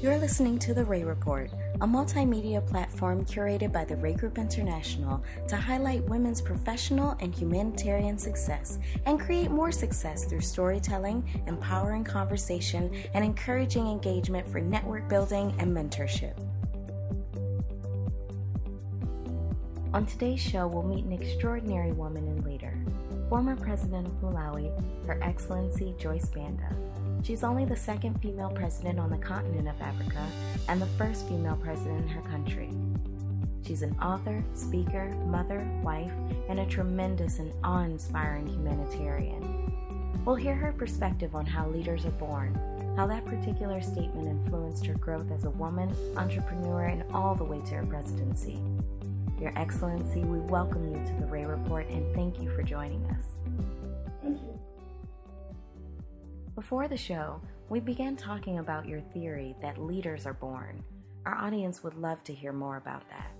You're 0.00 0.18
listening 0.18 0.60
to 0.60 0.74
The 0.74 0.84
Rai 0.84 1.02
Report, 1.02 1.50
a 1.80 1.86
multimedia 1.86 2.64
platform 2.64 3.24
curated 3.24 3.72
by 3.72 3.84
the 3.84 3.96
Rai 3.96 4.14
Group 4.14 4.38
International 4.38 5.20
to 5.48 5.56
highlight 5.56 6.04
women's 6.04 6.40
professional 6.40 7.16
and 7.18 7.34
humanitarian 7.34 8.16
success 8.16 8.78
and 9.06 9.18
create 9.18 9.50
more 9.50 9.72
success 9.72 10.24
through 10.24 10.42
storytelling, 10.42 11.24
empowering 11.48 12.04
conversation, 12.04 12.94
and 13.12 13.24
encouraging 13.24 13.88
engagement 13.88 14.46
for 14.46 14.60
network 14.60 15.08
building 15.08 15.52
and 15.58 15.76
mentorship. 15.76 16.38
On 19.92 20.06
today's 20.06 20.40
show, 20.40 20.68
we'll 20.68 20.84
meet 20.84 21.06
an 21.06 21.12
extraordinary 21.12 21.90
woman 21.90 22.28
and 22.28 22.44
leader, 22.44 22.78
former 23.28 23.56
President 23.56 24.06
of 24.06 24.12
Malawi, 24.20 24.70
Her 25.08 25.18
Excellency 25.24 25.92
Joyce 25.98 26.28
Banda. 26.28 26.68
She's 27.22 27.44
only 27.44 27.64
the 27.64 27.76
second 27.76 28.20
female 28.22 28.50
president 28.50 28.98
on 28.98 29.10
the 29.10 29.18
continent 29.18 29.68
of 29.68 29.80
Africa 29.80 30.26
and 30.68 30.80
the 30.80 30.86
first 30.86 31.28
female 31.28 31.56
president 31.56 32.02
in 32.02 32.08
her 32.08 32.22
country. 32.22 32.70
She's 33.66 33.82
an 33.82 33.96
author, 34.00 34.42
speaker, 34.54 35.08
mother, 35.26 35.68
wife, 35.82 36.12
and 36.48 36.60
a 36.60 36.66
tremendous 36.66 37.38
and 37.38 37.52
awe 37.62 37.82
inspiring 37.82 38.46
humanitarian. 38.46 40.22
We'll 40.24 40.36
hear 40.36 40.54
her 40.54 40.72
perspective 40.72 41.34
on 41.34 41.44
how 41.44 41.68
leaders 41.68 42.06
are 42.06 42.10
born, 42.12 42.54
how 42.96 43.06
that 43.06 43.26
particular 43.26 43.82
statement 43.82 44.28
influenced 44.28 44.86
her 44.86 44.94
growth 44.94 45.30
as 45.30 45.44
a 45.44 45.50
woman, 45.50 45.94
entrepreneur, 46.16 46.84
and 46.84 47.04
all 47.12 47.34
the 47.34 47.44
way 47.44 47.60
to 47.66 47.74
her 47.74 47.86
presidency. 47.86 48.58
Your 49.40 49.52
Excellency, 49.56 50.20
we 50.20 50.38
welcome 50.38 50.84
you 50.88 51.04
to 51.06 51.12
the 51.20 51.26
Rai 51.26 51.44
Report 51.44 51.86
and 51.88 52.14
thank 52.14 52.40
you 52.40 52.50
for 52.56 52.62
joining 52.62 53.04
us. 53.06 53.24
Thank 54.22 54.42
you. 54.42 54.57
Before 56.58 56.88
the 56.88 56.96
show, 56.96 57.40
we 57.68 57.78
began 57.78 58.16
talking 58.16 58.58
about 58.58 58.88
your 58.88 59.00
theory 59.00 59.54
that 59.62 59.80
leaders 59.80 60.26
are 60.26 60.34
born. 60.34 60.82
Our 61.24 61.36
audience 61.36 61.84
would 61.84 61.94
love 61.94 62.24
to 62.24 62.34
hear 62.34 62.52
more 62.52 62.78
about 62.78 63.08
that. 63.10 63.30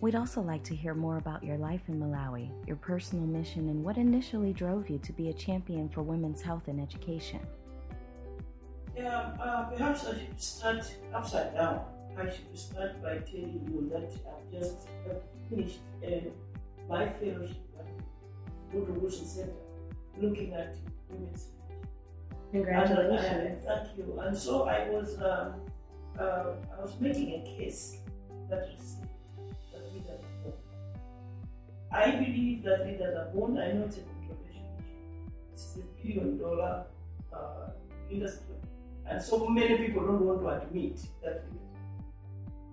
We'd 0.00 0.16
also 0.16 0.40
like 0.40 0.64
to 0.64 0.74
hear 0.74 0.92
more 0.92 1.18
about 1.18 1.44
your 1.44 1.58
life 1.58 1.82
in 1.86 2.00
Malawi, 2.00 2.50
your 2.66 2.74
personal 2.74 3.24
mission, 3.24 3.68
and 3.68 3.84
what 3.84 3.98
initially 3.98 4.52
drove 4.52 4.90
you 4.90 4.98
to 4.98 5.12
be 5.12 5.28
a 5.28 5.32
champion 5.32 5.88
for 5.88 6.02
women's 6.02 6.42
health 6.42 6.66
and 6.66 6.80
education. 6.80 7.38
Yeah, 8.96 9.36
uh, 9.40 9.66
perhaps 9.66 10.04
I 10.04 10.18
should 10.18 10.40
start 10.40 10.92
upside 11.14 11.54
down. 11.54 11.84
I 12.18 12.24
should 12.24 12.58
start 12.58 13.00
by 13.00 13.18
telling 13.18 13.64
you 13.70 13.88
that 13.92 14.10
I've 14.26 14.60
just 14.60 14.88
uh, 15.08 15.14
finished 15.48 15.82
uh, 16.04 16.30
my 16.88 17.06
fellowship 17.06 17.62
at 17.78 17.86
Woodrow 18.74 18.98
Wilson 18.98 19.24
Center 19.24 19.52
looking 20.18 20.52
at 20.54 20.74
women's 21.08 21.50
Congratulations. 22.52 23.26
And, 23.26 23.68
uh, 23.68 23.84
thank 23.84 23.98
you. 23.98 24.18
And 24.20 24.36
so 24.36 24.64
I 24.68 24.88
was, 24.88 25.20
um, 25.20 25.60
uh, 26.18 26.54
I 26.76 26.82
was 26.82 26.98
making 27.00 27.34
a 27.34 27.58
case 27.58 27.98
that 28.48 28.68
that 29.72 29.92
leaders 29.92 30.10
are 30.10 30.42
born. 30.42 30.54
I 31.92 32.10
believe 32.12 32.62
that 32.64 32.86
leaders 32.86 33.16
are 33.16 33.30
born. 33.34 33.58
I 33.58 33.72
know 33.72 33.84
it's 33.84 33.98
a 33.98 34.00
controversial 34.00 34.42
issue. 34.50 35.32
It's 35.52 35.76
a 35.76 36.02
billion 36.02 36.38
dollar 36.38 36.86
uh, 37.32 37.70
industry, 38.10 38.54
and 39.06 39.20
so 39.20 39.48
many 39.48 39.76
people 39.78 40.06
don't 40.06 40.24
want 40.24 40.40
to 40.42 40.66
admit 40.66 41.00
that. 41.24 41.44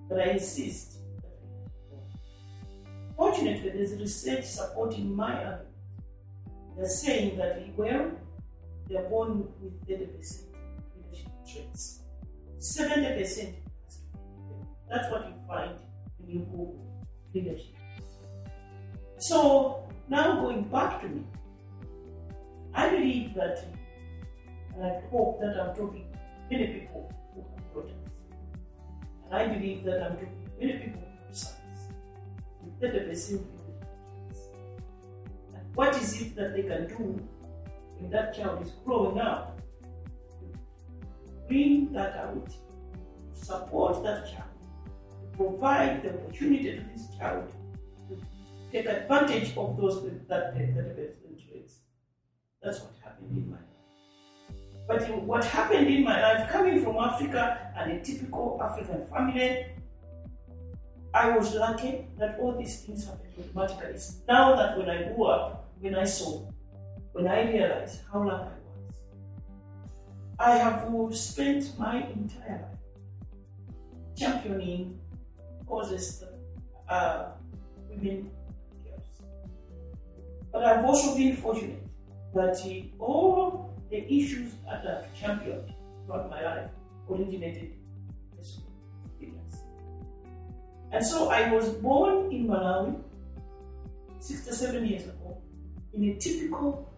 But 0.07 0.19
I 0.19 0.31
insist. 0.31 0.99
Fortunately, 3.15 3.69
there's 3.69 3.93
research 3.93 4.45
supporting 4.45 5.15
my 5.15 5.33
argument. 5.33 5.67
They're 6.75 6.87
saying 6.87 7.37
that 7.37 7.61
well 7.77 8.11
they 8.87 8.97
are 8.97 9.09
born 9.09 9.47
with 9.61 9.87
30% 9.87 10.43
leadership 10.95 11.31
traits. 11.51 12.01
70% 12.59 13.53
That's 14.89 15.11
what 15.11 15.25
you 15.27 15.33
find 15.47 15.75
when 16.17 16.29
you 16.29 16.39
Google 16.39 16.85
leadership. 17.33 17.75
So 19.17 19.87
now 20.09 20.41
going 20.41 20.63
back 20.63 21.01
to 21.01 21.07
me, 21.07 21.23
I 22.73 22.89
believe 22.89 23.33
that, 23.35 23.65
and 24.75 24.85
I 24.85 25.01
hope 25.11 25.39
that 25.41 25.59
I'm 25.59 25.75
talking 25.75 26.07
to 26.11 26.19
many 26.51 26.79
people 26.79 27.11
who 27.33 27.41
have 27.41 27.73
daughters. 27.73 27.91
And 29.25 29.33
I 29.33 29.47
believe 29.47 29.83
that 29.85 30.03
I'm 30.03 30.13
talking 30.13 30.43
to 30.45 30.65
many 30.65 30.79
people 30.79 31.01
who 31.01 31.25
have 31.25 31.37
sons 31.37 31.79
with 32.61 32.81
30% 32.81 32.99
leadership 33.07 33.41
traits. 34.27 34.41
And 35.55 35.75
what 35.75 35.95
is 35.95 36.21
it 36.21 36.35
that 36.35 36.53
they 36.55 36.63
can 36.63 36.87
do 36.87 37.27
that 38.11 38.35
child 38.35 38.61
is 38.61 38.71
growing 38.85 39.19
up, 39.19 39.61
bring 41.47 41.91
that 41.93 42.15
out, 42.15 42.49
support 43.33 44.03
that 44.03 44.25
child, 44.25 44.49
provide 45.35 46.01
the 46.03 46.09
opportunity 46.09 46.75
to 46.75 46.83
this 46.93 47.07
child 47.17 47.51
to 48.09 48.17
take 48.71 48.85
advantage 48.85 49.55
of 49.57 49.77
those 49.77 50.03
that 50.03 50.27
that, 50.27 50.57
development 50.57 51.39
traits. 51.47 51.79
That's 52.61 52.79
what 52.81 52.93
happened 53.03 53.37
in 53.37 53.49
my 53.49 53.57
life. 53.57 53.63
But 54.87 55.23
what 55.23 55.45
happened 55.45 55.87
in 55.87 56.03
my 56.03 56.21
life, 56.21 56.49
coming 56.49 56.83
from 56.83 56.97
Africa 56.97 57.71
and 57.77 57.91
a 57.91 58.03
typical 58.03 58.59
African 58.61 59.05
family, 59.07 59.67
I 61.13 61.37
was 61.37 61.53
lucky 61.53 62.07
that 62.17 62.39
all 62.39 62.57
these 62.57 62.81
things 62.81 63.05
happened 63.05 63.33
automatically. 63.39 63.93
It's 63.93 64.21
now 64.27 64.55
that 64.55 64.77
when 64.77 64.89
I 64.89 65.03
grew 65.03 65.25
up, 65.25 65.69
when 65.79 65.95
I 65.95 66.05
saw 66.05 66.49
when 67.13 67.27
I 67.27 67.49
realized 67.49 68.01
how 68.11 68.27
lucky 68.27 68.49
I 70.39 70.49
was. 70.49 70.49
I 70.49 70.57
have 70.57 71.15
spent 71.15 71.77
my 71.79 72.07
entire 72.07 72.61
life 72.61 72.73
championing 74.17 74.99
causes 75.67 76.19
that 76.19 76.93
uh, 76.93 77.31
women 77.89 78.29
girls. 78.83 79.07
But 80.51 80.65
I've 80.65 80.85
also 80.85 81.15
been 81.15 81.35
fortunate 81.37 81.83
that 82.33 82.57
all 82.99 83.75
the 83.89 84.11
issues 84.11 84.53
that 84.65 84.85
I've 84.85 85.19
championed 85.19 85.73
throughout 86.05 86.29
my 86.29 86.43
life 86.43 86.69
originated 87.09 87.73
in 87.73 88.37
this 88.37 88.57
experience. 89.05 89.57
And 90.91 91.05
so 91.05 91.29
I 91.29 91.51
was 91.51 91.69
born 91.69 92.31
in 92.31 92.47
Malawi 92.47 93.01
67 94.19 94.85
years 94.85 95.03
ago 95.03 95.37
in 95.93 96.03
a 96.05 96.15
typical 96.15 96.92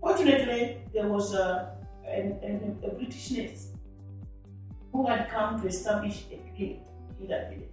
Fortunately, 0.00 0.78
there 0.92 1.08
was 1.08 1.34
a, 1.34 1.76
a, 2.06 2.80
a, 2.82 2.90
British 2.90 3.30
nurse 3.32 3.68
who 4.92 5.06
had 5.06 5.28
come 5.28 5.60
to 5.60 5.68
establish 5.68 6.24
a 6.32 6.36
clinic 6.56 6.80
in 7.20 7.28
that 7.28 7.50
village. 7.50 7.68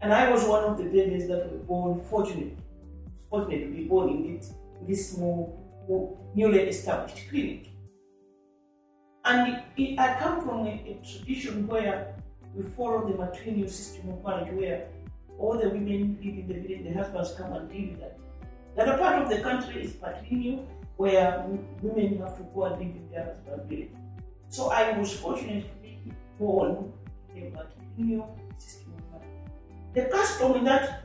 And 0.00 0.12
I 0.12 0.30
was 0.30 0.44
one 0.44 0.64
of 0.64 0.76
the 0.76 0.84
babies 0.84 1.26
that 1.28 1.50
were 1.50 1.58
born, 1.58 2.00
fortunately, 2.10 2.56
fortunate 3.30 3.64
to 3.64 3.70
be 3.70 3.84
born 3.84 4.10
in 4.10 4.36
this, 4.36 4.52
this 4.86 5.10
small, 5.12 5.58
newly 6.34 6.60
established 6.60 7.28
clinic. 7.30 7.70
And 9.24 9.54
it, 9.54 9.64
it, 9.76 9.98
I 9.98 10.18
come 10.18 10.42
from 10.42 10.66
a, 10.66 10.70
a, 10.70 11.00
tradition 11.04 11.66
where 11.66 12.14
we 12.54 12.62
follow 12.70 13.08
the 13.08 13.14
matrilineal 13.14 13.70
system 13.70 14.10
of 14.10 14.22
marriage, 14.22 14.52
where 14.52 14.88
all 15.38 15.58
the 15.58 15.68
women 15.68 16.18
live 16.22 16.38
in 16.38 16.46
the 16.46 16.54
village, 16.54 16.84
the 16.84 16.92
husbands 16.92 17.34
come 17.36 17.52
and 17.52 17.68
live 17.68 17.90
with 17.90 18.00
them. 18.00 18.10
The 18.76 18.82
other 18.82 18.98
part 18.98 19.22
of 19.22 19.30
the 19.30 19.38
country 19.38 19.84
is 19.84 19.92
patrilineal, 19.92 20.66
where 20.98 21.46
women 21.80 22.18
have 22.18 22.36
to 22.36 22.42
go 22.54 22.64
and 22.64 22.78
live 22.78 22.94
in 22.94 23.08
their 23.10 23.24
husband's 23.24 23.66
village. 23.70 23.90
So 24.50 24.68
I 24.68 24.98
was 24.98 25.14
fortunate 25.14 25.64
to 25.64 25.76
be 25.82 25.98
born 26.38 26.92
in 27.34 27.44
a 27.44 27.50
patrilineal 27.56 28.28
system 28.58 28.92
of 28.98 29.12
marriage. 29.12 29.50
The 29.94 30.04
custom 30.14 30.56
in 30.56 30.64
that, 30.64 31.04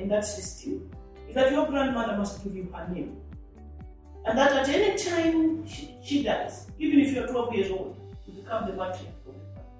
in 0.00 0.08
that 0.10 0.24
system 0.24 0.88
is 1.28 1.34
that 1.34 1.50
your 1.50 1.66
grandmother 1.66 2.16
must 2.16 2.44
give 2.44 2.54
you 2.54 2.72
her 2.72 2.88
name. 2.88 3.16
And 4.24 4.38
that 4.38 4.52
at 4.52 4.68
any 4.68 4.96
time 4.96 5.66
she, 5.66 5.96
she 6.04 6.22
dies, 6.22 6.68
even 6.78 7.00
if 7.00 7.12
you're 7.12 7.26
12 7.26 7.54
years 7.54 7.70
old, 7.72 7.96
you 8.26 8.40
become 8.40 8.64
the 8.66 8.72
matriarch 8.74 9.26
of 9.26 9.34
the 9.34 9.40
family. 9.54 9.70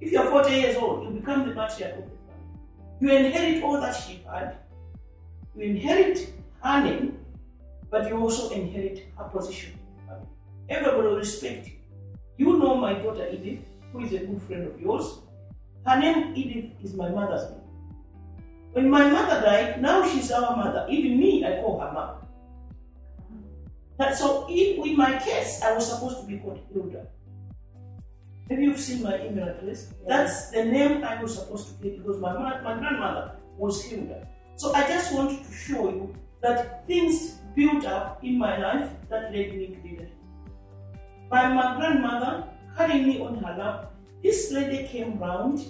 If 0.00 0.12
you're 0.12 0.30
40 0.30 0.50
years 0.50 0.76
old, 0.76 1.04
you 1.04 1.20
become 1.20 1.46
the 1.46 1.54
matriarch 1.54 1.98
of 1.98 2.04
the 2.04 2.16
family. 2.24 3.00
You 3.00 3.10
inherit 3.10 3.62
all 3.62 3.78
that 3.82 3.94
she 3.94 4.22
had. 4.26 4.56
You 5.54 5.64
inherit 5.64 6.32
her 6.62 6.84
name, 6.84 7.18
but 7.90 8.08
you 8.08 8.18
also 8.18 8.50
inherit 8.50 9.06
her 9.16 9.24
position 9.24 9.72
in 9.72 9.96
the 9.96 10.12
family. 10.12 10.28
Everybody 10.68 11.08
will 11.08 11.16
respect 11.16 11.66
you. 11.66 11.74
You 12.36 12.58
know 12.58 12.76
my 12.76 12.94
daughter 12.94 13.28
Edith, 13.28 13.60
who 13.92 14.00
is 14.00 14.12
a 14.12 14.18
good 14.18 14.42
friend 14.42 14.66
of 14.68 14.80
yours. 14.80 15.18
Her 15.86 15.98
name 15.98 16.34
Edith 16.36 16.72
is 16.82 16.94
my 16.94 17.08
mother's 17.08 17.50
name. 17.50 17.60
When 18.72 18.90
my 18.90 19.08
mother 19.08 19.40
died, 19.40 19.80
now 19.80 20.06
she's 20.06 20.30
our 20.30 20.56
mother. 20.56 20.86
Even 20.88 21.18
me, 21.18 21.44
I 21.44 21.60
call 21.62 21.80
her 21.80 21.92
mom. 21.92 22.14
That, 23.98 24.16
so 24.16 24.46
in, 24.48 24.86
in 24.86 24.96
my 24.96 25.18
case, 25.18 25.60
I 25.62 25.72
was 25.74 25.90
supposed 25.90 26.20
to 26.20 26.26
be 26.26 26.38
called 26.38 26.60
Hilda. 26.72 27.06
Maybe 28.48 28.64
you've 28.64 28.78
seen 28.78 29.02
my 29.02 29.18
email 29.26 29.48
address. 29.48 29.92
Yeah. 30.02 30.08
That's 30.08 30.50
the 30.50 30.64
name 30.64 31.02
I 31.02 31.20
was 31.20 31.34
supposed 31.34 31.68
to 31.68 31.82
get 31.82 31.98
because 31.98 32.20
my, 32.20 32.32
my 32.32 32.78
grandmother 32.78 33.32
was 33.56 33.82
Hilda. 33.82 34.28
So 34.56 34.72
I 34.74 34.86
just 34.86 35.12
wanted 35.14 35.44
to 35.44 35.52
show 35.52 35.88
you 35.88 36.14
that 36.40 36.86
things 36.86 37.38
built 37.54 37.84
up 37.84 38.22
in 38.22 38.38
my 38.38 38.56
life 38.58 38.90
that 39.08 39.32
led 39.32 39.56
me 39.56 39.66
to 39.66 39.82
leadership. 39.82 40.14
My, 41.30 41.76
grandmother 41.76 42.48
carrying 42.76 43.06
me 43.08 43.20
on 43.20 43.36
her 43.36 43.56
lap. 43.58 43.92
This 44.22 44.50
lady 44.52 44.86
came 44.88 45.18
round. 45.18 45.64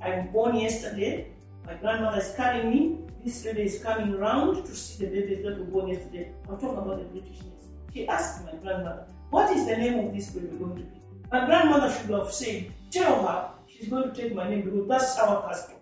I'm 0.00 0.28
born 0.28 0.56
yesterday. 0.56 1.32
My 1.66 1.74
grandmother 1.74 2.18
is 2.18 2.32
carrying 2.36 2.70
me. 2.70 2.98
This 3.24 3.44
lady 3.44 3.62
is 3.62 3.82
coming 3.82 4.16
round 4.16 4.64
to 4.64 4.74
see 4.74 5.04
the 5.04 5.10
babies 5.10 5.44
that 5.44 5.58
were 5.58 5.64
born 5.64 5.88
yesterday. 5.88 6.32
I'll 6.48 6.56
talk 6.56 6.78
about 6.78 6.98
the 6.98 7.04
Britishness. 7.04 7.64
She 7.92 8.06
asked 8.06 8.44
my 8.44 8.52
grandmother, 8.52 9.06
What 9.30 9.50
is 9.56 9.66
the 9.66 9.76
name 9.76 9.98
of 10.06 10.14
this 10.14 10.30
baby 10.30 10.56
going 10.56 10.76
to 10.76 10.82
be? 10.82 11.00
My 11.32 11.44
grandmother 11.46 11.92
should 11.92 12.10
have 12.10 12.32
said, 12.32 12.72
Tell 12.90 13.26
her 13.26 13.50
she's 13.66 13.88
going 13.88 14.12
to 14.12 14.14
take 14.14 14.34
my 14.34 14.48
name 14.48 14.62
because 14.62 14.88
that's 14.88 15.18
our 15.18 15.42
custom. 15.48 15.76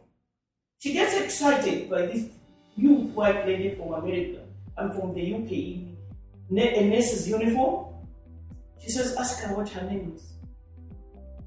She 0.79 0.93
gets 0.93 1.17
excited 1.17 1.91
by 1.91 2.07
this 2.07 2.29
youth 2.77 3.11
white 3.13 3.47
lady 3.47 3.75
from 3.75 3.95
America 3.95 4.41
I'm 4.79 4.93
from 4.93 5.15
the 5.15 5.35
UK 5.35 5.97
a 6.51 6.85
nurse's 6.85 7.29
uniform. 7.29 7.95
She 8.79 8.91
says, 8.91 9.17
Ask 9.17 9.41
her 9.41 9.57
what 9.57 9.69
her 9.71 9.83
name 9.89 10.13
is. 10.15 10.35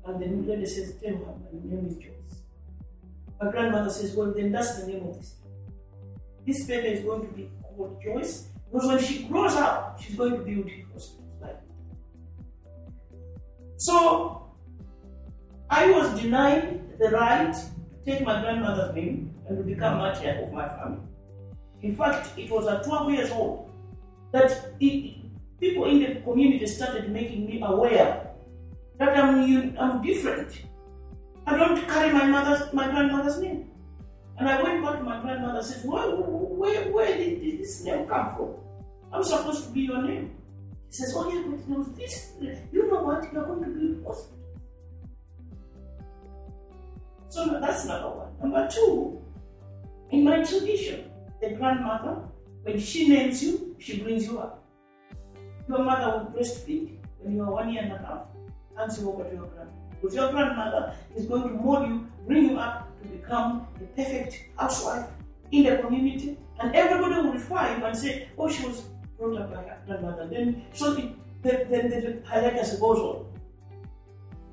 And 0.05 0.19
the 0.21 0.51
lady 0.51 0.65
says, 0.65 0.95
Tell 1.01 1.13
her 1.13 1.35
my 1.53 1.75
name 1.75 1.85
is 1.87 1.95
Joyce. 1.97 2.43
My 3.41 3.51
grandmother 3.51 3.89
says, 3.89 4.15
Well, 4.15 4.33
then 4.33 4.51
that's 4.51 4.81
the 4.81 4.87
name 4.87 5.07
of 5.07 5.17
this 5.17 5.29
baby. 5.29 5.55
This 6.45 6.65
baby 6.65 6.87
is 6.89 7.05
going 7.05 7.27
to 7.27 7.33
be 7.33 7.49
called 7.63 8.01
Joyce 8.03 8.47
because 8.71 8.87
when 8.87 8.99
she 8.99 9.23
grows 9.23 9.55
up, 9.55 10.01
she's 10.01 10.15
going 10.15 10.31
to 10.33 10.39
build 10.39 10.69
hospitals 10.93 11.25
So 13.77 14.51
I 15.69 15.89
was 15.91 16.19
denied 16.19 16.99
the 16.99 17.09
right 17.09 17.53
to 17.53 18.11
take 18.11 18.25
my 18.25 18.41
grandmother's 18.41 18.93
name 18.95 19.33
and 19.47 19.57
to 19.57 19.63
become 19.63 19.99
matriarch 19.99 20.47
of 20.47 20.53
my 20.53 20.67
family. 20.67 21.08
In 21.81 21.95
fact, 21.95 22.37
it 22.37 22.49
was 22.51 22.67
at 22.67 22.83
12 22.83 23.11
years 23.11 23.31
old 23.31 23.71
that 24.31 24.73
it, 24.79 25.15
people 25.59 25.85
in 25.85 25.99
the 25.99 26.21
community 26.21 26.67
started 26.67 27.09
making 27.11 27.45
me 27.45 27.61
aware 27.63 28.31
that 28.97 29.17
I'm, 29.17 29.77
I'm 29.79 30.01
different. 30.01 30.61
I 31.47 31.57
don't 31.57 31.81
carry 31.87 32.11
my 32.13 32.25
mother's, 32.25 32.71
my 32.73 32.89
grandmother's 32.89 33.39
name. 33.39 33.71
And 34.37 34.47
I 34.47 34.61
went 34.61 34.83
back 34.83 34.99
to 34.99 35.03
my 35.03 35.21
grandmother 35.21 35.59
and 35.59 35.67
said, 35.67 35.89
where, 35.89 36.09
where, 36.11 36.91
where 36.91 37.17
did 37.17 37.41
this 37.41 37.83
name 37.83 38.07
come 38.07 38.35
from? 38.35 38.55
I'm 39.11 39.23
supposed 39.23 39.65
to 39.65 39.71
be 39.71 39.81
your 39.81 40.01
name. 40.01 40.35
She 40.91 41.03
says, 41.03 41.13
oh 41.15 41.31
yeah, 41.31 41.43
but 41.47 41.67
know 41.67 41.83
this, 41.83 42.33
you 42.39 42.87
know 42.89 43.03
what, 43.03 43.31
you're 43.31 43.45
going 43.45 43.63
to 43.63 43.69
be 43.69 43.79
in 43.79 44.03
hospital. 44.05 44.37
So 47.29 47.59
that's 47.59 47.85
number 47.85 48.09
one. 48.09 48.39
Number 48.41 48.67
two, 48.71 49.21
in 50.09 50.23
my 50.23 50.43
tradition, 50.43 51.08
the 51.41 51.51
grandmother, 51.51 52.21
when 52.63 52.79
she 52.79 53.07
names 53.07 53.43
you, 53.43 53.75
she 53.79 54.01
brings 54.01 54.25
you 54.25 54.39
up. 54.39 54.63
Your 55.67 55.83
mother 55.83 56.17
will 56.17 56.39
breastfeed 56.39 56.97
when 57.19 57.35
you 57.35 57.43
are 57.43 57.51
one 57.51 57.71
year 57.71 57.83
and 57.83 57.93
a 57.93 57.97
half, 57.97 58.25
hands 58.77 58.99
you 58.99 59.09
over 59.09 59.23
to 59.23 59.35
your 59.35 59.45
grandmother. 59.45 59.71
Because 60.01 60.15
your 60.15 60.31
grandmother 60.31 60.93
is 61.15 61.25
going 61.25 61.43
to 61.43 61.49
mold 61.49 61.87
you, 61.87 62.07
bring 62.25 62.49
you 62.49 62.57
up 62.57 62.89
to 63.01 63.07
become 63.07 63.67
a 63.77 63.85
perfect 63.95 64.45
housewife 64.57 65.07
in 65.51 65.63
the 65.63 65.77
community, 65.77 66.37
and 66.59 66.75
everybody 66.75 67.15
will 67.15 67.33
refer 67.33 67.75
you 67.77 67.85
and 67.85 67.97
say, 67.97 68.29
oh, 68.37 68.49
she 68.49 68.65
was 68.65 68.81
brought 69.17 69.41
up 69.41 69.53
by 69.53 69.61
her 69.61 69.77
grandmother. 69.85 70.27
Then, 70.27 70.63
so 70.73 70.93
the, 70.93 71.13
the, 71.41 71.51
the, 71.69 71.77
the, 71.89 72.29
her 72.29 72.41
legacy 72.41 72.79
goes 72.79 72.99
on. 72.99 73.25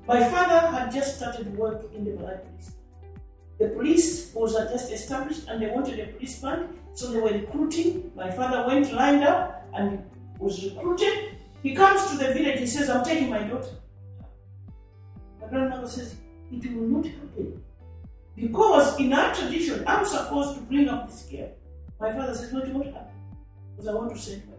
My 0.07 0.23
father 0.29 0.67
had 0.67 0.91
just 0.91 1.17
started 1.17 1.55
work 1.57 1.83
in 1.93 2.05
the 2.05 2.11
police. 2.11 2.76
The 3.59 3.69
police 3.69 4.33
was 4.35 4.53
just 4.53 4.91
established 4.91 5.47
and 5.47 5.61
they 5.61 5.67
wanted 5.67 5.99
a 5.99 6.07
police 6.13 6.39
band, 6.39 6.77
so 6.93 7.11
they 7.11 7.19
were 7.19 7.31
recruiting. 7.31 8.11
My 8.15 8.29
father 8.29 8.67
went 8.67 8.93
lined 8.93 9.23
up 9.23 9.67
and 9.73 10.03
was 10.39 10.63
recruited. 10.63 11.37
He 11.63 11.73
comes 11.73 12.11
to 12.11 12.17
the 12.17 12.33
village, 12.33 12.59
he 12.59 12.67
says, 12.67 12.89
I'm 12.89 13.03
taking 13.03 13.29
my 13.29 13.39
daughter. 13.39 13.73
My 15.41 15.47
grandmother 15.47 15.87
says, 15.87 16.15
It 16.51 16.71
will 16.71 16.87
not 16.87 17.05
happen. 17.05 17.63
Because 18.35 18.99
in 18.99 19.11
our 19.13 19.33
tradition, 19.33 19.83
I'm 19.87 20.05
supposed 20.05 20.55
to 20.55 20.61
bring 20.61 20.87
up 20.87 21.09
this 21.09 21.23
girl. 21.23 21.49
My 21.99 22.13
father 22.13 22.35
says, 22.35 22.53
No, 22.53 22.59
it 22.59 22.69
won't 22.69 22.93
happen. 22.93 23.15
Because 23.75 23.87
I 23.87 23.93
want 23.95 24.15
to 24.15 24.21
send 24.21 24.45
my. 24.47 24.53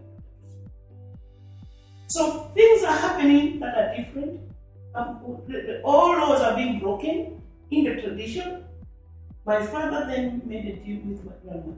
So 2.07 2.51
things 2.55 2.83
are 2.83 2.97
happening 2.97 3.59
that 3.59 3.77
are 3.77 3.95
different. 3.95 4.41
Um, 4.95 5.21
all 5.83 6.17
laws 6.17 6.41
are 6.41 6.55
being 6.55 6.79
broken 6.79 7.41
in 7.71 7.83
the 7.85 8.01
tradition. 8.01 8.65
My 9.45 9.65
father 9.65 10.05
then 10.07 10.41
made 10.45 10.65
a 10.65 10.75
deal 10.85 11.01
with 11.05 11.25
my 11.25 11.33
grandmother. 11.43 11.77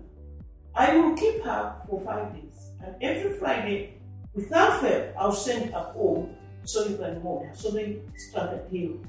I 0.73 0.95
will 0.95 1.15
keep 1.15 1.43
her 1.43 1.75
for 1.87 2.01
five 2.01 2.33
days, 2.33 2.71
and 2.83 2.95
every 3.01 3.33
Friday, 3.37 4.01
without 4.33 4.81
fail, 4.81 5.13
I'll 5.17 5.31
send 5.31 5.71
her 5.73 5.91
home 5.93 6.35
so 6.63 6.85
you 6.85 6.97
can 6.97 7.21
mold 7.23 7.45
her. 7.45 7.53
So 7.53 7.71
they 7.71 8.01
a 8.35 8.57
deal. 8.69 8.99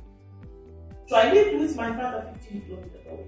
So 1.06 1.16
I 1.16 1.32
lived 1.32 1.60
with 1.60 1.76
my 1.76 1.96
father 1.96 2.26
15 2.40 2.62
kilometers 2.62 3.06
away. 3.06 3.26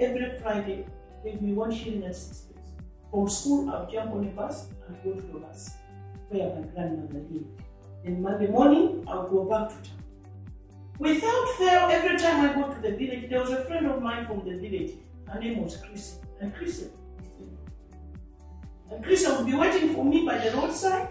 Every 0.00 0.38
Friday, 0.40 0.86
gave 1.24 1.42
me 1.42 1.52
one 1.52 1.74
shilling 1.74 2.04
and 2.04 2.14
six 2.14 2.42
pence. 2.42 2.68
From 3.10 3.28
school, 3.28 3.70
I'll 3.70 3.90
jump 3.90 4.12
on 4.12 4.24
a 4.24 4.30
bus 4.30 4.68
and 4.86 4.96
go 5.02 5.12
to 5.12 5.26
the 5.26 5.38
bus 5.38 5.74
where 6.28 6.54
my 6.54 6.62
grandmother 6.68 7.20
lived. 7.30 7.62
Then 8.04 8.22
Monday 8.22 8.46
morning, 8.48 9.04
I'll 9.08 9.28
go 9.28 9.44
back 9.44 9.70
to 9.70 9.74
town. 9.88 9.95
Without 10.98 11.48
fail, 11.58 11.88
every 11.90 12.16
time 12.16 12.48
I 12.48 12.54
go 12.54 12.72
to 12.72 12.80
the 12.80 12.96
village, 12.96 13.28
there 13.28 13.40
was 13.40 13.50
a 13.50 13.64
friend 13.64 13.86
of 13.86 14.00
mine 14.00 14.26
from 14.26 14.48
the 14.48 14.56
village. 14.56 14.92
Her 15.28 15.38
name 15.38 15.62
was 15.62 15.76
Chris. 15.76 16.18
And 16.40 16.54
Chris, 16.54 16.88
and 18.90 19.04
Chris 19.04 19.26
would 19.28 19.46
be 19.46 19.54
waiting 19.54 19.94
for 19.94 20.04
me 20.04 20.24
by 20.24 20.38
the 20.38 20.56
roadside, 20.56 21.08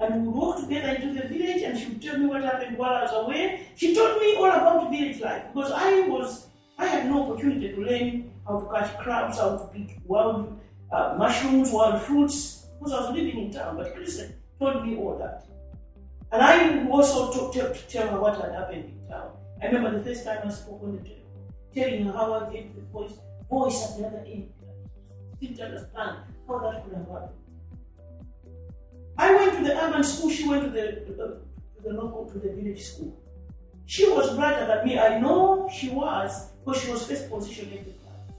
and 0.00 0.14
we 0.14 0.28
would 0.28 0.36
walk 0.36 0.60
together 0.60 0.88
into 0.94 1.20
the 1.20 1.28
village, 1.28 1.62
and 1.62 1.78
she 1.78 1.86
would 1.86 2.02
tell 2.02 2.18
me 2.18 2.26
what 2.26 2.42
happened 2.42 2.76
while 2.76 2.94
I 2.94 3.02
was 3.02 3.12
away. 3.12 3.66
She 3.76 3.94
taught 3.94 4.20
me 4.20 4.36
all 4.36 4.50
about 4.50 4.90
village 4.90 5.20
life 5.20 5.44
because 5.52 5.72
I 5.72 6.00
was 6.08 6.48
I 6.76 6.86
had 6.86 7.06
no 7.06 7.30
opportunity 7.30 7.72
to 7.72 7.80
learn 7.80 8.32
how 8.46 8.60
to 8.60 8.66
catch 8.72 8.98
crabs, 8.98 9.38
how 9.38 9.56
to 9.56 9.66
pick 9.72 9.98
wild 10.04 10.60
uh, 10.92 11.14
mushrooms, 11.16 11.70
wild 11.70 12.02
fruits, 12.02 12.66
because 12.78 12.92
I 12.92 13.00
was 13.00 13.16
living 13.16 13.46
in 13.46 13.52
town. 13.52 13.76
But 13.76 13.94
Chris 13.94 14.22
taught 14.58 14.84
me 14.84 14.96
all 14.96 15.16
that. 15.18 15.46
And 16.32 16.42
I 16.42 16.88
also 16.88 17.32
talk, 17.32 17.54
tell, 17.54 17.72
tell 17.88 18.08
her 18.08 18.20
what 18.20 18.40
had 18.40 18.52
happened 18.52 18.92
I 19.62 19.66
remember 19.66 19.98
the 19.98 20.04
first 20.04 20.24
time 20.24 20.40
I 20.44 20.50
spoke 20.50 20.82
on 20.82 20.92
the 20.96 20.98
telephone, 20.98 21.54
telling 21.74 22.04
her 22.04 22.12
how 22.12 22.32
I 22.34 22.52
gave 22.52 22.74
the 22.74 22.82
voice, 22.82 23.12
voice 23.48 23.90
at 23.90 23.98
the 23.98 24.06
other 24.06 24.24
end. 24.26 24.50
Didn't 25.40 25.60
understand 25.60 26.18
how 26.46 26.58
that 26.58 26.84
could 26.84 26.94
have 26.94 27.08
happened. 27.08 27.30
I 29.16 29.34
went 29.34 29.56
to 29.58 29.64
the 29.64 29.84
urban 29.84 30.02
school, 30.04 30.30
she 30.30 30.48
went 30.48 30.64
to 30.64 30.70
the, 30.70 30.92
to 31.06 31.12
the, 31.12 31.40
the 31.82 31.94
local, 31.94 32.30
to 32.32 32.38
the 32.38 32.52
village 32.52 32.82
school. 32.82 33.16
She 33.86 34.08
was 34.10 34.34
brighter 34.34 34.66
than 34.66 34.86
me. 34.86 34.98
I 34.98 35.20
know 35.20 35.68
she 35.72 35.90
was, 35.90 36.50
because 36.64 36.82
she 36.82 36.90
was 36.90 37.06
first 37.06 37.30
position 37.30 37.70
in 37.70 37.84
the 37.84 37.92
class. 37.92 38.34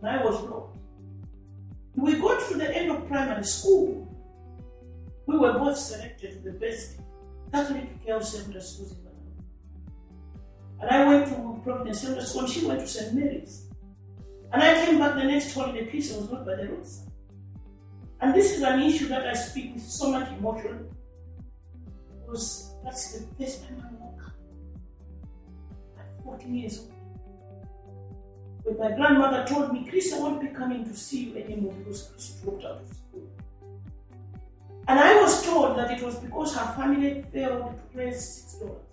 And 0.00 0.10
I 0.10 0.24
was 0.24 0.40
low. 0.42 0.72
We 1.96 2.18
got 2.18 2.46
to 2.48 2.58
the 2.58 2.74
end 2.76 2.90
of 2.90 3.06
primary 3.08 3.44
school. 3.44 4.06
We 5.26 5.38
were 5.38 5.54
both 5.54 5.76
selected 5.76 6.32
to 6.32 6.38
the 6.50 6.58
best 6.58 7.00
Catholic 7.52 8.06
girls 8.06 8.32
secondary 8.32 8.62
schools 8.62 8.92
in. 8.92 9.05
And 10.80 10.90
I 10.90 11.06
went 11.06 11.26
to 11.28 11.60
Providence 11.64 12.00
Secondary 12.00 12.26
School, 12.26 12.42
and 12.42 12.50
she 12.50 12.66
went 12.66 12.80
to 12.80 12.86
St. 12.86 13.14
Mary's. 13.14 13.66
And 14.52 14.62
I 14.62 14.84
came 14.84 14.98
back 14.98 15.14
the 15.14 15.24
next 15.24 15.52
holiday, 15.52 15.86
peace 15.86 16.12
was 16.12 16.30
not 16.30 16.46
by 16.46 16.54
the 16.54 16.68
roadside. 16.68 17.10
And 18.20 18.34
this 18.34 18.56
is 18.56 18.62
an 18.62 18.80
issue 18.80 19.08
that 19.08 19.26
I 19.26 19.34
speak 19.34 19.74
with 19.74 19.82
so 19.82 20.10
much 20.10 20.30
emotion 20.38 20.88
because 22.26 22.74
that's 22.84 23.18
the 23.18 23.26
first 23.36 23.64
time 23.64 23.82
I 23.84 24.04
woke 24.04 24.22
up 24.26 24.32
at 25.98 26.24
14 26.24 26.54
years 26.54 26.78
old. 26.78 26.92
When 28.64 28.78
my 28.78 28.96
grandmother 28.96 29.44
told 29.46 29.72
me, 29.72 29.86
Chris, 29.88 30.12
I 30.12 30.18
won't 30.18 30.40
be 30.40 30.48
coming 30.48 30.84
to 30.84 30.94
see 30.94 31.24
you 31.24 31.36
anymore 31.36 31.74
because 31.74 32.08
Chris 32.12 32.30
dropped 32.42 32.64
out 32.64 32.80
of 32.80 32.88
school. 32.88 33.28
And 34.88 34.98
I 34.98 35.20
was 35.20 35.44
told 35.44 35.76
that 35.78 35.90
it 35.90 36.02
was 36.02 36.16
because 36.16 36.56
her 36.56 36.74
family 36.74 37.24
failed 37.32 37.74
to 37.92 37.98
raise 37.98 38.24
six 38.24 38.54
dollars 38.54 38.85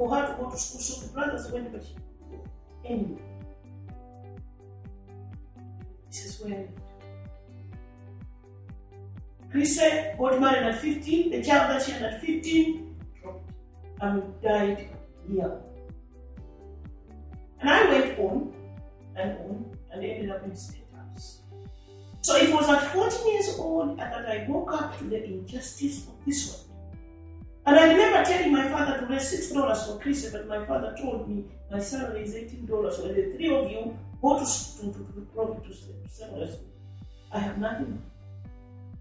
for 0.00 0.08
her 0.16 0.28
to 0.28 0.42
go 0.42 0.48
to 0.48 0.56
school. 0.56 0.80
So 0.80 1.06
the 1.06 1.12
brothers 1.12 1.52
went, 1.52 1.70
but 1.70 1.84
she 1.84 1.92
didn't 1.92 2.08
go 2.32 2.50
anywhere. 2.86 3.18
This 6.08 6.24
is 6.24 6.40
where 6.40 6.54
I 6.54 6.60
lived. 6.60 6.80
Chris 9.50 9.78
got 10.18 10.40
married 10.40 10.62
at 10.62 10.80
15. 10.80 11.30
The 11.32 11.42
child 11.42 11.70
that 11.70 11.82
she 11.82 11.92
had 11.92 12.02
at 12.02 12.20
15 12.22 12.96
dropped 13.20 13.52
and 14.00 14.40
died 14.40 14.88
here. 15.30 15.60
And 17.60 17.68
I 17.68 17.84
went 17.90 18.18
on 18.20 18.54
and 19.16 19.38
on 19.40 19.76
and 19.92 20.02
ended 20.02 20.30
up 20.30 20.42
in 20.44 20.56
state 20.56 20.86
house. 20.96 21.42
So 22.22 22.36
it 22.36 22.54
was 22.54 22.66
at 22.70 22.90
14 22.94 23.32
years 23.34 23.58
old 23.58 23.98
that 23.98 24.14
I 24.14 24.46
woke 24.48 24.72
up 24.72 24.96
to 24.96 25.04
the 25.04 25.22
injustice 25.22 26.06
of 26.06 26.14
this 26.24 26.48
world. 26.48 26.69
And 27.66 27.78
I 27.78 27.88
remember 27.92 28.24
telling 28.24 28.52
my 28.52 28.68
father 28.68 28.98
to 29.00 29.06
raise 29.06 29.28
six 29.28 29.50
dollars 29.50 29.86
for 29.86 29.98
Chris, 29.98 30.28
but 30.30 30.48
my 30.48 30.64
father 30.64 30.96
told 31.00 31.28
me 31.28 31.44
my 31.70 31.78
salary 31.78 32.22
is 32.22 32.34
eighteen 32.34 32.66
dollars. 32.66 32.98
When 32.98 33.14
the 33.14 33.32
three 33.36 33.54
of 33.54 33.70
you 33.70 33.96
go 34.22 34.38
to 34.38 34.44
to 34.44 34.80
to, 34.80 34.92
to, 34.92 35.26
to, 35.34 35.68
to 35.68 35.74
secondary 36.08 36.48
school, 36.48 36.70
I 37.32 37.38
have 37.38 37.58
nothing. 37.58 38.02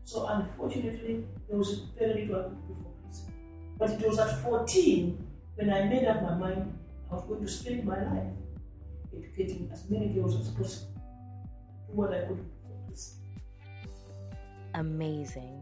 So 0.03 0.25
unfortunately, 0.27 1.23
there 1.47 1.57
was 1.57 1.79
very 1.97 2.25
little 2.25 2.39
I 2.39 2.43
could 2.49 2.67
do 2.67 2.75
for 2.83 2.93
Chris. 3.03 3.21
But 3.77 3.91
it 3.91 4.07
was 4.07 4.19
at 4.19 4.41
14 4.43 5.27
when 5.55 5.69
I 5.71 5.83
made 5.85 6.05
up 6.05 6.21
my 6.23 6.35
mind 6.35 6.79
I 7.11 7.15
was 7.15 7.23
going 7.25 7.41
to 7.41 7.47
spend 7.47 7.85
my 7.85 8.01
life 8.03 8.33
educating 9.15 9.69
as 9.73 9.89
many 9.89 10.09
girls 10.09 10.39
as 10.39 10.49
possible. 10.49 10.93
Do 11.87 11.93
what 11.95 12.13
I 12.13 12.19
could 12.19 12.45
for 12.63 12.89
this. 12.91 13.15
Amazing. 14.75 15.58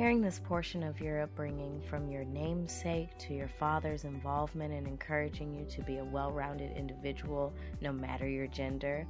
Hearing 0.00 0.22
this 0.22 0.40
portion 0.42 0.82
of 0.82 0.98
your 0.98 1.20
upbringing 1.20 1.78
from 1.82 2.08
your 2.08 2.24
namesake 2.24 3.18
to 3.18 3.34
your 3.34 3.48
father's 3.48 4.04
involvement 4.04 4.72
in 4.72 4.86
encouraging 4.86 5.52
you 5.52 5.66
to 5.66 5.82
be 5.82 5.98
a 5.98 6.04
well 6.04 6.32
rounded 6.32 6.74
individual, 6.74 7.52
no 7.82 7.92
matter 7.92 8.26
your 8.26 8.46
gender, 8.46 9.06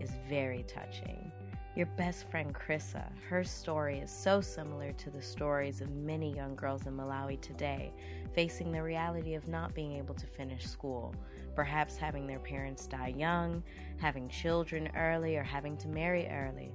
is 0.00 0.10
very 0.28 0.62
touching. 0.64 1.32
Your 1.74 1.86
best 1.96 2.30
friend 2.30 2.54
Krissa, 2.54 3.06
her 3.26 3.42
story 3.42 4.00
is 4.00 4.10
so 4.10 4.42
similar 4.42 4.92
to 4.92 5.08
the 5.08 5.22
stories 5.22 5.80
of 5.80 5.90
many 5.92 6.36
young 6.36 6.54
girls 6.56 6.86
in 6.86 6.94
Malawi 6.94 7.40
today, 7.40 7.94
facing 8.34 8.70
the 8.70 8.82
reality 8.82 9.32
of 9.32 9.48
not 9.48 9.74
being 9.74 9.92
able 9.96 10.14
to 10.14 10.26
finish 10.26 10.66
school, 10.66 11.14
perhaps 11.54 11.96
having 11.96 12.26
their 12.26 12.38
parents 12.38 12.86
die 12.86 13.14
young, 13.16 13.62
having 13.96 14.28
children 14.28 14.90
early, 14.94 15.38
or 15.38 15.42
having 15.42 15.78
to 15.78 15.88
marry 15.88 16.28
early. 16.28 16.70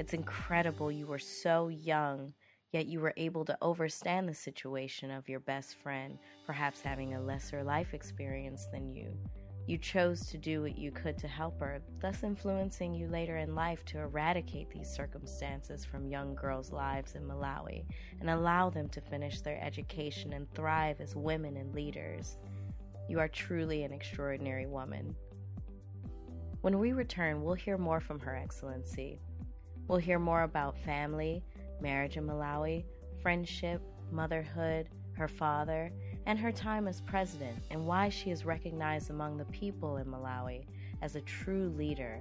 It's 0.00 0.14
incredible 0.14 0.90
you 0.90 1.06
were 1.06 1.18
so 1.18 1.68
young, 1.68 2.32
yet 2.72 2.86
you 2.86 3.00
were 3.00 3.14
able 3.16 3.44
to 3.44 3.58
overstand 3.62 4.28
the 4.28 4.34
situation 4.34 5.10
of 5.10 5.28
your 5.28 5.40
best 5.40 5.76
friend, 5.82 6.18
perhaps 6.46 6.80
having 6.80 7.14
a 7.14 7.22
lesser 7.22 7.62
life 7.62 7.94
experience 7.94 8.66
than 8.72 8.88
you. 8.88 9.12
You 9.66 9.78
chose 9.78 10.26
to 10.26 10.38
do 10.38 10.62
what 10.62 10.78
you 10.78 10.90
could 10.90 11.16
to 11.18 11.28
help 11.28 11.60
her, 11.60 11.80
thus 12.00 12.24
influencing 12.24 12.92
you 12.92 13.06
later 13.08 13.36
in 13.36 13.54
life 13.54 13.84
to 13.86 13.98
eradicate 13.98 14.70
these 14.70 14.92
circumstances 14.92 15.84
from 15.84 16.08
young 16.08 16.34
girls' 16.34 16.72
lives 16.72 17.14
in 17.14 17.22
Malawi 17.22 17.84
and 18.20 18.30
allow 18.30 18.70
them 18.70 18.88
to 18.88 19.00
finish 19.00 19.40
their 19.40 19.62
education 19.62 20.32
and 20.32 20.52
thrive 20.54 21.00
as 21.00 21.14
women 21.14 21.56
and 21.56 21.72
leaders. 21.74 22.36
You 23.08 23.20
are 23.20 23.28
truly 23.28 23.84
an 23.84 23.92
extraordinary 23.92 24.66
woman. 24.66 25.14
When 26.62 26.78
we 26.78 26.92
return, 26.92 27.42
we'll 27.42 27.54
hear 27.54 27.78
more 27.78 28.00
from 28.00 28.20
Her 28.20 28.36
Excellency. 28.36 29.20
We'll 29.86 29.98
hear 29.98 30.18
more 30.18 30.42
about 30.42 30.78
family, 30.78 31.44
marriage 31.80 32.16
in 32.16 32.26
Malawi, 32.26 32.84
friendship, 33.22 33.82
motherhood, 34.10 34.88
her 35.12 35.28
father, 35.28 35.92
and 36.26 36.38
her 36.38 36.52
time 36.52 36.88
as 36.88 37.00
president 37.00 37.56
and 37.70 37.86
why 37.86 38.08
she 38.08 38.30
is 38.30 38.44
recognized 38.44 39.10
among 39.10 39.36
the 39.36 39.44
people 39.46 39.96
in 39.98 40.06
Malawi 40.06 40.64
as 41.02 41.16
a 41.16 41.20
true 41.22 41.72
leader 41.76 42.20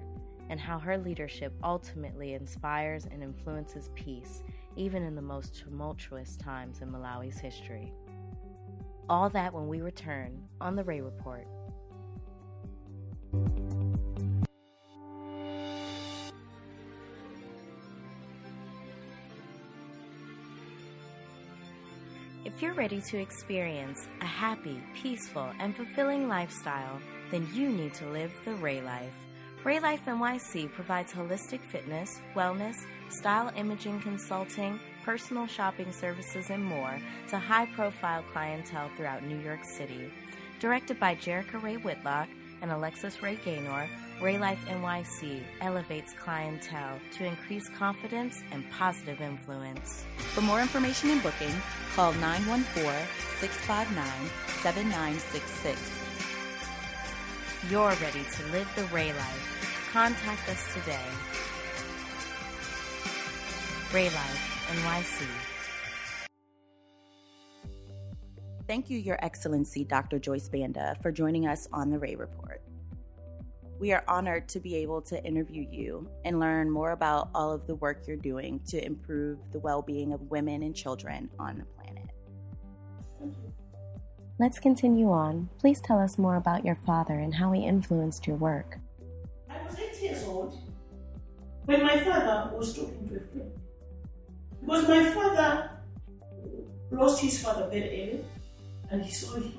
and 0.49 0.59
how 0.59 0.79
her 0.79 0.97
leadership 0.97 1.53
ultimately 1.63 2.33
inspires 2.33 3.05
and 3.05 3.21
influences 3.21 3.89
peace 3.95 4.41
even 4.75 5.03
in 5.03 5.15
the 5.15 5.21
most 5.21 5.55
tumultuous 5.55 6.35
times 6.37 6.81
in 6.81 6.91
Malawi's 6.91 7.39
history. 7.39 7.91
All 9.09 9.29
that 9.29 9.53
when 9.53 9.67
we 9.67 9.81
return 9.81 10.41
on 10.61 10.75
the 10.75 10.83
Rai 10.83 11.01
Report. 11.01 11.47
If 22.49 22.63
you're 22.63 22.73
ready 22.73 22.99
to 22.99 23.19
experience 23.19 24.07
a 24.21 24.25
happy, 24.25 24.81
peaceful, 24.95 25.51
and 25.59 25.75
fulfilling 25.75 26.27
lifestyle, 26.27 26.99
then 27.29 27.47
you 27.53 27.69
need 27.69 27.93
to 27.93 28.09
live 28.09 28.31
the 28.43 28.55
Rai 28.55 28.81
Life. 28.81 29.13
Rai 29.63 29.79
Life 29.79 30.01
NYC 30.07 30.73
provides 30.73 31.13
holistic 31.13 31.61
fitness, 31.61 32.19
wellness, 32.35 32.75
style 33.09 33.51
imaging 33.55 34.01
consulting, 34.01 34.79
personal 35.05 35.45
shopping 35.45 35.91
services, 35.91 36.49
and 36.49 36.65
more 36.65 36.99
to 37.29 37.37
high 37.37 37.67
profile 37.67 38.23
clientele 38.33 38.89
throughout 38.97 39.23
New 39.23 39.39
York 39.39 39.63
City. 39.63 40.11
Directed 40.59 40.99
by 40.99 41.15
Jerica 41.15 41.61
Rai 41.61 41.77
Whitlock 41.77 42.29
and 42.61 42.71
Alexis 42.71 43.21
Rai 43.21 43.37
Gaynor, 43.43 43.89
Rai 44.21 44.37
Life 44.37 44.59
NYC 44.67 45.41
elevates 45.61 46.13
clientele 46.13 46.99
to 47.17 47.25
increase 47.25 47.69
confidence 47.69 48.41
and 48.51 48.69
positive 48.71 49.21
influence. 49.21 50.05
For 50.17 50.41
more 50.41 50.61
information 50.61 51.09
and 51.09 51.23
booking, 51.23 51.53
call 51.95 52.13
914 52.13 52.91
659 53.39 54.05
7966. 54.61 55.79
You're 57.69 57.93
ready 58.01 58.23
to 58.23 58.51
live 58.51 58.69
the 58.75 58.83
Rai 58.93 59.13
Life. 59.13 59.89
Contact 59.91 60.49
us 60.49 60.73
today. 60.73 61.09
Rai 63.93 64.05
Life 64.05 64.67
NYC. 64.71 65.48
Thank 68.69 68.91
you, 68.91 68.99
Your 68.99 69.17
Excellency, 69.25 69.83
Dr. 69.83 70.19
Joyce 70.19 70.47
Banda, 70.47 70.95
for 71.01 71.11
joining 71.11 71.47
us 71.47 71.67
on 71.73 71.89
the 71.89 71.97
Rai 71.97 72.15
Report. 72.15 72.61
We 73.79 73.93
are 73.93 74.03
honored 74.07 74.47
to 74.49 74.59
be 74.59 74.75
able 74.75 75.01
to 75.01 75.19
interview 75.25 75.65
you 75.67 76.07
and 76.23 76.39
learn 76.39 76.69
more 76.69 76.91
about 76.91 77.29
all 77.33 77.51
of 77.51 77.65
the 77.65 77.73
work 77.73 78.03
you're 78.05 78.15
doing 78.15 78.59
to 78.67 78.85
improve 78.85 79.39
the 79.51 79.57
well 79.57 79.81
being 79.81 80.13
of 80.13 80.21
women 80.29 80.61
and 80.61 80.75
children 80.75 81.31
on 81.39 81.57
the 81.57 81.65
planet. 81.65 82.11
Let's 84.37 84.59
continue 84.59 85.09
on. 85.09 85.49
Please 85.57 85.81
tell 85.81 85.97
us 85.97 86.19
more 86.19 86.35
about 86.35 86.63
your 86.63 86.75
father 86.75 87.15
and 87.15 87.33
how 87.33 87.51
he 87.51 87.65
influenced 87.65 88.27
your 88.27 88.35
work. 88.35 88.77
I 89.49 89.63
was 89.65 89.79
eight 89.79 89.99
years 89.99 90.23
old 90.25 90.55
when 91.65 91.81
my 91.81 91.99
father 92.01 92.55
was 92.55 92.75
talking 92.75 93.09
to 93.09 93.15
a 93.15 93.19
friend. 93.19 93.51
Because 94.61 94.87
my 94.87 95.09
father 95.09 95.71
lost 96.91 97.19
his 97.21 97.41
father 97.41 97.67
very 97.67 98.11
early, 98.11 98.25
and 98.91 99.03
he 99.03 99.11
saw 99.11 99.39
he 99.39 99.57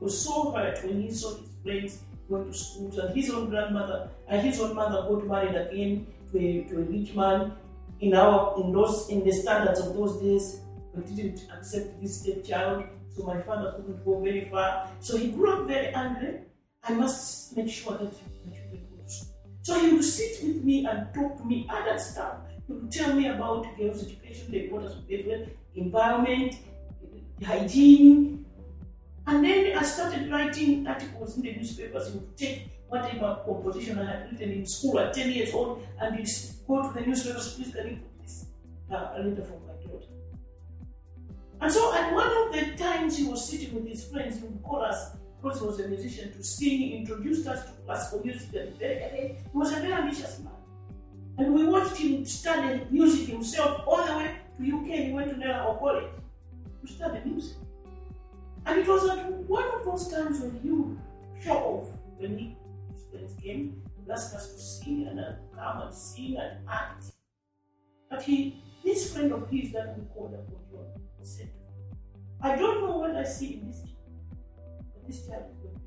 was 0.00 0.24
so 0.24 0.52
hurt 0.52 0.82
when 0.84 1.02
he 1.02 1.10
saw 1.10 1.36
his 1.36 1.48
friends 1.62 2.02
going 2.28 2.46
to 2.46 2.52
schools, 2.56 2.98
and 2.98 3.14
his 3.14 3.30
own 3.30 3.50
grandmother 3.50 4.10
and 4.28 4.42
his 4.42 4.60
own 4.60 4.74
mother 4.74 5.08
got 5.08 5.26
married 5.26 5.54
again 5.54 6.06
to 6.32 6.38
a, 6.38 6.64
to 6.64 6.78
a 6.78 6.84
rich 6.84 7.14
man. 7.14 7.52
In 8.00 8.14
our 8.14 8.60
in 8.60 8.72
those 8.72 9.08
in 9.10 9.24
the 9.24 9.32
standards 9.32 9.80
of 9.80 9.94
those 9.94 10.20
days, 10.20 10.60
we 10.94 11.02
didn't 11.14 11.46
accept 11.56 12.00
this 12.00 12.20
stepchild, 12.20 12.84
so 13.14 13.24
my 13.24 13.40
father 13.40 13.74
couldn't 13.76 14.04
go 14.04 14.20
very 14.20 14.44
far. 14.46 14.88
So 15.00 15.16
he 15.16 15.28
grew 15.28 15.52
up 15.52 15.68
very 15.68 15.88
angry. 15.94 16.40
I 16.82 16.94
must 16.94 17.56
make 17.56 17.68
sure 17.68 17.92
that 17.92 18.12
my 18.44 18.52
children 18.56 18.82
go 18.90 19.02
to 19.04 19.08
school. 19.08 19.34
So 19.62 19.78
he 19.78 19.92
would 19.92 20.04
sit 20.04 20.42
with 20.42 20.64
me 20.64 20.84
and 20.84 21.14
talk 21.14 21.38
to 21.38 21.44
me 21.44 21.68
other 21.70 21.96
stuff. 21.96 22.38
He 22.66 22.72
would 22.72 22.90
tell 22.90 23.14
me 23.14 23.28
about 23.28 23.66
girls' 23.78 24.02
education, 24.04 24.50
the 24.50 24.64
importance 24.64 24.94
of 24.94 25.08
bedroom, 25.08 25.50
environment, 25.76 26.56
hygiene, 27.44 28.41
and 29.26 29.44
then 29.44 29.76
I 29.76 29.82
started 29.82 30.30
writing 30.30 30.86
articles 30.86 31.36
in 31.36 31.42
the 31.42 31.52
newspapers. 31.54 32.08
He 32.08 32.18
would 32.18 32.36
take 32.36 32.68
whatever 32.88 33.40
composition 33.44 33.98
I 33.98 34.04
had 34.04 34.32
written 34.32 34.50
in 34.50 34.66
school 34.66 34.98
at 34.98 35.14
10 35.14 35.30
years 35.30 35.54
old 35.54 35.86
and 36.00 36.16
he'd 36.16 36.28
go 36.66 36.82
to 36.82 36.98
the 36.98 37.06
newspapers, 37.06 37.54
please 37.54 37.72
can 37.72 37.88
you 37.88 37.96
put 37.96 38.22
this 38.22 38.46
uh, 38.90 39.14
letter 39.16 39.44
from 39.44 39.66
my 39.66 39.74
daughter. 39.86 40.06
And 41.60 41.72
so 41.72 41.94
at 41.94 42.12
one 42.12 42.26
of 42.26 42.52
the 42.52 42.76
times 42.76 43.16
he 43.16 43.24
was 43.24 43.48
sitting 43.48 43.74
with 43.74 43.86
his 43.86 44.04
friends, 44.04 44.38
he 44.38 44.42
would 44.42 44.62
call 44.62 44.82
us, 44.82 45.16
because 45.40 45.60
he 45.60 45.66
was 45.66 45.80
a 45.80 45.88
musician, 45.88 46.32
to 46.32 46.42
sing, 46.42 46.78
he 46.78 46.96
introduced 46.96 47.46
us 47.46 47.64
to 47.66 47.72
classical 47.86 48.24
music 48.24 48.48
and 48.54 49.16
he 49.16 49.36
was 49.52 49.72
a 49.72 49.76
very 49.76 49.92
ambitious 49.92 50.40
man. 50.40 50.52
And 51.38 51.54
we 51.54 51.64
watched 51.64 51.96
him 51.96 52.24
study 52.24 52.82
music 52.90 53.28
himself 53.28 53.82
all 53.86 54.04
the 54.04 54.16
way 54.16 54.36
to 54.58 54.76
UK. 54.76 55.06
He 55.06 55.12
went 55.12 55.30
to 55.30 55.36
Kneller 55.36 55.78
College 55.78 56.10
to 56.84 56.92
study 56.92 57.20
music. 57.24 57.56
And 58.66 58.78
it 58.78 58.86
was 58.86 59.08
at 59.10 59.32
one 59.48 59.64
of 59.74 59.84
those 59.84 60.08
times 60.08 60.40
when 60.40 60.60
you 60.62 60.98
show 61.42 61.56
off, 61.56 61.88
when 62.18 62.38
he, 62.38 62.56
friends 63.10 63.34
came, 63.42 63.82
and 63.98 64.10
asked 64.10 64.34
us 64.34 64.52
to 64.52 64.58
sing 64.58 65.06
and 65.08 65.20
uh, 65.20 65.32
come 65.54 65.82
and 65.82 65.94
sing 65.94 66.36
and 66.38 66.58
act. 66.68 67.04
But 68.08 68.22
he, 68.22 68.62
this 68.84 69.12
friend 69.12 69.32
of 69.32 69.48
his 69.50 69.72
that 69.72 69.98
we 69.98 70.04
called 70.14 70.34
Uncle 70.38 70.60
John, 70.70 71.02
said, 71.22 71.50
I 72.40 72.56
don't 72.56 72.82
know 72.82 72.98
what 72.98 73.16
I 73.16 73.24
see 73.24 73.54
in 73.54 73.68
this 73.68 73.80
child, 73.80 73.96
but 74.92 75.06
this 75.06 75.26
child 75.26 75.44
is 75.50 75.56
going. 75.58 75.80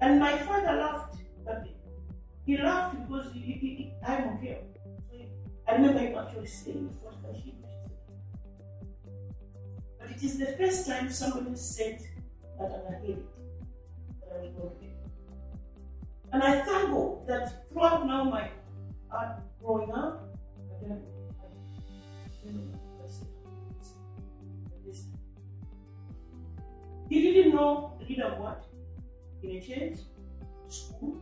And 0.00 0.20
my 0.20 0.36
father 0.38 0.76
laughed 0.78 1.16
that 1.46 1.64
day. 1.64 1.76
He 2.44 2.58
laughed 2.58 2.96
because 3.00 3.32
he, 3.32 3.40
he, 3.40 3.52
he, 3.52 3.92
I'm 4.06 4.36
okay. 4.36 4.60
So 5.10 5.16
I 5.68 5.74
remember 5.74 6.00
him 6.00 6.18
actually 6.18 6.46
saying, 6.46 6.90
What 7.02 7.22
can 7.22 7.40
she 7.40 7.52
do? 7.52 7.71
But 10.02 10.10
it 10.10 10.22
is 10.24 10.38
the 10.38 10.46
first 10.46 10.86
time 10.86 11.10
somebody 11.10 11.54
said 11.54 12.02
that 12.58 12.70
I 12.70 12.92
had 12.92 13.04
it, 13.04 13.24
that 14.20 14.36
I 14.36 14.42
was 14.42 14.52
not 14.58 14.80
there. 14.80 14.90
And 16.32 16.42
I 16.42 16.60
thank 16.64 16.90
God 16.90 17.28
that 17.28 17.68
throughout 17.70 18.06
now 18.06 18.24
my 18.24 18.50
art 19.12 19.40
growing 19.62 19.92
up, 19.92 20.28
I 20.58 20.82
didn't 20.82 21.02
He 27.08 27.20
didn't 27.20 27.54
know 27.54 27.92
the 28.00 28.06
leader 28.06 28.24
of 28.24 28.38
what? 28.38 28.64
In 29.42 29.50
a 29.50 29.60
church, 29.60 29.98
school, 30.68 31.18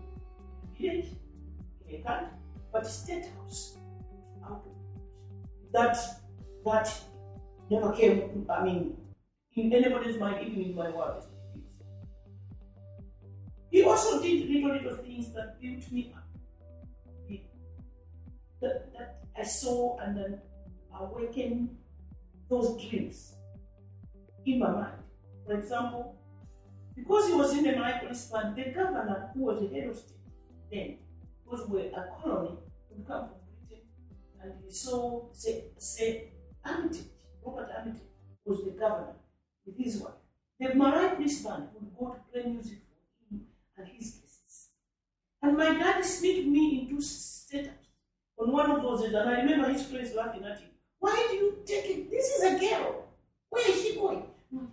village, 0.78 1.06
in 1.88 2.00
a 2.00 2.04
country, 2.04 2.28
but 2.72 2.86
state 2.86 3.26
house 3.36 3.76
that 5.72 5.96
that 6.64 7.00
never 7.70 7.92
came, 7.92 8.46
I 8.50 8.64
mean, 8.64 8.96
in 9.54 9.72
anybody's 9.72 10.18
mind, 10.18 10.46
even 10.46 10.70
in 10.70 10.74
my 10.74 10.90
dreams. 10.90 11.26
He 13.70 13.84
also 13.84 14.20
did 14.20 14.48
little, 14.50 14.72
little 14.72 14.96
things 14.96 15.32
that 15.34 15.60
built 15.60 15.90
me 15.92 16.12
up. 16.16 16.24
That, 18.60 18.92
that 18.92 19.22
I 19.38 19.44
saw 19.44 19.98
and 20.00 20.18
then 20.18 20.40
awakened 20.98 21.76
those 22.50 22.82
dreams 22.82 23.36
in 24.44 24.58
my 24.58 24.70
mind. 24.70 24.98
For 25.46 25.54
example, 25.54 26.16
because 26.94 27.28
he 27.28 27.32
was 27.32 27.56
in 27.56 27.64
the 27.64 27.70
Minneapolis 27.70 28.26
Band, 28.26 28.56
the 28.56 28.64
governor 28.64 29.30
who 29.32 29.44
was 29.44 29.60
the 29.60 29.68
head 29.68 29.88
of 29.88 29.96
state 29.96 30.16
then, 30.70 30.98
was 31.46 31.66
we 31.68 31.78
were 31.78 31.88
a 31.88 32.08
colony, 32.20 32.58
would 32.90 33.06
come 33.06 33.28
from 33.28 33.38
Britain 33.66 33.84
and 34.42 34.52
he 34.64 34.70
saw, 34.70 35.32
say, 35.32 35.64
say 35.78 36.32
Armitage, 36.64 37.06
Robert 37.44 37.70
Armitage 37.76 38.02
was 38.44 38.64
the 38.64 38.70
governor 38.70 39.14
with 39.66 39.76
his 39.78 39.98
wife. 39.98 40.12
The 40.58 40.74
Minneapolis 40.74 41.42
Band 41.42 41.68
would 41.74 41.96
go 41.98 42.14
to 42.14 42.20
play 42.32 42.50
music 42.50 42.78
for 42.88 43.34
him 43.34 43.46
and 43.76 43.88
his 43.88 44.10
guests. 44.10 44.68
And 45.42 45.56
my 45.56 45.72
dad 45.72 46.04
sneaked 46.04 46.48
me 46.48 46.80
into 46.80 46.96
setups 46.96 47.88
on 48.38 48.52
one 48.52 48.70
of 48.70 48.82
those 48.82 49.02
days, 49.02 49.14
and 49.14 49.28
I 49.28 49.40
remember 49.40 49.70
his 49.70 49.86
friends 49.86 50.14
laughing 50.14 50.44
at 50.44 50.58
him. 50.60 50.70
Why 50.98 51.26
do 51.30 51.36
you 51.36 51.58
take 51.64 51.86
it? 51.86 52.10
This 52.10 52.26
is 52.36 52.42
a 52.42 52.58
girl. 52.58 53.04
Where 53.48 53.70
is 53.70 53.82
she 53.82 53.94
going? 53.94 54.24
No, 54.50 54.68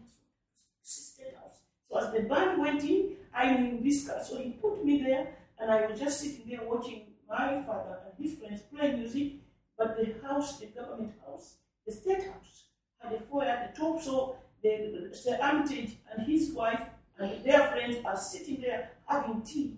state 0.81 1.35
house. 1.35 1.59
So 1.89 1.97
as 1.97 2.13
the 2.13 2.27
band 2.27 2.59
went 2.59 2.83
in, 2.83 3.15
I 3.33 3.55
knew 3.55 3.79
this 3.81 4.07
car. 4.07 4.21
So 4.23 4.37
he 4.37 4.51
put 4.51 4.83
me 4.83 5.01
there, 5.03 5.35
and 5.59 5.71
I 5.71 5.85
was 5.85 5.99
just 5.99 6.19
sitting 6.19 6.49
there 6.49 6.67
watching 6.67 7.03
my 7.29 7.61
father 7.63 7.99
and 8.05 8.25
his 8.25 8.37
friends 8.37 8.61
play 8.61 8.93
music. 8.93 9.33
But 9.77 9.97
the 9.97 10.15
house, 10.27 10.59
the 10.59 10.67
government 10.67 11.13
house, 11.25 11.55
the 11.87 11.93
state 11.93 12.23
house, 12.25 12.65
had 12.99 13.13
a 13.13 13.21
foyer 13.21 13.45
at 13.45 13.73
the 13.73 13.81
top. 13.81 14.01
So 14.01 14.35
the 14.61 15.09
Sir 15.13 15.39
Armitage 15.41 15.97
and 16.11 16.27
his 16.27 16.51
wife 16.51 16.81
and 17.17 17.43
their 17.43 17.67
friends 17.69 17.97
are 18.05 18.17
sitting 18.17 18.61
there 18.61 18.91
having 19.05 19.41
tea. 19.41 19.77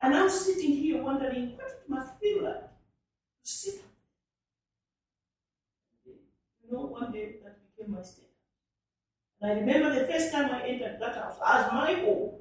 And 0.00 0.14
I'm 0.14 0.30
sitting 0.30 0.72
here 0.72 1.02
wondering 1.02 1.56
what 1.56 1.66
it 1.66 1.82
must 1.88 2.18
feel 2.18 2.44
like 2.44 2.62
to 2.62 2.68
sit. 3.42 3.82
You 6.04 6.72
know, 6.72 6.86
one 6.86 7.12
day 7.12 7.36
that 7.44 7.58
became 7.76 7.92
my 7.94 8.02
state. 8.02 8.24
And 9.40 9.52
I 9.52 9.54
remember 9.54 9.94
the 9.94 10.10
first 10.10 10.32
time 10.32 10.50
I 10.50 10.66
entered 10.66 10.98
that 11.00 11.14
house 11.14 11.36
as 11.46 11.72
my 11.72 11.92
home, 11.92 12.40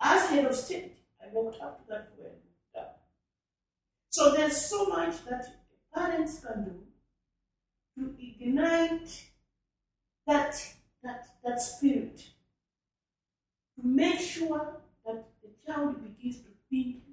as 0.00 0.28
head 0.30 0.44
of 0.44 0.54
state, 0.54 0.96
I 1.20 1.26
walked 1.32 1.60
up 1.60 1.80
to 1.80 1.88
that 1.88 2.16
down. 2.16 2.84
So 4.10 4.32
there's 4.32 4.56
so 4.56 4.86
much 4.86 5.24
that 5.24 5.46
parents 5.92 6.38
can 6.38 6.64
do 6.64 6.83
to 7.98 8.14
ignite 8.18 9.24
that, 10.26 10.56
that, 11.02 11.26
that 11.44 11.60
spirit, 11.60 12.18
to 13.76 13.86
make 13.86 14.20
sure 14.20 14.78
that 15.04 15.24
the 15.42 15.50
child 15.66 16.02
begins 16.02 16.38
to 16.38 16.48
think 16.70 17.04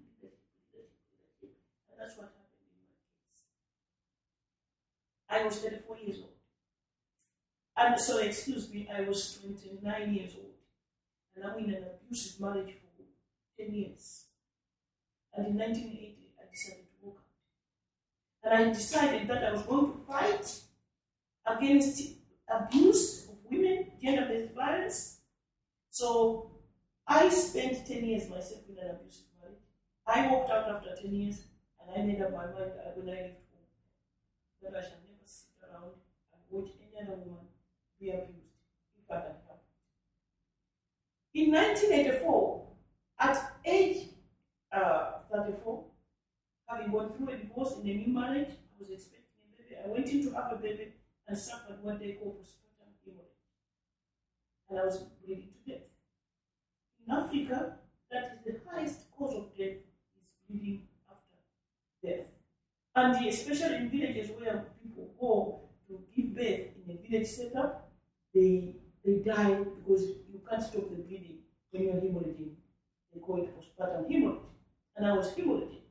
that's 2.02 2.18
what 2.18 2.34
happened 2.34 2.66
in 2.66 2.82
my 5.38 5.46
case. 5.46 5.46
I 5.46 5.46
was 5.46 5.60
34 5.60 5.98
years 5.98 6.18
old. 6.18 6.30
And 7.78 8.00
so, 8.00 8.18
excuse 8.18 8.70
me, 8.74 8.90
I 8.94 9.02
was 9.02 9.40
29 9.40 10.14
years 10.14 10.34
old. 10.36 10.46
And 11.36 11.46
I'm 11.46 11.60
in 11.60 11.76
an 11.76 11.84
abusive 11.84 12.42
marriage 12.42 12.74
for 12.74 13.64
10 13.64 13.74
years. 13.74 14.26
And 15.34 15.48
in 15.48 15.58
1980, 15.58 16.34
I 16.40 16.44
decided 16.52 16.86
to 16.86 17.06
walk 17.06 17.20
out. 18.44 18.52
And 18.52 18.70
I 18.70 18.74
decided 18.74 19.28
that 19.28 19.44
I 19.44 19.52
was 19.52 19.62
going 19.62 19.94
to 19.94 19.98
fight 20.08 20.62
against 21.46 22.02
abuse 22.48 23.28
of 23.30 23.38
women, 23.50 23.92
gender 24.02 24.26
based 24.28 24.54
violence. 24.54 25.18
So 25.90 26.52
I 27.08 27.30
spent 27.30 27.86
10 27.86 28.06
years 28.06 28.30
myself 28.30 28.62
in 28.70 28.78
an 28.78 28.96
abusive 28.96 29.26
marriage. 29.42 29.60
I 30.08 30.32
walked 30.32 30.52
out 30.52 30.70
after 30.70 30.96
10 31.02 31.14
years 31.14 31.42
and 31.80 32.02
I 32.02 32.06
made 32.06 32.22
up 32.22 32.32
my 32.32 32.46
mind 32.46 32.72
when 32.96 33.10
I 33.10 33.22
left 33.22 33.42
home 33.52 33.68
that 34.62 34.76
I 34.78 34.82
shall 34.82 35.02
never 35.08 35.26
sit 35.26 35.50
around 35.64 35.92
and 36.34 36.42
watch 36.50 36.72
any 36.82 37.02
other 37.02 37.18
woman 37.18 37.46
be 38.00 38.10
abused 38.10 38.56
if 38.98 39.10
I 39.10 39.22
can 39.22 39.36
help. 39.46 39.64
In 41.34 41.52
1984, 41.52 42.68
at 43.20 43.54
age 43.66 44.08
uh, 44.72 45.20
34, 45.32 45.84
having 46.68 46.92
gone 46.92 47.14
through 47.14 47.30
a 47.30 47.38
divorce 47.38 47.74
in 47.82 47.90
a 47.90 47.94
new 47.94 48.14
marriage, 48.14 48.50
I 48.50 48.80
was 48.80 48.90
expecting 48.90 49.26
a 49.44 49.62
baby. 49.62 49.76
I 49.84 49.88
went 49.88 50.10
in 50.10 50.24
to 50.24 50.36
have 50.36 50.52
a 50.52 50.56
baby 50.56 50.94
and 51.32 51.40
suffered 51.40 51.82
what 51.82 51.98
they 51.98 52.12
call 52.20 52.34
postpartum 52.34 52.92
hemorrhage. 53.06 53.40
And 54.70 54.80
I 54.80 54.84
was 54.84 54.98
bleeding 55.24 55.48
to 55.48 55.72
death. 55.72 55.88
In 57.08 57.14
Africa, 57.14 57.78
that 58.12 58.24
is 58.34 58.54
the 58.54 58.60
highest 58.70 59.10
cause 59.18 59.36
of 59.36 59.58
death 59.58 59.80
is 59.80 60.28
bleeding 60.50 60.88
after 61.10 61.38
death. 62.06 62.28
And 62.98 63.26
especially 63.26 63.76
in 63.78 63.90
villages 63.90 64.30
where 64.38 64.66
people 64.84 65.16
go 65.22 65.62
to 65.88 66.04
give 66.14 66.36
birth 66.36 66.68
in 66.76 67.00
a 67.00 67.08
village 67.08 67.30
setup, 67.30 67.90
they 68.36 68.76
they 69.06 69.20
die 69.20 69.54
because 69.54 70.04
you 70.04 70.42
can't 70.48 70.62
stop 70.62 70.90
the 70.90 70.98
bleeding 70.98 71.40
when 71.72 71.84
you're 71.84 71.94
hemorrhaging. 71.94 72.56
They 73.14 73.22
call 73.22 73.42
it 73.42 73.56
postpartum 73.56 74.12
hemorrhage. 74.12 74.52
And 74.98 75.08
I 75.08 75.14
was 75.14 75.32
hemorrhaging. 75.32 75.86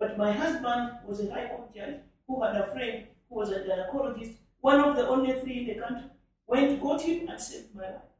But 0.00 0.18
my 0.18 0.32
husband 0.32 0.98
was 1.06 1.20
a 1.20 1.30
high 1.32 1.46
court 1.46 1.72
judge 1.72 2.00
who 2.26 2.42
had 2.42 2.56
a 2.56 2.66
friend 2.72 3.06
who 3.32 3.38
was 3.38 3.50
a 3.50 3.60
gynecologist, 3.60 4.34
one 4.60 4.80
of 4.80 4.96
the 4.96 5.08
only 5.08 5.32
three 5.40 5.60
in 5.60 5.66
the 5.66 5.74
country, 5.82 6.10
went, 6.46 6.82
got 6.82 7.00
him, 7.00 7.28
and 7.28 7.40
saved 7.40 7.74
my 7.74 7.82
life. 7.82 8.12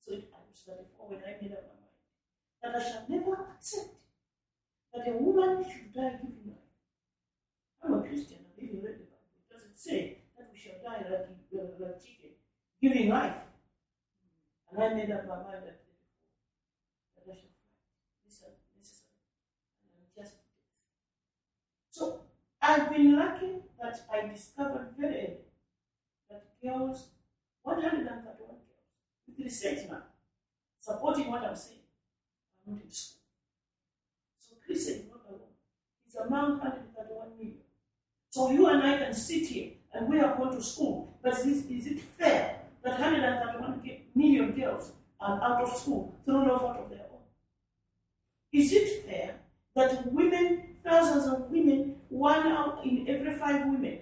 So 0.00 0.12
it, 0.14 0.28
was 0.30 0.62
34 0.66 1.08
when 1.08 1.18
I 1.18 1.36
made 1.42 1.52
up 1.52 1.64
my 1.66 1.74
mind 1.82 1.98
that 2.62 2.76
I 2.76 2.80
shall 2.84 3.04
never 3.08 3.34
accept 3.54 3.94
that 4.94 5.08
a 5.08 5.12
woman 5.18 5.64
should 5.64 5.92
die 5.92 6.18
giving 6.22 6.46
life. 6.46 6.70
I'm 7.82 7.94
a 7.94 8.02
Christian, 8.02 8.38
I 8.46 8.50
even 8.64 8.82
read 8.82 9.00
the 9.00 9.04
Bible. 9.10 9.34
It 9.42 9.48
doesn't 9.52 9.76
say 9.78 10.18
that 10.38 10.48
we 10.52 10.58
shall 10.58 10.78
die 10.82 11.04
like, 11.10 11.28
uh, 11.54 11.58
like 11.78 12.00
chicken, 12.00 12.30
giving 12.80 13.08
life. 13.08 13.36
And 14.70 14.82
I 14.82 14.94
made 14.94 15.10
up 15.10 15.26
my 15.26 15.36
mind 15.36 15.64
that, 15.66 15.80
that 17.16 17.26
fight. 17.26 17.50
This 18.24 18.42
is 20.26 20.32
So 21.90 22.25
I've 22.60 22.90
been 22.90 23.16
lucky 23.16 23.56
that 23.80 24.00
I 24.12 24.26
discovered 24.28 24.94
very 24.98 25.14
early 25.14 25.36
that 26.30 26.44
girls, 26.62 27.08
131 27.62 28.24
girls, 28.24 28.60
with 29.26 29.44
research 29.44 29.88
now, 29.90 30.02
supporting 30.80 31.30
what 31.30 31.44
I'm 31.44 31.56
saying, 31.56 31.80
are 32.66 32.72
not 32.72 32.82
in 32.82 32.90
school. 32.90 33.20
So 34.38 34.56
Christian 34.64 34.94
is 34.94 35.04
not 35.10 35.20
alone. 35.28 35.54
He's 36.04 36.16
among 36.16 36.58
131 36.58 37.38
million. 37.38 37.58
So 38.30 38.50
you 38.50 38.66
and 38.66 38.82
I 38.82 38.98
can 38.98 39.14
sit 39.14 39.46
here 39.46 39.72
and 39.92 40.08
we 40.08 40.20
are 40.20 40.36
going 40.36 40.56
to 40.56 40.62
school, 40.62 41.18
but 41.22 41.34
is, 41.38 41.66
is 41.66 41.86
it 41.86 42.00
fair 42.18 42.60
that 42.82 43.00
131 43.00 43.82
million 44.14 44.52
girls 44.52 44.92
are 45.20 45.42
out 45.42 45.62
of 45.62 45.76
school 45.76 46.14
through 46.24 46.44
no 46.46 46.58
fault 46.58 46.76
of 46.78 46.90
their 46.90 47.00
own? 47.00 47.20
Is 48.52 48.72
it 48.72 49.04
fair 49.04 49.36
that 49.74 50.12
women, 50.12 50.76
thousands 50.84 51.26
of 51.26 51.50
women, 51.50 51.95
one 52.08 52.46
out 52.46 52.84
in 52.84 53.08
every 53.08 53.34
five 53.34 53.66
women, 53.66 53.98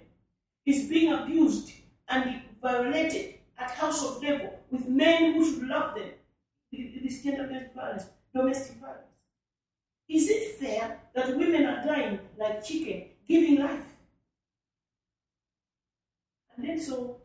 is 0.66 0.88
being 0.88 1.12
abused 1.12 1.72
and 2.08 2.42
violated 2.60 3.34
at 3.58 3.70
household 3.70 4.22
level 4.22 4.58
with 4.70 4.88
men 4.88 5.34
who 5.34 5.44
should 5.44 5.68
love 5.68 5.94
them? 5.94 6.10
This 6.72 7.22
gender-based 7.22 7.74
violence, 7.74 8.04
domestic 8.34 8.76
violence. 8.80 9.00
Is 10.08 10.28
it 10.28 10.56
fair 10.56 11.00
that 11.14 11.36
women 11.36 11.64
are 11.66 11.84
dying 11.84 12.18
like 12.36 12.64
chicken, 12.64 13.04
giving 13.28 13.60
life? 13.60 13.84
And 16.56 16.68
then 16.68 16.80
so, 16.80 17.18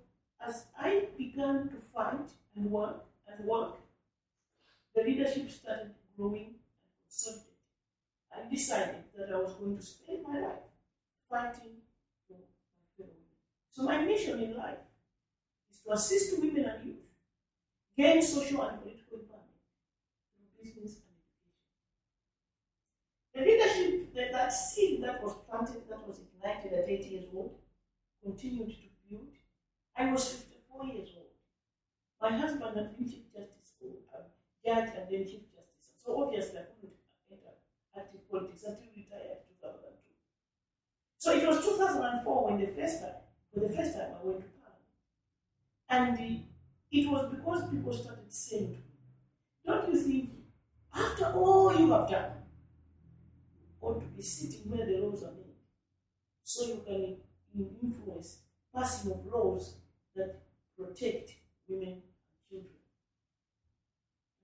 as 0.46 0.66
I 0.78 1.08
began 1.18 1.70
to 1.70 1.76
fight 1.94 2.30
and 2.56 2.72
work 2.72 3.06
and 3.28 3.48
work, 3.48 3.76
the 4.96 5.04
leadership 5.04 5.50
started 5.50 5.92
growing 6.16 6.46
and 6.46 6.56
consolidating. 7.08 7.46
I 8.32 8.50
decided 8.50 9.04
that 9.18 9.34
I 9.34 9.38
was 9.38 9.54
going 9.54 9.78
to 9.78 9.84
spend 9.84 10.24
my 10.24 10.40
life 10.40 10.69
fighting 11.30 11.78
for 12.28 12.34
my 12.38 12.46
fellow 12.98 13.10
women. 13.10 13.16
So 13.72 13.84
my 13.84 14.02
mission 14.02 14.42
in 14.42 14.58
life 14.58 14.80
is 15.72 15.80
to 15.82 15.92
assist 15.92 16.40
women 16.40 16.66
and 16.66 16.86
youth 16.86 16.96
gain 18.00 18.22
social 18.22 18.62
and 18.64 18.82
political 18.82 19.18
empowerment 19.18 19.60
business 20.64 20.96
and 20.96 21.04
education. 21.04 21.04
The 23.34 23.42
leadership, 23.42 24.14
that, 24.16 24.32
that 24.32 24.54
seed 24.54 25.04
that 25.04 25.22
was 25.22 25.36
planted, 25.50 25.84
that 25.90 26.08
was 26.08 26.20
ignited 26.20 26.74
at 26.74 26.90
8 26.90 27.06
years 27.12 27.26
old, 27.36 27.56
continued 28.24 28.70
to 28.70 28.88
build. 29.10 29.28
I 29.98 30.12
was 30.12 30.30
54 30.30 30.86
years 30.86 31.10
old. 31.18 31.26
My 32.22 32.38
husband 32.38 32.76
had 32.76 32.98
been 32.98 33.10
Chief 33.10 33.32
Justice, 33.34 33.76
or 33.82 33.96
um, 34.16 34.26
Judge, 34.66 34.92
and 34.96 35.08
then 35.12 35.24
Chief 35.28 35.44
Justice. 35.52 35.92
So 36.04 36.24
obviously 36.24 36.60
I 36.60 36.68
couldn't 36.80 36.96
enter 37.32 37.56
active 37.98 38.30
politics 38.30 38.64
until 38.64 38.92
retired 38.96 39.44
in 39.48 39.49
2002. 39.49 39.49
So 41.20 41.34
it 41.34 41.48
was 41.48 41.64
2004 41.64 42.46
when 42.46 42.60
the 42.60 42.68
first 42.68 43.02
time 43.02 43.14
For 43.54 43.60
the 43.60 43.70
first 43.70 43.94
time, 43.94 44.12
I 44.20 44.26
went 44.26 44.42
to 44.42 44.50
Parliament. 44.60 44.86
And 45.90 46.18
the, 46.18 46.44
it 46.92 47.10
was 47.10 47.30
because 47.34 47.70
people 47.70 47.94
started 47.94 48.32
saying 48.32 48.82
Don't 49.66 49.94
you 49.94 50.00
think, 50.02 50.32
after 50.94 51.26
all 51.34 51.76
you 51.78 51.92
have 51.92 52.10
done, 52.10 52.32
you 53.60 53.88
ought 53.88 54.00
to 54.00 54.08
be 54.08 54.22
sitting 54.22 54.70
where 54.70 54.86
the 54.86 54.98
laws 54.98 55.24
are 55.24 55.32
made, 55.32 55.56
so 56.44 56.66
you 56.66 56.84
can 56.86 57.18
influence 57.82 58.44
passing 58.76 59.12
of 59.12 59.26
laws 59.26 59.76
that 60.16 60.42
protect 60.78 61.34
women 61.68 61.90
and 61.90 62.04
children? 62.50 62.74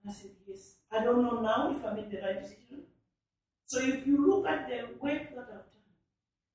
And 0.04 0.12
I 0.12 0.14
said, 0.14 0.32
Yes. 0.48 0.76
I 0.92 1.04
don't 1.04 1.22
know 1.24 1.42
now 1.42 1.76
if 1.76 1.84
I 1.84 1.94
made 1.94 2.12
the 2.12 2.22
right 2.22 2.42
decision. 2.42 2.84
So 3.66 3.80
if 3.82 4.08
you 4.08 4.28
look 4.28 4.48
at 4.48 4.70
the 4.70 4.96
work 5.00 5.36
that 5.36 5.50
I've 5.54 5.75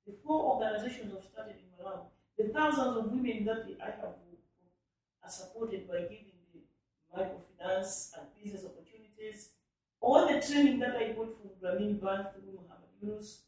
the 0.07 0.15
four 0.25 0.57
organizations 0.57 1.13
I've 1.17 1.29
started 1.31 1.57
in 1.57 1.69
Malawi, 1.77 2.07
the 2.39 2.49
thousands 2.49 2.97
of 2.97 3.13
women 3.13 3.45
that 3.45 3.67
I 3.83 3.91
have 4.01 4.15
are 5.23 5.31
supported 5.31 5.87
by 5.87 6.01
giving 6.03 6.33
the 6.53 6.61
microfinance 7.15 8.13
and 8.17 8.27
business 8.43 8.65
opportunities, 8.65 9.51
all 10.01 10.27
the 10.27 10.41
training 10.41 10.79
that 10.81 10.97
I 10.97 11.13
got 11.13 11.29
from 11.39 11.51
Grameen 11.63 12.01
Bank 12.01 12.33
through 12.33 12.59
Muhammad 12.59 12.91
Yunus, 13.03 13.43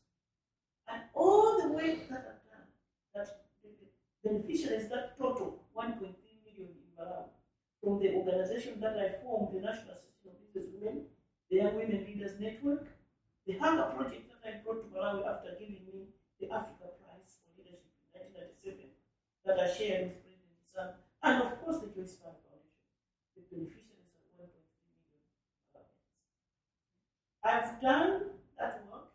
and 0.89 1.03
all 1.15 1.61
the 1.61 1.69
work 1.69 2.09
that 2.09 2.23
I've 2.29 2.45
done, 2.47 2.69
that 3.15 3.45
the 3.63 4.29
beneficiaries 4.29 4.89
that 4.91 5.19
total 5.19 5.65
1.3 5.77 5.99
million 5.99 6.71
in 6.77 6.89
Malawi, 6.99 7.33
from 7.83 7.99
the 7.99 8.15
organization 8.15 8.81
that 8.81 8.97
I 8.99 9.23
formed, 9.23 9.57
the 9.57 9.61
National 9.61 9.97
Association 9.99 10.39
of 10.39 10.55
Business 10.55 10.71
Women, 10.79 11.05
the 11.51 11.57
Young 11.57 11.75
Women 11.75 12.05
Leaders 12.07 12.39
Network, 12.39 12.87
the 13.47 13.59
Hunger 13.59 13.91
Project 13.97 14.31
that 14.31 14.41
I 14.47 14.63
brought 14.63 14.85
to 14.85 14.89
Malawi 14.95 15.27
after 15.27 15.57
giving 15.59 15.83
me 15.89 16.07
the 16.39 16.47
Africa 16.53 16.95
Prize 17.01 17.43
for 17.43 17.57
Leadership 17.59 17.91
in 18.15 18.37
1997, 18.63 18.93
that 19.63 19.71
I 19.71 19.79
shared 19.79 20.11
with 20.11 20.19
President 20.27 20.59
Sam, 20.75 20.89
and 21.23 21.43
of 21.43 21.63
course 21.63 21.79
the 21.79 21.87
Joyce 21.95 22.19
Fund 22.19 22.35
Foundation, 22.43 22.83
the 23.37 23.43
beneficiaries 23.47 24.11
are 24.19 24.43
1.3 24.43 24.59
million. 24.99 25.87
I've 27.45 27.81
done 27.81 28.43
that 28.59 28.83
work, 28.91 29.15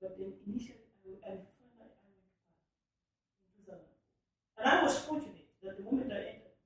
but 0.00 0.16
then 0.16 0.32
initially 0.48 0.88
I, 1.04 1.28
I 1.28 1.44
finally 1.52 1.84
I 1.84 3.68
went 3.68 3.68
2004. 3.68 3.76
And 4.56 4.64
I 4.64 4.82
was 4.82 4.98
fortunate 5.00 5.52
that 5.62 5.76
the 5.76 5.84
moment 5.84 6.12
I 6.12 6.40
entered 6.40 6.56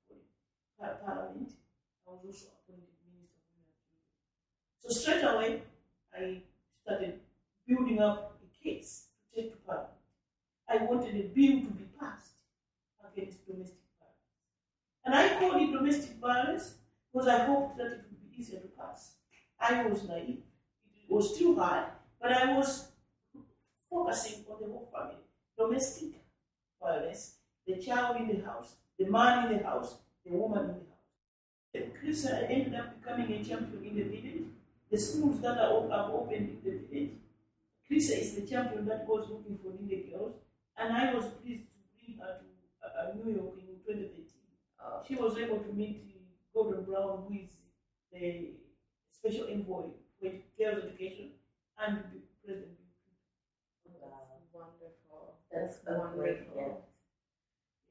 Parliament, 0.78 1.50
I 2.06 2.10
was 2.10 2.22
also 2.22 2.54
appointed 2.54 2.86
Minister 3.02 3.42
of 3.42 3.58
Women. 3.58 3.74
So 4.78 4.88
straight 4.94 5.26
away, 5.26 5.62
I 6.14 6.42
started 6.82 7.18
building 7.66 7.98
up 7.98 8.38
a 8.38 8.48
case 8.62 9.06
to 9.34 9.42
take 9.42 9.50
to 9.50 9.58
Parliament. 9.66 9.89
I 10.70 10.76
wanted 10.84 11.16
a 11.16 11.22
bill 11.28 11.60
to 11.62 11.70
be 11.74 11.84
passed 11.98 12.34
against 13.04 13.44
domestic 13.46 13.78
violence. 13.98 14.30
And 15.04 15.14
I 15.14 15.40
called 15.40 15.60
it 15.60 15.72
domestic 15.72 16.16
violence 16.18 16.74
because 17.12 17.26
I 17.26 17.44
hoped 17.44 17.76
that 17.78 17.86
it 17.86 18.04
would 18.08 18.30
be 18.30 18.40
easier 18.40 18.60
to 18.60 18.68
pass. 18.68 19.14
I 19.58 19.84
was 19.86 20.04
naive. 20.08 20.42
It 21.08 21.12
was 21.12 21.34
still 21.34 21.56
hard, 21.56 21.86
but 22.20 22.32
I 22.32 22.56
was 22.56 22.92
focusing 23.90 24.44
on 24.48 24.60
the 24.60 24.66
whole 24.68 24.88
family. 24.94 25.16
Domestic 25.58 26.22
violence, 26.80 27.34
the 27.66 27.76
child 27.76 28.16
in 28.18 28.28
the 28.28 28.44
house, 28.44 28.76
the 28.96 29.06
man 29.06 29.50
in 29.50 29.58
the 29.58 29.64
house, 29.64 29.96
the 30.24 30.32
woman 30.32 30.60
in 30.60 30.66
the 30.68 30.72
house. 30.72 31.10
And 31.74 31.94
Chris 31.98 32.26
ended 32.26 32.74
up 32.74 33.00
becoming 33.00 33.32
a 33.32 33.44
champion 33.44 33.84
in 33.84 33.96
the 33.96 34.04
village. 34.04 34.44
The 34.90 34.98
schools 34.98 35.40
that 35.40 35.58
are 35.58 35.82
have 35.90 36.14
opened 36.14 36.48
in 36.48 36.60
the 36.64 36.78
village. 36.88 37.10
Chris 37.86 38.10
is 38.10 38.34
the 38.36 38.46
champion 38.46 38.86
that 38.86 39.06
goes 39.06 39.28
looking 39.28 39.58
for 39.58 39.72
needy 39.80 40.10
girls. 40.10 40.34
And 40.80 40.94
I 40.96 41.12
was 41.12 41.26
pleased 41.42 41.64
to 41.68 41.78
bring 41.92 42.18
her 42.18 42.40
to 42.40 42.88
uh, 42.88 43.12
New 43.14 43.32
York 43.32 43.54
in 43.60 43.76
2013. 43.84 44.24
Uh, 44.80 45.02
she 45.06 45.14
was 45.14 45.36
able 45.36 45.58
to 45.58 45.72
meet 45.74 46.10
Gordon 46.54 46.84
Brown, 46.84 47.24
who 47.28 47.34
is 47.34 47.50
the 48.12 48.52
special 49.12 49.46
envoy 49.50 49.92
for 50.18 50.30
girls' 50.58 50.84
education, 50.84 51.32
and 51.78 51.98
the 51.98 52.20
President 52.42 52.78
Bill 53.84 54.00
Clinton. 54.00 54.08
That's 54.32 54.48
wonderful. 54.52 55.36
That's, 55.52 55.76
That's 55.84 55.98
wonderful. 55.98 56.84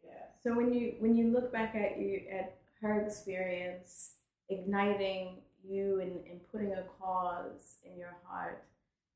Yeah. 0.03 0.11
So 0.41 0.55
when 0.55 0.73
you 0.73 0.95
when 0.99 1.15
you 1.15 1.31
look 1.31 1.51
back 1.51 1.75
at 1.75 1.99
you 1.99 2.21
at 2.31 2.57
her 2.81 3.01
experience 3.01 4.13
igniting 4.49 5.37
you 5.63 5.99
and, 6.01 6.25
and 6.25 6.39
putting 6.51 6.73
a 6.73 6.83
cause 6.99 7.77
in 7.85 7.99
your 7.99 8.15
heart 8.23 8.63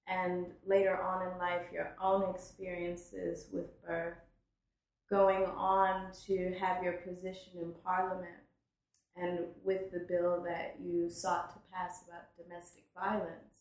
and 0.07 0.45
later 0.65 1.01
on 1.01 1.31
in 1.31 1.37
life 1.37 1.63
your 1.71 1.95
own 2.01 2.29
experiences 2.33 3.47
with 3.51 3.65
birth 3.85 4.17
going 5.09 5.45
on 5.45 6.11
to 6.25 6.53
have 6.59 6.83
your 6.83 6.93
position 6.93 7.53
in 7.61 7.73
parliament 7.83 8.31
and 9.15 9.39
with 9.63 9.91
the 9.91 10.05
bill 10.09 10.43
that 10.45 10.75
you 10.83 11.09
sought 11.09 11.51
to 11.51 11.59
pass 11.71 12.03
about 12.07 12.23
domestic 12.37 12.83
violence 12.95 13.53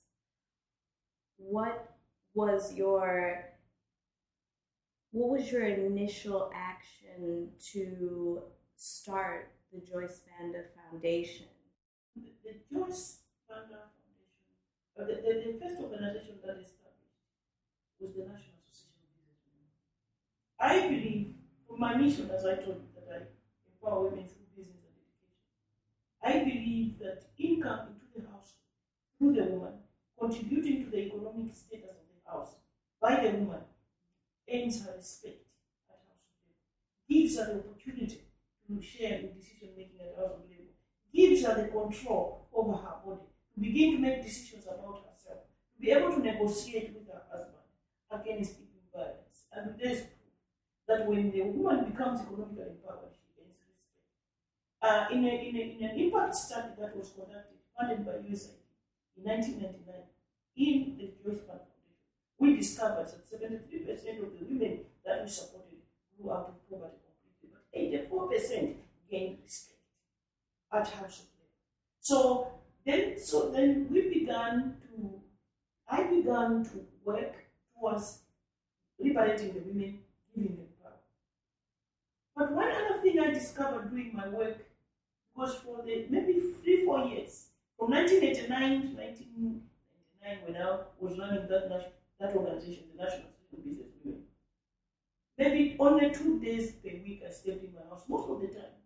what 1.37 1.94
was 2.35 2.74
your 2.74 3.44
what 5.12 5.28
was 5.28 5.52
your 5.52 5.66
initial 5.66 6.50
action 6.55 7.48
to 7.72 8.40
start 8.76 9.52
the 9.72 9.81
Joyce 9.81 10.20
Banda 10.26 10.64
Foundation? 10.90 11.46
The, 12.16 12.55
Joyce 12.72 13.18
Banda 13.48 13.83
Uh, 14.92 15.05
the, 15.05 15.14
the, 15.24 15.33
the, 15.52 15.59
first 15.59 15.81
organization 15.81 16.37
that 16.44 16.61
established 16.61 17.16
was 17.98 18.12
the 18.12 18.28
National 18.28 18.61
Association 18.68 19.09
of 19.09 19.24
Business 19.24 19.40
Women. 19.48 19.72
I 20.61 20.85
believe, 20.85 21.33
for 21.66 21.78
my 21.78 21.96
mission, 21.96 22.28
as 22.28 22.44
I 22.44 22.61
told 22.61 22.85
you, 22.85 22.92
that 22.92 23.09
I 23.09 23.18
empower 23.72 24.12
women 24.12 24.28
through 24.28 24.52
business 24.52 24.85
and 24.85 24.92
education, 25.00 25.40
I 26.20 26.44
believe 26.44 26.98
that 27.00 27.24
income 27.40 27.96
into 27.96 28.05
the 28.12 28.28
house 28.28 28.52
through 29.16 29.33
the 29.33 29.48
woman, 29.48 29.81
contributing 30.20 30.85
to 30.85 30.90
the 30.90 31.09
economic 31.09 31.57
status 31.57 31.96
of 31.96 32.12
the 32.12 32.20
house 32.28 32.52
by 33.00 33.16
the 33.16 33.33
woman, 33.33 33.64
earns 34.52 34.85
her 34.85 34.92
respect 34.92 35.40
at 35.88 36.05
household 36.05 36.37
level, 36.37 36.61
gives 37.09 37.40
her 37.40 37.48
the 37.48 37.64
opportunity 37.64 38.28
to 38.68 38.83
share 38.85 39.24
in 39.24 39.33
decision 39.40 39.72
making 39.72 40.05
at 40.05 40.20
household 40.20 40.52
level, 40.52 40.76
gives 41.16 41.48
her 41.48 41.57
the 41.57 41.72
control 41.72 42.52
over 42.52 42.76
her 42.76 43.00
body, 43.00 43.32
begin 43.61 43.93
to 43.93 43.99
make 43.99 44.23
decisions 44.23 44.65
about 44.67 45.05
herself, 45.05 45.45
to 45.75 45.81
be 45.81 45.91
able 45.91 46.11
to 46.12 46.21
negotiate 46.21 46.95
with 46.95 47.07
her 47.09 47.23
husband 47.31 47.69
against 48.11 48.53
even 48.53 48.83
violence. 48.95 49.47
And 49.53 49.75
there's 49.79 50.01
proof 50.01 50.33
that 50.88 51.07
when 51.07 51.31
the 51.31 51.43
woman 51.43 51.85
becomes 51.91 52.21
economically 52.21 52.73
empowered, 52.73 53.12
she 53.12 53.29
gains 53.37 53.57
respect. 53.69 54.01
Uh, 54.83 55.07
in, 55.12 55.25
a, 55.25 55.35
in, 55.49 55.57
a, 55.57 55.65
in 55.79 55.91
an 55.91 55.99
impact 55.99 56.35
study 56.35 56.69
that 56.79 56.97
was 56.97 57.11
conducted, 57.11 57.59
funded 57.79 58.05
by 58.07 58.12
USAID 58.25 58.62
in 59.17 59.25
1999, 59.25 59.95
in 60.57 60.97
the 60.99 61.12
Joyce 61.23 61.41
Bank 61.49 61.62
we 62.43 62.57
discovered 62.57 63.07
that 63.07 63.31
73% 63.31 64.19
of 64.21 64.37
the 64.37 64.45
women 64.45 64.81
that 65.07 65.23
we 65.23 65.31
supported 65.31 65.79
grew 66.19 66.33
out 66.33 66.49
of 66.49 66.69
poverty 66.69 66.99
completely, 67.07 68.03
but 68.11 68.19
84% 68.19 68.75
gained 69.09 69.38
respect 69.45 69.79
at 70.73 70.88
household 70.88 71.29
level. 71.38 71.55
So 72.01 72.49
then, 72.85 73.18
so 73.18 73.51
then 73.51 73.88
we 73.90 74.09
began 74.09 74.77
to, 74.83 75.21
I 75.88 76.05
began 76.05 76.64
to 76.64 76.87
work 77.05 77.35
towards 77.75 78.21
liberating 78.99 79.55
the 79.55 79.61
women, 79.61 80.01
giving 80.35 80.57
them 80.57 80.66
power. 80.83 80.92
But 82.37 82.53
one 82.53 82.71
other 82.71 83.01
thing 83.03 83.18
I 83.18 83.31
discovered 83.31 83.90
doing 83.90 84.12
my 84.14 84.29
work 84.29 84.59
was 85.35 85.55
for 85.57 85.83
the 85.85 86.07
maybe 86.11 86.40
three, 86.62 86.85
four 86.85 87.05
years, 87.07 87.49
from 87.79 87.90
1989 87.90 88.83
to 88.83 88.97
1999, 88.97 90.38
when 90.47 90.57
I 90.57 90.79
was 91.01 91.18
running 91.18 91.49
that 91.49 91.92
that 92.23 92.37
organization, 92.37 92.85
the 92.95 93.03
National 93.03 93.27
of 93.53 93.64
Business 93.64 93.90
Women. 94.05 94.23
Maybe 95.37 95.77
only 95.79 96.11
two 96.14 96.38
days 96.38 96.73
per 96.73 96.90
week 96.90 97.23
I 97.27 97.33
stayed 97.33 97.64
in 97.64 97.75
my 97.75 97.83
house. 97.90 98.05
Most 98.09 98.29
of 98.31 98.40
the 98.40 98.47
time, 98.47 98.79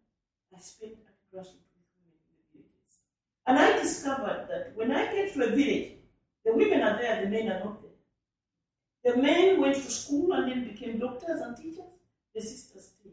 I 0.56 0.60
spent 0.60 0.92
at 1.04 1.16
grassroots 1.28 1.68
with 1.76 1.92
women 2.00 2.16
in 2.24 2.36
the 2.40 2.46
villages. 2.52 3.04
And 3.46 3.58
I 3.58 3.78
discovered 3.78 4.46
that 4.50 4.72
when 4.74 4.90
I 4.92 5.12
get 5.12 5.32
to 5.34 5.44
a 5.44 5.50
village, 5.50 5.92
the 6.44 6.52
women 6.52 6.82
are 6.82 6.98
there, 6.98 7.22
the 7.22 7.28
men 7.28 7.48
are 7.48 7.64
not 7.64 7.82
there. 7.82 9.14
The 9.14 9.22
men 9.22 9.60
went 9.60 9.76
to 9.76 9.90
school 9.90 10.32
and 10.32 10.50
then 10.50 10.68
became 10.68 10.98
doctors 10.98 11.40
and 11.40 11.56
teachers. 11.56 11.84
The 12.34 12.40
sisters 12.40 12.92
stayed. 12.98 13.12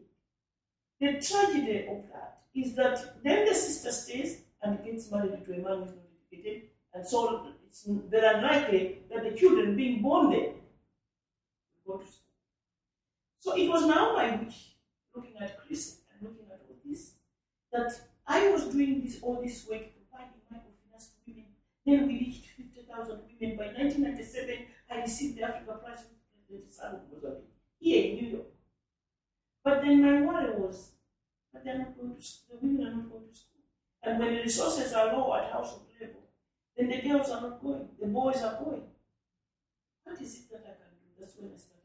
The 1.00 1.20
tragedy 1.24 1.86
of 1.88 2.04
that 2.12 2.42
is 2.54 2.74
that 2.74 3.22
then 3.22 3.46
the 3.46 3.54
sister 3.54 3.90
stays 3.92 4.42
and 4.62 4.84
gets 4.84 5.10
married 5.10 5.44
to 5.44 5.52
a 5.52 5.58
man 5.58 5.78
who 5.78 5.84
is 5.84 5.90
not 5.90 6.04
educated, 6.32 6.68
and 6.94 7.06
so 7.06 7.48
it's 7.66 7.84
very 7.86 8.26
unlikely 8.26 8.98
that 9.12 9.24
the 9.24 9.36
children 9.38 9.76
being 9.76 10.02
born 10.02 10.30
there 10.30 10.52
go 11.86 11.98
to 11.98 12.06
school. 12.06 12.20
So 13.40 13.56
it 13.56 13.68
was 13.68 13.86
now 13.86 14.14
my 14.14 14.36
wish, 14.36 14.74
looking 15.14 15.36
at 15.40 15.58
Chris 15.66 15.98
and 16.12 16.28
looking 16.28 16.46
at 16.50 16.60
all 16.68 16.76
this, 16.84 17.12
that 17.72 17.92
I 18.26 18.50
was 18.50 18.64
doing 18.64 19.02
this 19.02 19.20
all 19.20 19.42
this 19.42 19.66
work 19.68 19.82
providing 20.10 20.40
microfinance 20.50 21.08
to 21.08 21.16
women. 21.26 21.44
Then 21.84 22.06
we 22.06 22.14
reached 22.14 22.46
50,000 22.56 23.20
women. 23.40 23.56
By 23.56 23.66
1997, 23.66 24.66
I 24.90 25.00
received 25.02 25.38
the 25.38 25.42
Africa 25.42 25.78
Prize 25.82 26.04
with 26.48 26.64
President 26.76 27.44
here 27.78 28.04
in 28.04 28.16
New 28.16 28.30
York. 28.36 28.46
But 29.62 29.82
then 29.82 30.02
my 30.02 30.20
worry 30.22 30.58
was 30.58 30.92
that 31.52 31.64
they're 31.64 31.78
not 31.78 31.98
going 31.98 32.16
to 32.16 32.22
school, 32.22 32.58
the 32.60 32.66
women 32.66 32.86
are 32.86 32.94
not 32.96 33.10
going 33.10 33.28
to 33.28 33.36
school. 33.36 33.60
And 34.02 34.18
when 34.18 34.34
the 34.34 34.42
resources 34.42 34.92
are 34.92 35.12
low 35.12 35.34
at 35.34 35.52
household 35.52 35.86
level, 36.00 36.22
then 36.76 36.88
the 36.88 37.00
girls 37.06 37.30
are 37.30 37.40
not 37.42 37.62
going, 37.62 37.88
the 38.00 38.06
boys 38.06 38.42
are 38.42 38.62
going. 38.62 38.82
What 40.04 40.20
is 40.20 40.34
it 40.34 40.50
that 40.50 40.64
I 40.64 40.74
can 40.80 40.92
do? 41.00 41.20
That's 41.20 41.36
when 41.38 41.52
I 41.52 41.56
started 41.56 41.84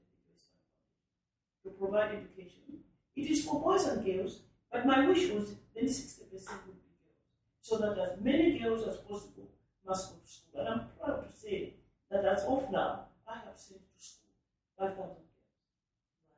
the 1.64 1.70
to 1.70 1.76
provide 1.78 2.16
education. 2.16 2.84
It 3.16 3.30
is 3.30 3.44
for 3.46 3.62
boys 3.62 3.86
and 3.86 4.06
girls, 4.06 4.42
but 4.72 4.86
my 4.86 5.08
wish 5.08 5.30
was 5.30 5.56
then 5.76 5.86
60% 5.86 6.32
would 6.32 6.40
be 6.40 6.96
girls, 7.04 7.20
so 7.62 7.78
that 7.78 7.98
as 7.98 8.22
many 8.22 8.60
girls 8.60 8.88
as 8.88 8.98
possible 8.98 9.50
must 9.86 10.12
go 10.12 10.20
to 10.20 10.32
school. 10.32 10.60
And 10.62 10.70
I'm 10.70 10.82
proud 11.00 11.32
to 11.32 11.38
say 11.38 11.74
that 12.12 12.26
as 12.26 12.44
of 12.44 12.70
now, 12.72 13.06
I 13.28 13.36
have 13.46 13.58
sent 13.58 13.80
to 13.80 14.04
school 14.04 14.32
5,000 14.78 14.98
girls. 14.98 15.18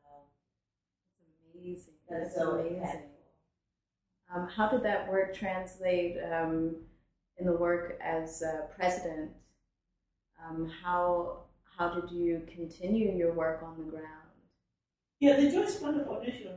Wow. 0.03 0.27
That's 1.19 1.55
amazing. 1.55 1.93
That's 2.09 2.35
so 2.35 2.51
amazing. 2.59 3.03
Um, 4.33 4.47
how 4.47 4.69
did 4.69 4.83
that 4.83 5.11
work 5.11 5.35
translate 5.35 6.17
um, 6.33 6.75
in 7.37 7.45
the 7.45 7.53
work 7.53 7.99
as 8.01 8.41
uh, 8.43 8.67
president? 8.77 9.31
Um, 10.43 10.71
how 10.83 11.43
how 11.77 11.89
did 11.99 12.11
you 12.11 12.41
continue 12.53 13.11
your 13.15 13.33
work 13.33 13.61
on 13.63 13.77
the 13.77 13.83
ground? 13.83 14.05
Yeah, 15.19 15.39
the 15.39 15.51
Joyce 15.51 15.75
Banda 15.77 16.05
Foundation 16.05 16.53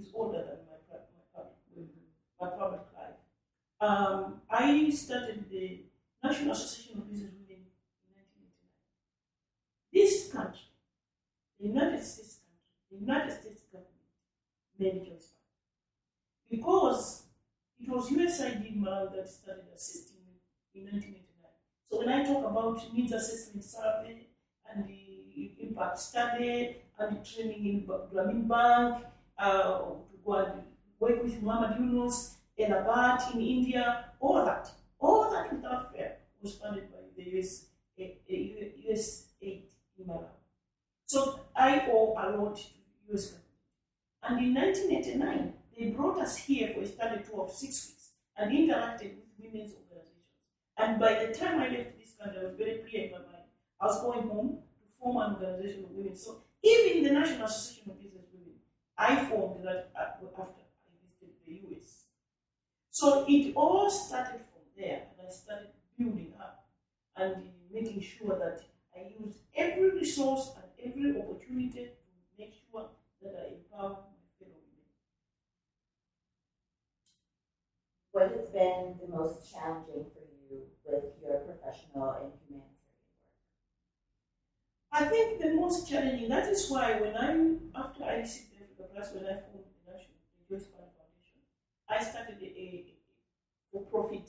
is 0.00 0.08
older 0.14 0.38
than 0.38 0.58
my, 0.66 0.76
my 0.90 0.98
public, 1.34 1.52
Mm-hmm. 1.78 2.44
my 2.44 2.50
public 2.50 2.80
life. 2.96 3.18
Um, 3.80 4.40
I 4.50 4.90
started 4.90 5.44
the 5.50 5.80
National 6.22 6.52
Association 6.52 6.98
of 6.98 7.10
Business 7.10 7.32
Women 7.32 7.66
in 8.06 8.14
1989. 8.14 8.72
This 9.92 10.32
country, 10.32 10.70
the 11.58 11.66
United 11.68 12.02
States 12.04 12.38
country, 12.38 12.68
the 12.90 12.98
United 12.98 13.32
States 13.32 13.62
government 13.70 13.92
made 14.78 15.04
Joyce 15.04 15.32
Banda 15.34 15.52
because 16.50 17.24
it 17.80 17.88
was 17.90 18.10
USAID 18.10 18.76
Malawi 18.80 19.16
that 19.16 19.28
started 19.28 19.64
assisting 19.74 20.18
in 20.74 20.84
1989. 20.84 21.22
So 21.90 21.98
when 21.98 22.08
I 22.08 22.24
talk 22.24 22.44
about 22.50 22.94
needs 22.94 23.12
assessment 23.12 23.64
survey 23.64 24.28
and 24.70 24.86
the 24.86 25.52
impact 25.60 25.98
study 25.98 26.76
and 26.98 27.16
the 27.16 27.24
training 27.24 27.66
in 27.66 27.86
Grameen 27.86 28.46
Bank, 28.48 29.04
uh, 29.38 29.78
to 29.78 30.16
go 30.24 30.32
and 30.34 30.62
work 31.00 31.22
with 31.22 31.42
Muhammad 31.42 31.78
Yunus, 31.78 32.36
Ela 32.58 32.84
Bhatt 32.86 33.34
in 33.34 33.40
India, 33.40 34.04
all 34.20 34.44
that, 34.44 34.70
all 35.00 35.30
that 35.30 35.52
without 35.52 35.91
was 36.42 36.56
funded 36.56 36.90
by 36.90 36.98
the 37.16 37.38
US, 37.38 37.66
eh, 37.98 38.14
eh, 38.28 38.72
US 38.88 39.28
aid 39.40 39.68
in 39.98 40.06
Malawi. 40.06 40.40
So 41.06 41.40
I 41.54 41.88
owe 41.90 42.14
a 42.18 42.36
lot 42.36 42.56
to 42.56 42.62
the 43.06 43.14
US 43.14 43.26
government. 43.26 43.42
And 44.22 44.38
in 44.38 44.54
1989, 44.54 45.54
they 45.76 45.90
brought 45.90 46.18
us 46.20 46.36
here 46.36 46.72
for 46.74 46.82
a 46.82 46.86
study 46.86 47.22
tour 47.24 47.44
of 47.44 47.50
six 47.50 47.88
weeks 47.88 48.10
and 48.36 48.50
interacted 48.52 49.16
with 49.16 49.28
women's 49.38 49.74
organizations. 49.74 50.26
And 50.76 51.00
by 51.00 51.24
the 51.24 51.34
time 51.34 51.60
I 51.60 51.68
left 51.68 51.98
this 51.98 52.14
country, 52.18 52.40
I 52.40 52.44
was 52.44 52.56
very 52.56 52.78
clear 52.88 53.06
in 53.06 53.12
my 53.12 53.18
mind. 53.18 53.46
I 53.80 53.86
was 53.86 54.00
going 54.00 54.28
home 54.28 54.58
to 54.78 54.84
form 55.00 55.16
an 55.18 55.34
organization 55.34 55.84
of 55.84 55.90
women. 55.90 56.16
So 56.16 56.42
even 56.62 57.02
the 57.02 57.10
National 57.10 57.46
Association 57.46 57.90
of 57.90 57.98
Business 58.00 58.26
Women, 58.32 58.54
I 58.96 59.24
formed 59.26 59.64
that 59.64 59.90
uh, 59.96 60.40
after 60.40 60.62
I 60.62 60.90
visited 61.02 61.34
the 61.46 61.76
US. 61.76 62.04
So 62.90 63.24
it 63.28 63.52
all 63.56 63.90
started 63.90 64.40
from 64.52 64.62
there, 64.76 65.02
and 65.18 65.26
I 65.26 65.30
started 65.30 65.70
building 66.02 66.32
up 66.40 66.66
and 67.16 67.50
making 67.72 68.00
sure 68.00 68.38
that 68.38 68.60
I 68.96 69.12
use 69.18 69.36
every 69.54 69.90
resource 69.90 70.52
and 70.56 70.92
every 70.92 71.20
opportunity 71.20 71.84
to 71.84 71.90
make 72.38 72.54
sure 72.70 72.88
that 73.22 73.34
I 73.38 73.54
empower 73.54 73.90
my 73.90 74.22
fellow 74.38 74.60
women. 74.66 74.90
What 78.12 78.30
has 78.32 78.48
been 78.50 78.98
the 79.00 79.16
most 79.16 79.50
challenging 79.50 80.06
for 80.12 80.24
you 80.50 80.62
with 80.84 81.04
your 81.22 81.38
professional 81.40 82.10
and 82.10 82.32
humanitarian 82.46 82.50
work? 82.50 83.12
I 84.92 85.04
think 85.04 85.40
the 85.40 85.54
most 85.54 85.88
challenging, 85.88 86.28
that 86.28 86.48
is 86.48 86.68
why 86.68 87.00
when 87.00 87.16
I, 87.16 87.80
after 87.80 88.04
I 88.04 88.16
received 88.16 88.50
the 88.52 88.64
Africa 88.64 88.84
Plus, 88.92 89.12
when 89.14 89.24
I 89.24 89.40
formed 89.40 89.64
the 89.64 89.92
National 89.92 90.16
the 90.36 90.54
Joyce 90.54 90.66
Foundation, 90.66 91.40
I 91.88 92.04
started 92.04 92.42
a, 92.42 92.44
a 92.44 92.84
for-profit 93.70 94.28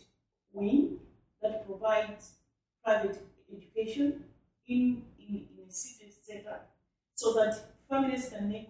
wing 0.53 0.99
that 1.43 1.65
provides 1.67 2.36
private 2.84 3.19
education 3.56 4.23
in, 4.67 5.03
in, 5.19 5.47
in 5.58 5.67
a 5.67 5.71
city 5.71 6.12
center 6.21 6.62
so 7.15 7.34
that 7.34 7.56
families 7.89 8.29
can 8.29 8.49
make 8.49 8.69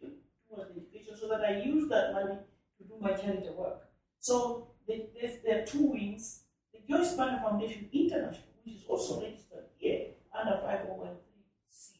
contribution 0.00 0.22
towards 0.48 0.70
education 0.70 1.16
so 1.20 1.28
that 1.28 1.40
I 1.44 1.62
use 1.62 1.88
that 1.90 2.14
money 2.14 2.38
to 2.78 2.84
do 2.84 2.94
my 3.00 3.12
charity 3.12 3.50
work. 3.56 3.82
So 4.20 4.68
the, 4.86 5.06
there 5.44 5.62
are 5.62 5.66
two 5.66 5.86
wings. 5.86 6.44
The 6.72 6.80
Joyce 6.88 7.14
Banda 7.14 7.40
Foundation 7.42 7.88
International, 7.92 8.48
which 8.64 8.76
is 8.76 8.84
also 8.88 9.20
registered 9.20 9.66
here 9.76 10.06
under 10.32 10.52
501c, 10.52 11.98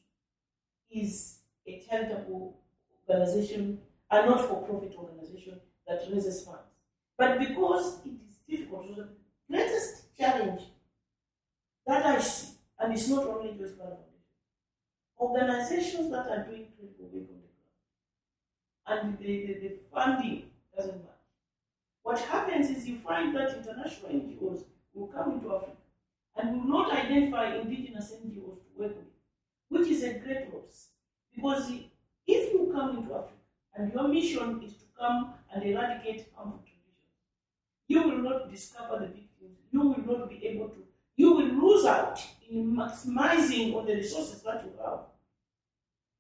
is 0.91 1.39
a 1.67 1.85
charitable 1.89 2.59
organization, 3.09 3.81
a 4.11 4.27
not-for-profit 4.27 4.95
organization 4.97 5.61
that 5.87 6.03
raises 6.13 6.45
funds. 6.45 6.63
But 7.17 7.39
because 7.39 8.01
it 8.05 8.13
is 8.29 8.39
difficult, 8.49 8.99
greatest 9.53 10.17
challenge 10.17 10.63
that 11.87 12.07
I 12.07 12.19
see, 12.21 12.55
and 12.79 12.93
it's 12.93 13.09
not 13.09 13.27
only 13.27 13.51
Banda 13.51 13.69
Foundation, 13.77 14.23
organizations 15.21 16.11
that 16.11 16.27
are 16.27 16.45
doing 16.49 16.69
critical 16.75 17.07
work 17.13 17.29
on 17.31 17.43
the 17.43 17.53
ground, 18.89 19.03
and 19.03 19.19
the, 19.19 19.47
the, 19.47 19.69
the 19.69 19.75
funding 19.93 20.45
doesn't 20.75 20.97
match. 21.05 21.13
What 22.03 22.19
happens 22.21 22.71
is 22.71 22.89
you 22.89 22.97
find 22.97 23.37
that 23.37 23.57
international 23.57 24.11
NGOs 24.11 24.65
will 24.95 25.09
come 25.09 25.33
into 25.33 25.55
Africa 25.55 25.73
and 26.37 26.57
will 26.57 26.69
not 26.69 26.93
identify 26.93 27.55
indigenous 27.55 28.13
NGOs 28.13 28.59
to 28.65 28.71
work 28.79 28.97
with, 28.97 29.11
which 29.69 29.89
is 29.89 30.03
a 30.03 30.15
great 30.15 30.53
loss. 30.53 30.89
Because 31.35 31.71
if 32.27 32.53
you 32.53 32.71
come 32.75 32.97
into 32.97 33.15
Africa 33.15 33.33
and 33.77 33.93
your 33.93 34.09
mission 34.09 34.63
is 34.65 34.75
to 34.75 34.85
come 34.99 35.35
and 35.55 35.63
eradicate 35.63 36.29
harmful 36.35 36.61
traditions, 36.65 36.83
you 37.89 38.03
will 38.03 38.19
not 38.19 38.51
discover 38.51 38.99
the 39.01 39.07
victims, 39.07 39.32
you 39.71 39.81
will 39.81 40.19
not 40.19 40.29
be 40.29 40.47
able 40.47 40.69
to, 40.69 40.85
you 41.17 41.33
will 41.33 41.47
lose 41.47 41.85
out 41.87 42.21
in 42.51 42.77
maximizing 42.77 43.75
on 43.75 43.87
the 43.87 43.95
resources 43.95 44.43
that 44.43 44.65
you 44.65 44.73
have, 44.85 45.01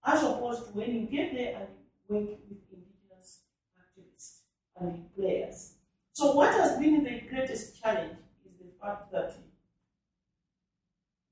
as 0.05 0.23
opposed 0.23 0.66
to 0.66 0.71
when 0.73 0.95
you 0.95 1.07
get 1.07 1.33
there 1.35 1.57
and 1.57 1.68
work 2.09 2.31
with 2.49 2.59
indigenous 2.71 3.40
activists 3.79 4.38
and 4.81 5.14
players. 5.14 5.75
So, 6.12 6.33
what 6.33 6.53
has 6.55 6.79
been 6.79 7.05
the 7.05 7.21
greatest 7.29 7.81
challenge 7.81 8.18
is 8.45 8.53
the 8.59 8.71
fact 8.81 9.12
that 9.12 9.35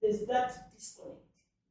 there's 0.00 0.26
that 0.26 0.72
disconnect 0.74 1.20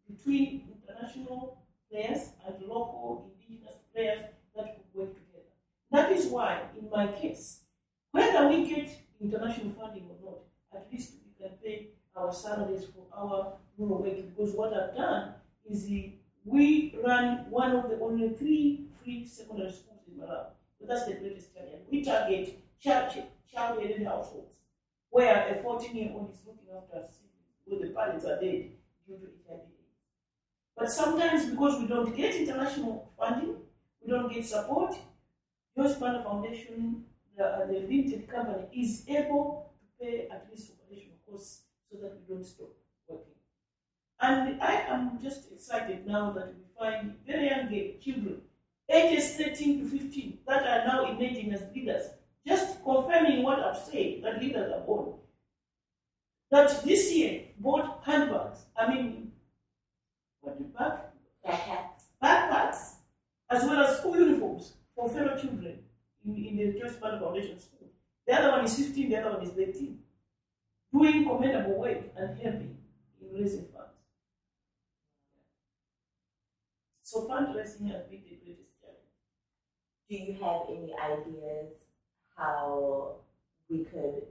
between 0.08 0.70
international 0.76 1.64
players 1.90 2.30
and 2.46 2.62
local 2.68 3.32
indigenous 3.40 3.78
players 3.94 4.22
that 4.56 4.76
could 4.76 5.00
work 5.00 5.14
together. 5.14 5.46
That 5.92 6.12
is 6.12 6.28
why, 6.28 6.62
in 6.78 6.90
my 6.90 7.08
case, 7.08 7.62
whether 8.12 8.48
we 8.48 8.68
get 8.68 8.90
international 9.22 9.72
funding 9.80 10.06
or 10.10 10.18
not, 10.24 10.40
at 10.82 10.88
least 10.92 11.14
we 11.26 11.44
can 11.46 11.56
pay 11.58 11.88
our 12.16 12.34
salaries 12.34 12.86
for 12.86 13.06
our 13.18 13.54
rural 13.78 14.04
work 14.04 14.16
because 14.36 14.54
what 14.54 14.74
I've 14.74 14.96
done 14.96 15.34
is 15.70 15.88
we 16.46 16.96
run 17.04 17.50
one 17.50 17.76
of 17.76 17.90
the 17.90 18.00
only 18.00 18.30
three 18.30 18.86
free 19.04 19.26
secondary 19.26 19.72
schools 19.72 20.02
in 20.08 20.22
Malawi. 20.22 20.48
But 20.80 20.90
that's 20.90 21.06
the 21.06 21.14
greatest 21.14 21.54
challenge. 21.54 21.84
We 21.92 22.04
target 22.04 22.60
child, 22.82 23.14
child 23.52 23.82
headed 23.82 24.06
households 24.06 24.54
where 25.10 25.50
a 25.50 25.62
14 25.62 25.96
year 25.96 26.12
old 26.14 26.32
is 26.32 26.40
looking 26.46 26.68
after 26.76 26.98
a 26.98 27.08
sibling 27.12 27.40
where 27.66 27.80
the 27.88 27.94
parents 27.94 28.26
are 28.26 28.40
dead 28.40 28.72
due 29.08 29.18
to 29.18 29.28
HIV. 29.48 29.60
But 30.78 30.92
sometimes, 30.92 31.50
because 31.50 31.80
we 31.80 31.88
don't 31.88 32.16
get 32.16 32.36
international 32.36 33.12
funding, 33.18 33.56
we 34.02 34.12
don't 34.12 34.32
get 34.32 34.46
support, 34.46 34.96
Joyce 35.76 35.96
Banda 35.96 36.24
Foundation, 36.24 37.04
the, 37.40 37.46
uh, 37.46 37.66
the 37.66 37.80
limited 37.80 38.28
company, 38.28 38.66
is 38.74 39.06
able 39.08 39.72
to 39.80 40.06
pay 40.06 40.28
at 40.30 40.46
least 40.52 40.74
operational 40.84 41.18
costs 41.28 41.62
so 41.90 41.98
that 42.02 42.18
we 42.20 42.36
don't 42.36 42.46
stop 42.46 42.68
working. 43.08 43.34
And 44.20 44.62
I 44.62 44.74
am 44.90 45.18
just 45.24 45.52
excited 45.52 46.06
now 46.06 46.32
that 46.32 46.48
we 46.54 46.62
find 46.78 47.16
very 47.26 47.48
young 47.48 47.70
children, 48.04 48.42
ages 48.90 49.38
13 49.38 49.80
to 49.80 49.98
15, 49.98 50.40
that 50.48 50.64
are 50.64 50.86
now 50.86 51.10
emerging 51.10 51.54
as 51.54 51.64
leaders, 51.74 52.08
just 52.46 52.84
confirming 52.84 53.42
what 53.44 53.60
I've 53.60 53.78
said, 53.78 54.22
that 54.24 54.42
leaders 54.42 54.72
are 54.74 54.82
born. 54.82 55.14
That 56.52 56.84
this 56.84 57.14
year 57.14 57.44
bought 57.58 58.02
handbags, 58.04 58.66
I 58.78 58.94
mean, 58.94 59.32
what 60.42 60.58
the 60.58 60.66
back? 60.66 61.06
Backpacks. 61.46 62.04
backpacks, 62.22 62.94
as 63.50 63.64
well 63.64 63.80
as 63.80 63.98
school 64.00 64.18
uniforms 64.18 64.74
for 64.94 65.10
fellow 65.10 65.38
children 65.38 65.80
in, 66.26 66.36
in 66.36 66.58
the 66.58 66.98
Banda 67.02 67.20
Foundation 67.20 67.60
School. 67.60 67.88
The 68.28 68.34
other 68.34 68.52
one 68.52 68.66
is 68.66 68.78
15, 68.78 69.10
the 69.10 69.18
other 69.18 69.38
one 69.38 69.44
is 69.46 69.52
13. 69.52 70.00
Doing 70.94 71.28
commendable 71.28 71.80
work 71.80 71.98
and 72.16 72.40
helping 72.40 72.78
in 73.22 73.34
raising 73.34 73.66
funds. 73.66 73.90
So 77.04 77.28
fundraising 77.28 77.92
has 77.92 78.04
been 78.06 78.22
the 78.30 78.38
greatest 78.44 78.70
challenge. 78.82 79.10
do 80.10 80.16
you 80.16 80.34
have 80.44 80.62
any 80.70 80.94
ideas 80.94 81.74
how 82.36 83.16
we 83.70 83.84
could 83.86 84.24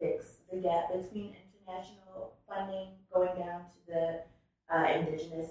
fix 0.00 0.36
the 0.50 0.58
gap 0.58 0.92
between 0.92 1.34
international 1.68 2.34
funding 2.48 2.90
going 3.12 3.36
down 3.38 3.62
to 3.62 3.92
the 3.92 4.20
uh, 4.74 4.86
indigenous 4.92 5.50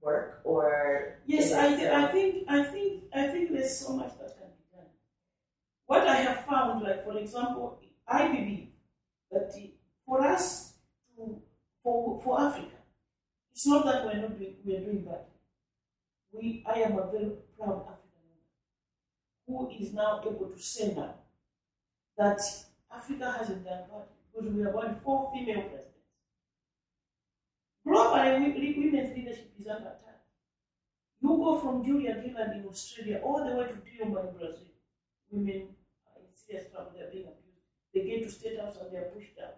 work, 0.00 0.40
or 0.44 1.18
yes, 1.26 1.52
I, 1.52 1.76
th- 1.76 1.90
I 1.90 2.12
think 2.12 2.44
I 2.48 2.64
think 2.64 3.04
I 3.14 3.26
think 3.28 3.52
there's 3.52 3.78
so 3.78 3.96
much 3.96 4.12
that 4.18 4.36
can 4.36 4.36
be 4.36 4.40
done. 4.40 4.41
What 5.92 6.08
I 6.08 6.16
have 6.22 6.46
found, 6.46 6.82
like 6.82 7.04
for 7.04 7.18
example, 7.18 7.78
I 8.08 8.28
believe 8.28 8.68
that 9.30 9.52
for 10.06 10.26
us 10.26 10.72
to 11.14 11.42
for 11.82 12.18
for 12.24 12.40
Africa, 12.40 12.78
it's 13.52 13.66
not 13.66 13.84
that 13.84 14.06
we're 14.06 14.22
not 14.22 14.38
doing 14.38 14.54
we're 14.64 14.80
doing 14.80 15.04
bad. 15.04 15.26
We 16.32 16.64
I 16.66 16.78
am 16.86 16.92
a 16.92 17.10
very 17.12 17.32
proud 17.58 17.84
African 17.92 18.22
woman 18.24 18.40
who 19.46 19.84
is 19.84 19.92
now 19.92 20.22
able 20.22 20.48
to 20.56 20.62
say 20.62 20.94
now 20.94 21.12
that 22.16 22.40
Africa 22.90 23.36
hasn't 23.38 23.62
done 23.62 23.84
bad 23.90 24.06
because 24.32 24.50
we 24.50 24.62
have 24.62 24.74
had 24.74 25.02
four 25.02 25.30
female 25.34 25.60
presidents. 25.68 26.08
Globally, 27.86 28.78
women's 28.78 29.14
leadership 29.14 29.52
is 29.60 29.66
under 29.66 29.88
attack. 29.88 30.22
You 31.20 31.36
go 31.36 31.60
from 31.60 31.84
Julia 31.84 32.14
Gillard 32.24 32.56
in 32.56 32.66
Australia 32.66 33.20
all 33.22 33.44
the 33.44 33.54
way 33.56 33.66
to 33.66 33.74
Dilma 33.74 34.26
in 34.30 34.38
Brazil. 34.38 34.72
Women 35.30 35.68
serious 36.46 36.70
trouble, 36.70 36.92
they're 36.96 37.10
being 37.10 37.24
abused. 37.24 37.62
They 37.94 38.04
get 38.04 38.22
to 38.24 38.30
state 38.30 38.60
house 38.60 38.76
and 38.80 38.92
they're 38.92 39.10
pushed 39.14 39.38
out. 39.42 39.56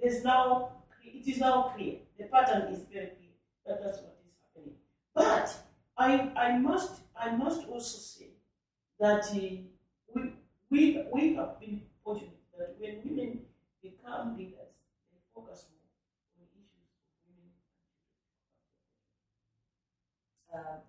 There's 0.00 0.24
now, 0.24 0.72
it 1.04 1.26
is 1.28 1.38
now 1.38 1.72
clear. 1.76 1.96
The 2.18 2.24
pattern 2.24 2.72
is 2.72 2.84
very 2.92 3.08
clear 3.08 3.34
that 3.66 3.82
that's 3.82 3.98
what 3.98 4.16
is 4.24 4.32
happening. 4.42 4.76
But 5.14 5.56
I, 5.96 6.30
I 6.36 6.58
must, 6.58 7.00
I 7.18 7.30
must 7.36 7.66
also 7.68 7.98
say 7.98 8.30
that 8.98 9.24
uh, 9.24 9.38
we, 10.14 10.32
we, 10.70 11.04
we 11.12 11.34
have 11.34 11.60
been 11.60 11.82
fortunate 12.02 12.30
that 12.58 12.76
when 12.78 13.00
women 13.04 13.40
become 13.82 14.36
leaders, 14.36 14.72
they 15.12 15.18
focus 15.34 15.66
more 15.70 15.82
on 16.38 16.46
issues 16.54 16.88
of 17.10 17.26
women. 17.28 17.52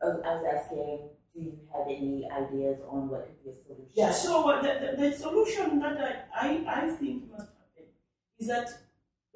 Um, 0.01 0.21
I 0.23 0.35
was 0.35 0.45
asking, 0.45 1.09
do 1.35 1.41
you 1.41 1.59
have 1.73 1.85
any 1.87 2.25
ideas 2.31 2.79
on 2.89 3.09
what 3.09 3.27
could 3.27 3.43
be 3.43 3.49
a 3.49 3.53
solution? 3.53 3.91
Yeah, 3.93 4.11
so 4.11 4.49
uh, 4.49 4.61
the, 4.61 4.95
the, 4.95 5.09
the 5.09 5.17
solution 5.17 5.79
that 5.79 6.29
I, 6.33 6.47
I, 6.47 6.83
I 6.83 6.89
think 6.89 7.29
must 7.29 7.51
happen 7.51 7.91
is 8.39 8.47
that, 8.47 8.69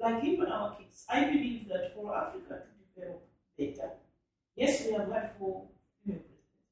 like 0.00 0.24
in 0.24 0.40
our 0.46 0.76
case, 0.76 1.04
I 1.08 1.24
believe 1.24 1.68
that 1.68 1.94
for 1.94 2.16
Africa 2.16 2.62
to 2.64 3.00
develop 3.00 3.22
better, 3.58 3.90
yes, 4.56 4.86
we 4.86 4.92
have 4.94 5.12
had 5.12 5.32
four 5.38 5.68
female 6.02 6.20
presidents. 6.20 6.64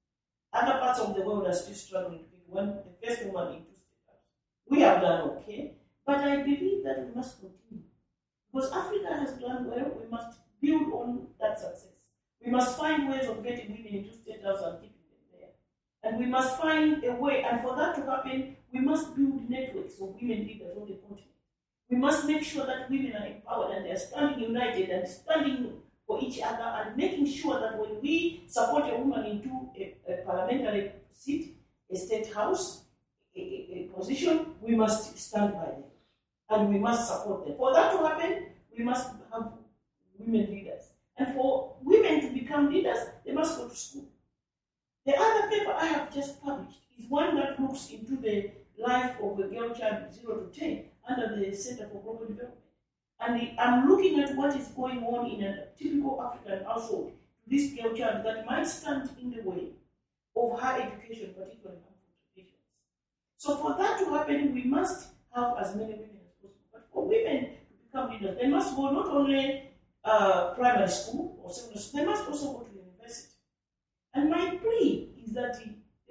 Other 0.53 0.79
parts 0.81 1.01
of 1.01 1.15
the 1.15 1.23
world 1.23 1.47
are 1.47 1.53
still 1.53 1.75
struggling 1.75 2.21
to 2.21 2.31
be 2.31 2.43
one, 2.47 2.79
the 3.01 3.07
first 3.07 3.27
woman 3.27 3.49
in 3.53 3.61
two 3.61 3.77
states. 3.77 4.25
We 4.71 4.81
have 4.81 5.03
done 5.03 5.29
okay, 5.31 5.75
but 6.07 6.17
I 6.17 6.43
believe 6.43 6.85
that 6.85 7.07
we 7.07 7.15
must 7.15 7.39
continue. 7.39 7.85
Because 8.51 8.73
Africa 8.73 9.15
has 9.15 9.33
done 9.35 9.71
well, 9.71 9.93
we 10.01 10.09
must 10.11 10.39
build 10.63 10.91
on 10.95 11.27
that 11.39 11.61
success. 11.61 11.93
We 12.43 12.51
must 12.51 12.79
find 12.79 13.11
ways 13.11 13.29
of 13.29 13.45
getting 13.45 13.73
women 13.73 13.93
into 13.93 14.15
state 14.15 14.43
house 14.43 14.61
and 14.65 14.81
keeping. 14.81 14.98
And 16.03 16.19
we 16.19 16.27
must 16.27 16.59
find 16.59 17.03
a 17.05 17.13
way, 17.13 17.43
and 17.43 17.61
for 17.61 17.75
that 17.77 17.97
to 17.97 18.03
happen, 18.03 18.57
we 18.73 18.81
must 18.81 19.17
build 19.17 19.49
networks 19.51 19.95
of 19.95 20.15
women 20.21 20.47
leaders 20.47 20.77
on 20.77 20.87
the 20.87 20.95
continent. 20.95 21.25
We 21.91 21.97
must 21.97 22.27
make 22.27 22.43
sure 22.43 22.67
that 22.67 22.91
women 22.91 23.15
are 23.17 23.27
empowered 23.27 23.77
and 23.77 23.87
they 23.87 23.93
are 23.93 23.99
standing 23.99 24.41
united 24.41 24.91
and 24.91 25.09
standing 25.09 25.73
for 26.07 26.21
each 26.23 26.41
other 26.43 26.63
and 26.63 26.97
making 26.97 27.27
sure 27.27 27.59
that 27.61 27.79
when 27.79 28.01
we 28.01 28.45
support 28.47 28.85
a 28.93 28.97
woman 28.97 29.25
into 29.25 29.71
a, 29.77 29.95
a 30.13 30.17
parliamentary 30.25 30.93
seat, 31.13 31.57
a 31.91 31.97
state 31.97 32.33
house, 32.33 32.83
a, 33.35 33.41
a, 33.41 33.91
position, 33.97 34.55
we 34.61 34.75
must 34.75 35.19
stand 35.19 35.55
by 35.55 35.65
them 35.65 35.85
and 36.51 36.69
we 36.69 36.79
must 36.79 37.09
support 37.09 37.47
them. 37.47 37.57
For 37.57 37.73
that 37.73 37.93
to 37.93 37.99
happen, 38.07 38.47
we 38.77 38.85
must 38.85 39.11
have 39.33 39.53
women 40.19 40.51
leaders. 40.51 40.85
And 41.17 41.35
for 41.35 41.77
women 41.83 42.21
to 42.21 42.31
become 42.33 42.73
leaders, 42.73 42.99
they 43.25 43.33
must 43.33 43.59
go 43.59 43.69
to 43.69 43.75
school. 43.75 44.05
The 45.09 45.19
other 45.19 45.49
paper 45.49 45.73
I 45.73 45.87
have 45.87 46.13
just 46.15 46.43
published 46.43 46.81
is 46.99 47.09
one 47.09 47.35
that 47.37 47.59
looks 47.59 47.89
into 47.89 48.15
the 48.17 48.51
life 48.77 49.17
of 49.23 49.39
a 49.39 49.45
girl 49.45 49.75
child 49.75 50.13
0 50.13 50.41
to 50.41 50.61
10 50.61 50.85
under 51.09 51.35
the 51.35 51.57
Center 51.57 51.89
for 51.89 52.03
Global 52.03 52.27
Development. 52.27 52.61
And 53.19 53.59
I'm 53.59 53.89
looking 53.89 54.21
at 54.21 54.37
what 54.37 54.55
is 54.55 54.69
going 54.69 55.03
on 55.05 55.31
in 55.31 55.45
a 55.45 55.69
typical 55.79 56.23
African 56.23 56.63
household 56.63 57.13
to 57.43 57.51
this 57.57 57.73
girl 57.73 57.97
child 57.97 58.27
that 58.27 58.45
might 58.45 58.67
stand 58.67 59.09
in 59.19 59.31
the 59.31 59.41
way 59.49 59.71
of 60.37 60.61
her 60.61 60.77
education, 60.77 61.33
particularly 61.33 61.81
harmful 61.81 62.13
traditions. 62.35 62.61
So 63.39 63.57
for 63.57 63.79
that 63.79 63.99
to 64.01 64.11
happen, 64.11 64.53
we 64.53 64.65
must 64.65 65.09
have 65.35 65.55
as 65.59 65.75
many 65.75 65.95
women 65.95 66.21
as 66.27 66.35
possible. 66.35 66.69
But 66.71 66.87
for 66.93 67.09
women 67.09 67.45
to 67.45 67.75
become 67.87 68.11
leaders, 68.11 68.37
they 68.39 68.49
must 68.49 68.77
go 68.77 68.91
not 68.91 69.09
only 69.09 69.71
uh, 70.05 70.53
primary 70.53 70.91
school 70.91 71.41
or 71.43 71.51
secondary 71.51 71.81
school, 71.81 72.01
they 72.01 72.07
must 72.07 72.29
also 72.29 72.53
go 72.53 72.65
to 72.65 72.75
university. 72.77 73.33
And 74.13 74.31
my 74.31 74.58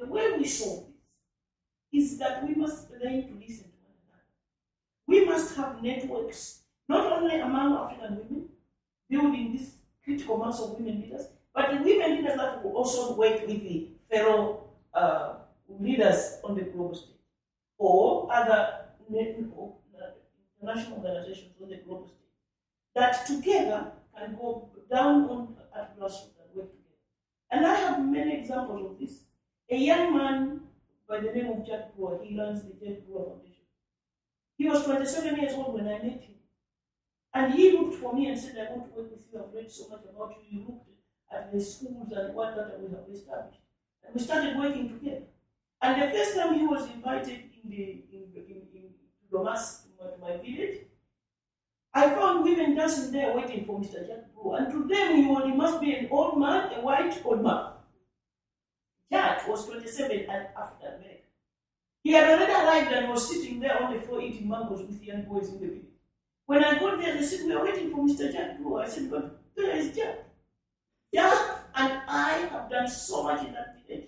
the, 0.07 0.13
way 0.13 0.37
we 0.37 0.45
solve 0.45 0.85
this 1.91 2.11
is 2.11 2.17
that 2.19 2.47
we 2.47 2.55
must 2.55 2.89
learn 2.91 3.27
to 3.27 3.33
listen 3.39 3.65
to 3.65 3.77
one 3.83 3.95
another. 4.03 4.23
We 5.07 5.25
must 5.25 5.55
have 5.55 5.81
networks, 5.81 6.61
not 6.87 7.11
only 7.11 7.39
among 7.39 7.77
African 7.77 8.17
women, 8.17 8.49
building 9.09 9.53
this 9.55 9.71
critical 10.03 10.37
mass 10.37 10.59
of 10.59 10.71
women 10.71 11.01
leaders, 11.01 11.27
but 11.53 11.71
the 11.71 11.77
women 11.77 12.17
leaders 12.17 12.37
that 12.37 12.63
will 12.63 12.71
also 12.71 13.15
work 13.15 13.47
with 13.47 13.61
the 13.61 13.89
fellow 14.11 14.69
uh, 14.93 15.35
leaders 15.79 16.37
on 16.43 16.55
the 16.55 16.61
global 16.61 16.95
stage 16.95 17.15
or 17.77 18.31
other 18.33 18.85
international 20.61 20.97
organizations 20.97 21.53
on 21.61 21.69
the 21.69 21.77
global 21.77 22.07
stage 22.07 22.17
that 22.95 23.25
together 23.25 23.91
can 24.17 24.35
go 24.35 24.69
down 24.89 25.29
on 25.29 25.55
at 25.75 25.97
grassroots 25.99 26.37
and 26.41 26.55
work 26.55 26.71
together. 26.71 26.97
And 27.51 27.65
I 27.65 27.75
have 27.75 28.03
many 28.03 28.39
examples 28.39 28.91
of 28.91 28.99
this. 28.99 29.26
A 29.69 29.75
young 29.75 30.15
man 30.15 30.61
by 31.07 31.19
the 31.19 31.31
name 31.31 31.51
of 31.51 31.65
Jack 31.65 31.95
Brewer, 31.95 32.19
he 32.23 32.37
runs 32.39 32.63
the 32.63 32.73
Jack 32.73 33.05
Brewer 33.05 33.25
Foundation. 33.25 33.65
He 34.57 34.67
was 34.69 34.83
27 34.83 35.39
years 35.39 35.53
old 35.53 35.73
when 35.73 35.87
I 35.87 35.99
met 35.99 36.21
him. 36.21 36.35
And 37.33 37.53
he 37.53 37.71
looked 37.71 37.95
for 37.95 38.13
me 38.13 38.27
and 38.27 38.39
said, 38.39 38.55
I 38.57 38.73
want 38.73 38.89
to 38.89 39.01
work 39.01 39.11
with 39.11 39.21
you. 39.31 39.39
I've 39.39 39.53
read 39.53 39.69
so 39.69 39.89
much 39.89 40.01
about 40.09 40.35
you. 40.37 40.59
You 40.59 40.65
looked 40.67 40.89
at 41.31 41.51
the 41.51 41.59
schools 41.59 42.11
and 42.11 42.33
what 42.33 42.55
that 42.55 42.79
we 42.79 42.87
have 42.89 43.05
established. 43.11 43.59
And 44.03 44.15
we 44.15 44.21
started 44.21 44.57
working 44.57 44.89
together. 44.89 45.25
And 45.81 46.01
the 46.01 46.17
first 46.17 46.35
time 46.35 46.55
he 46.57 46.65
was 46.65 46.89
invited 46.89 47.39
in 47.63 47.69
the 47.69 48.03
in, 48.11 48.23
in, 48.35 48.61
in, 48.73 48.89
to 49.21 49.37
Domasi, 49.37 49.83
to 49.99 50.19
my 50.21 50.37
village, 50.37 50.79
I 51.93 52.09
found 52.09 52.43
women 52.43 52.75
dancing 52.75 53.11
there 53.11 53.35
waiting 53.35 53.65
for 53.65 53.79
Mr. 53.79 54.07
Jack 54.07 54.33
Brewer. 54.33 54.57
And 54.57 54.71
to 54.71 54.87
them, 54.87 55.15
he, 55.17 55.25
was, 55.25 55.43
he 55.45 55.51
must 55.51 55.81
be 55.81 55.93
an 55.93 56.07
old 56.09 56.39
man, 56.39 56.73
a 56.73 56.81
white 56.81 57.21
old 57.25 57.43
man. 57.43 57.65
Jack 59.11 59.47
was 59.47 59.65
27 59.65 60.11
and 60.29 60.47
African 60.57 60.87
American. 60.87 61.17
He 62.03 62.13
had 62.13 62.29
already 62.29 62.53
arrived 62.53 62.91
and 62.91 63.09
was 63.09 63.29
sitting 63.29 63.59
there 63.59 63.81
on 63.81 63.93
the 63.93 63.99
floor 64.01 64.21
eating 64.21 64.47
mangoes 64.47 64.81
with 64.81 65.03
young 65.03 65.23
boys 65.23 65.49
in 65.49 65.59
the 65.59 65.67
village. 65.67 65.85
When 66.45 66.63
I 66.63 66.79
got 66.79 66.99
there, 66.99 67.13
they 67.13 67.23
said, 67.23 67.45
We 67.45 67.53
are 67.53 67.63
waiting 67.63 67.91
for 67.91 67.97
Mr. 67.97 68.31
Jack 68.31 68.57
Brewer. 68.57 68.81
I 68.81 68.87
said, 68.87 69.09
But 69.11 69.39
where 69.55 69.75
is 69.75 69.95
Jack? 69.95 70.25
Jack 71.13 71.33
and 71.75 72.01
I 72.07 72.47
have 72.51 72.69
done 72.69 72.87
so 72.87 73.23
much 73.23 73.45
in 73.45 73.53
that 73.53 73.77
village. 73.85 74.07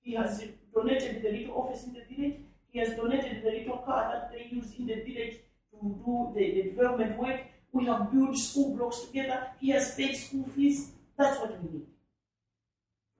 He 0.00 0.14
has 0.14 0.42
donated 0.74 1.22
the 1.22 1.30
little 1.30 1.56
office 1.56 1.84
in 1.84 1.94
the 1.94 2.02
village. 2.14 2.40
He 2.70 2.78
has 2.78 2.96
donated 2.96 3.42
the 3.42 3.50
little 3.50 3.78
car 3.78 4.10
that 4.12 4.32
they 4.32 4.48
use 4.54 4.72
in 4.78 4.86
the 4.86 4.94
village 4.94 5.36
to 5.70 5.78
do 5.80 6.32
the, 6.34 6.54
the 6.54 6.62
development 6.70 7.18
work. 7.18 7.40
We 7.72 7.86
have 7.86 8.12
built 8.12 8.36
school 8.36 8.76
blocks 8.76 9.00
together. 9.00 9.48
He 9.60 9.70
has 9.70 9.94
paid 9.94 10.14
school 10.16 10.44
fees. 10.54 10.92
That's 11.18 11.38
what 11.38 11.62
we 11.62 11.70
need. 11.70 11.86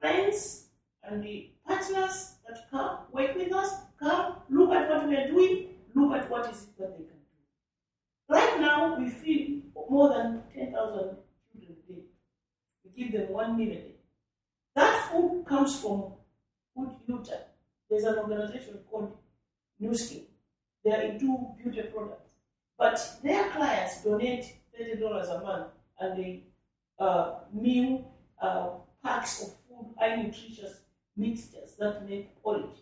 Friends 0.00 0.64
and 1.08 1.22
the 1.22 1.50
partners 1.66 2.36
that 2.48 2.70
come 2.70 2.98
work 3.12 3.34
with 3.34 3.52
us, 3.52 3.74
come 3.98 4.36
look 4.48 4.72
at 4.72 4.88
what 4.88 5.08
we 5.08 5.16
are 5.16 5.28
doing, 5.28 5.68
look 5.94 6.16
at 6.16 6.30
what 6.30 6.50
is 6.50 6.62
it 6.62 6.78
that 6.78 6.98
they 6.98 7.04
can 7.04 7.16
do. 7.16 8.28
Right 8.28 8.60
now, 8.60 8.98
we 8.98 9.08
feed 9.08 9.62
more 9.88 10.08
than 10.08 10.42
10,000 10.54 10.72
children 10.72 11.16
a 11.52 11.92
day. 11.92 12.02
We 12.84 13.04
give 13.04 13.12
them 13.12 13.32
one 13.32 13.56
meal 13.56 13.72
a 13.72 13.74
day. 13.74 13.94
That 14.74 15.10
food 15.10 15.44
comes 15.46 15.80
from 15.80 16.14
Food 16.74 16.90
Utah. 17.06 17.44
There's 17.88 18.04
an 18.04 18.18
organization 18.18 18.78
called 18.90 19.16
Nu 19.78 19.94
Skin. 19.94 20.22
They 20.84 20.90
are 20.90 21.02
into 21.02 21.54
beauty 21.62 21.82
products. 21.82 22.28
But 22.76 23.18
their 23.22 23.50
clients 23.50 24.02
donate 24.02 24.56
$30 24.80 25.00
a 25.00 25.44
month 25.44 25.68
and 26.00 26.18
they 26.18 26.42
uh, 26.98 27.34
meal 27.52 28.10
uh, 28.40 28.70
packs 29.02 29.42
of 29.42 29.48
food, 29.68 29.94
high 29.98 30.16
nutritious 30.16 30.80
mixtures 31.16 31.74
that 31.78 32.08
make 32.08 32.42
porridge. 32.42 32.78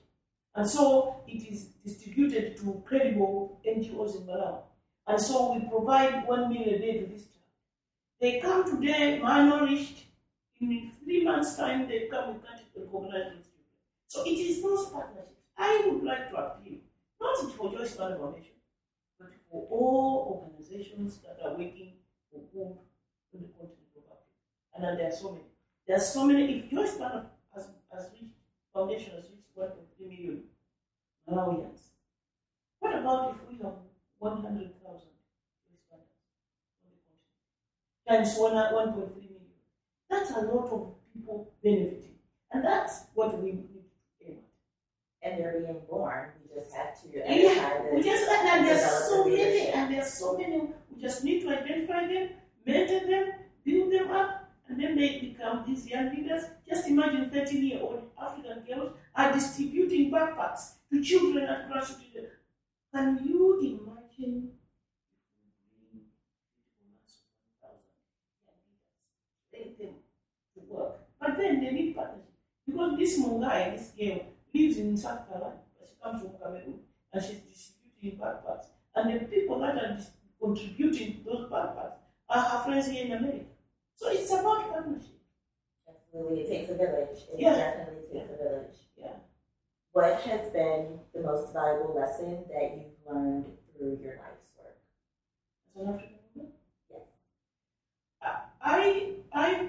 And 0.55 0.69
so 0.69 1.23
it 1.27 1.51
is 1.51 1.65
distributed 1.85 2.57
to 2.59 2.83
credible 2.87 3.61
NGOs 3.67 4.17
in 4.17 4.27
Malawi. 4.27 4.63
And 5.07 5.21
so 5.21 5.55
we 5.55 5.69
provide 5.69 6.27
one 6.27 6.51
meal 6.51 6.69
a 6.69 6.79
day 6.79 7.01
to 7.01 7.07
this 7.07 7.23
child. 7.23 7.43
They 8.21 8.41
come 8.41 8.65
today 8.65 9.21
malnourished. 9.23 10.05
In 10.61 10.93
three 11.03 11.25
months' 11.25 11.57
time, 11.57 11.89
they 11.89 12.07
come, 12.09 12.35
we 12.35 12.41
can't 12.47 12.63
recognize 12.77 13.33
these 13.35 13.49
children. 13.51 13.75
So 14.07 14.23
it 14.25 14.31
is 14.31 14.63
those 14.63 14.91
partnerships. 14.91 15.43
I 15.59 15.83
would 15.87 16.05
like 16.05 16.31
to 16.31 16.37
appeal, 16.37 16.79
not 17.21 17.53
for 17.57 17.73
Joyce 17.73 17.97
Banda 17.97 18.19
Foundation, 18.19 18.55
but 19.19 19.31
for 19.51 19.67
all 19.71 20.47
organizations 20.47 21.19
that 21.19 21.45
are 21.45 21.51
working 21.51 21.95
for 22.31 22.41
good 22.55 22.77
in 23.35 23.43
the 23.43 23.49
continent 23.49 23.91
of 23.97 24.03
Africa. 24.05 24.87
And 24.89 25.01
there 25.01 25.09
are 25.09 25.17
so 25.17 25.33
many. 25.33 25.45
There 25.89 25.97
are 25.97 26.01
so 26.01 26.25
many. 26.25 26.59
If 26.59 26.71
Joyce 26.71 26.95
Banda 26.97 27.27
has, 27.93 28.11
reached, 28.13 28.35
foundation 28.75 29.13
has 29.17 29.25
reached 29.31 29.57
1.3 29.57 30.09
million 30.09 30.43
Malawians, 31.31 31.81
what 32.81 32.99
about 32.99 33.31
if 33.31 33.49
we 33.49 33.57
have 33.63 33.75
100,000 34.19 34.73
Joyce 34.83 34.85
on 34.85 35.71
the 35.71 35.79
continent? 35.89 36.09
Times 38.09 38.37
one, 38.39 38.57
uh, 38.57 38.73
1.3 38.73 39.15
million. 39.17 39.47
That's 40.11 40.31
a 40.31 40.41
lot 40.41 40.65
of 40.73 40.95
people 41.15 41.53
benefiting. 41.63 42.17
And 42.51 42.65
that's 42.65 43.05
what 43.15 43.41
we 43.41 43.53
need 43.53 43.69
to 43.73 44.27
aim 44.27 44.39
at. 45.23 45.31
And 45.31 45.41
they're 45.41 45.61
being 45.61 45.81
born. 45.89 46.31
We 46.55 46.61
just 46.61 46.75
have 46.75 47.01
to 47.03 47.09
Yeah, 47.17 47.23
identify 47.25 47.95
we 47.95 48.03
just 48.03 48.29
and 48.29 48.67
there's 48.67 49.09
so 49.09 49.25
many, 49.25 49.69
and 49.69 49.95
there's 49.95 50.13
so 50.13 50.37
many. 50.37 50.61
We 50.95 51.01
just 51.01 51.25
need 51.25 51.43
to 51.43 51.49
identify 51.51 52.07
them, 52.07 52.31
mentor 52.67 53.07
them, 53.09 53.33
build 53.65 53.93
them 53.93 54.11
up, 54.11 54.42
and 54.69 54.81
then 54.81 54.97
they 54.97 55.21
become 55.21 55.65
these 55.67 55.87
young 55.87 56.15
leaders. 56.15 56.45
Just 56.69 56.89
imagine 56.89 57.31
13 57.31 57.65
year 57.65 57.81
old 57.83 58.11
African 58.21 58.65
girls 58.67 58.93
are 59.15 59.33
distributing 59.33 60.11
backpacks 60.11 60.73
to 60.91 61.03
children 61.03 61.45
at 61.45 61.71
grassroots. 61.71 62.03
Can 62.95 63.19
you 63.25 63.59
imagine 63.59 64.53
if 65.41 65.53
we 65.65 65.89
bring 65.91 66.05
critical 66.13 66.85
mass 66.93 67.25
of 67.65 67.81
1,000 68.45 68.45
young 68.45 68.61
leaders, 68.69 68.97
bring 69.51 69.73
them 69.79 69.95
to 70.55 70.61
work? 70.69 71.01
But 71.19 71.39
then 71.39 71.61
they 71.65 71.71
need 71.73 71.97
partnership. 71.97 72.29
Because 72.67 72.99
this 72.99 73.19
Mungai, 73.19 73.73
this 73.73 73.93
girl, 73.99 74.27
lives 74.55 74.77
in 74.77 74.97
South 74.97 75.27
Carolina, 75.29 75.57
but 75.79 75.89
she 75.89 75.95
comes 76.03 76.21
from 76.21 76.33
Cameroon 76.39 76.81
and 77.13 77.25
she's 77.25 77.41
distributing 77.41 78.21
backpacks. 78.21 78.67
And 78.95 79.21
the 79.21 79.25
people 79.25 79.59
that 79.61 79.77
are 79.77 79.99
contributing 80.41 81.25
to 81.25 81.25
those 81.25 81.51
backpacks 81.51 81.97
are 82.29 82.43
her 82.43 82.65
friends 82.65 82.89
here 82.89 83.07
in 83.07 83.13
America. 83.13 83.52
So 83.97 84.09
it's 84.11 84.31
about 84.33 84.71
partnership. 84.71 85.21
Absolutely, 85.89 86.41
it 86.43 86.49
takes 86.49 86.71
a 86.71 86.75
village. 86.77 87.19
It 87.33 87.41
Yeah. 87.41 87.55
definitely 87.55 88.21
takes 88.21 88.33
a 88.33 88.37
village. 88.37 88.77
Yeah. 88.97 89.17
What 89.93 90.21
has 90.23 90.51
been 90.53 91.01
the 91.15 91.21
most 91.21 91.53
valuable 91.53 91.95
lesson 91.95 92.45
that 92.49 92.77
you've 92.77 93.07
learned 93.07 93.57
through 93.77 93.99
your 94.03 94.17
life's 94.17 94.49
work? 94.59 94.79
As 95.69 95.83
an 95.83 95.89
African 95.95 96.19
woman. 96.35 96.53
I, 98.65 99.15
I, 99.33 99.69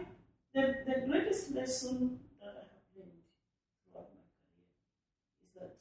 the, 0.54 0.62
the 0.86 1.08
greatest 1.08 1.52
lesson 1.56 2.20
that 2.40 2.50
I 2.50 2.62
have 2.62 2.86
learned 2.96 3.26
throughout 3.90 4.10
my 4.14 4.22
career 4.54 4.70
is 5.42 5.50
that 5.60 5.76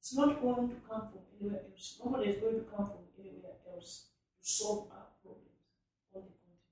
it's 0.00 0.14
not 0.16 0.40
going 0.40 0.70
to 0.70 0.76
come 0.88 1.02
from 1.12 1.20
anywhere 1.38 1.60
else. 1.70 2.00
Nobody 2.02 2.30
is 2.30 2.40
going 2.40 2.54
to 2.64 2.66
come 2.74 2.86
from 2.86 3.04
anywhere 3.20 3.60
else 3.70 4.06
to 4.42 4.48
solve 4.50 4.88
our 4.90 5.06
problems 5.22 5.52
on 6.16 6.22
the 6.24 6.32
continent. 6.32 6.64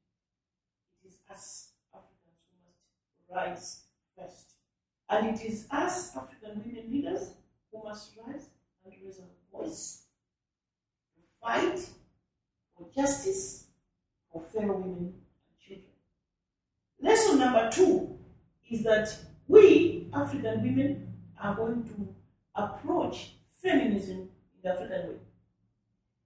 It 1.04 1.08
is 1.08 1.16
us 1.30 1.70
Africans 1.94 2.40
who 2.50 2.56
must 2.66 3.46
rise 3.46 3.80
first. 4.16 4.54
And 5.08 5.36
it 5.36 5.44
is 5.44 5.66
us 5.70 6.16
African 6.16 6.62
women 6.64 6.90
leaders 6.90 7.30
who 7.72 7.82
must 7.82 8.12
rise 8.26 8.46
and 8.84 8.94
raise 9.04 9.18
our 9.18 9.60
voice 9.60 10.02
to 11.14 11.20
fight 11.40 11.78
for 12.76 12.86
justice 12.94 13.66
for 14.32 14.42
fellow 14.42 14.76
women 14.76 15.12
and 15.14 15.58
children. 15.60 15.92
Lesson 17.00 17.38
number 17.38 17.70
two 17.70 18.18
is 18.70 18.84
that 18.84 19.14
we, 19.48 20.08
African 20.12 20.62
women, 20.62 21.12
are 21.42 21.54
going 21.56 21.82
to 21.84 22.14
approach 22.54 23.32
feminism 23.62 24.18
in 24.18 24.28
the 24.62 24.70
African 24.70 25.08
way. 25.08 25.16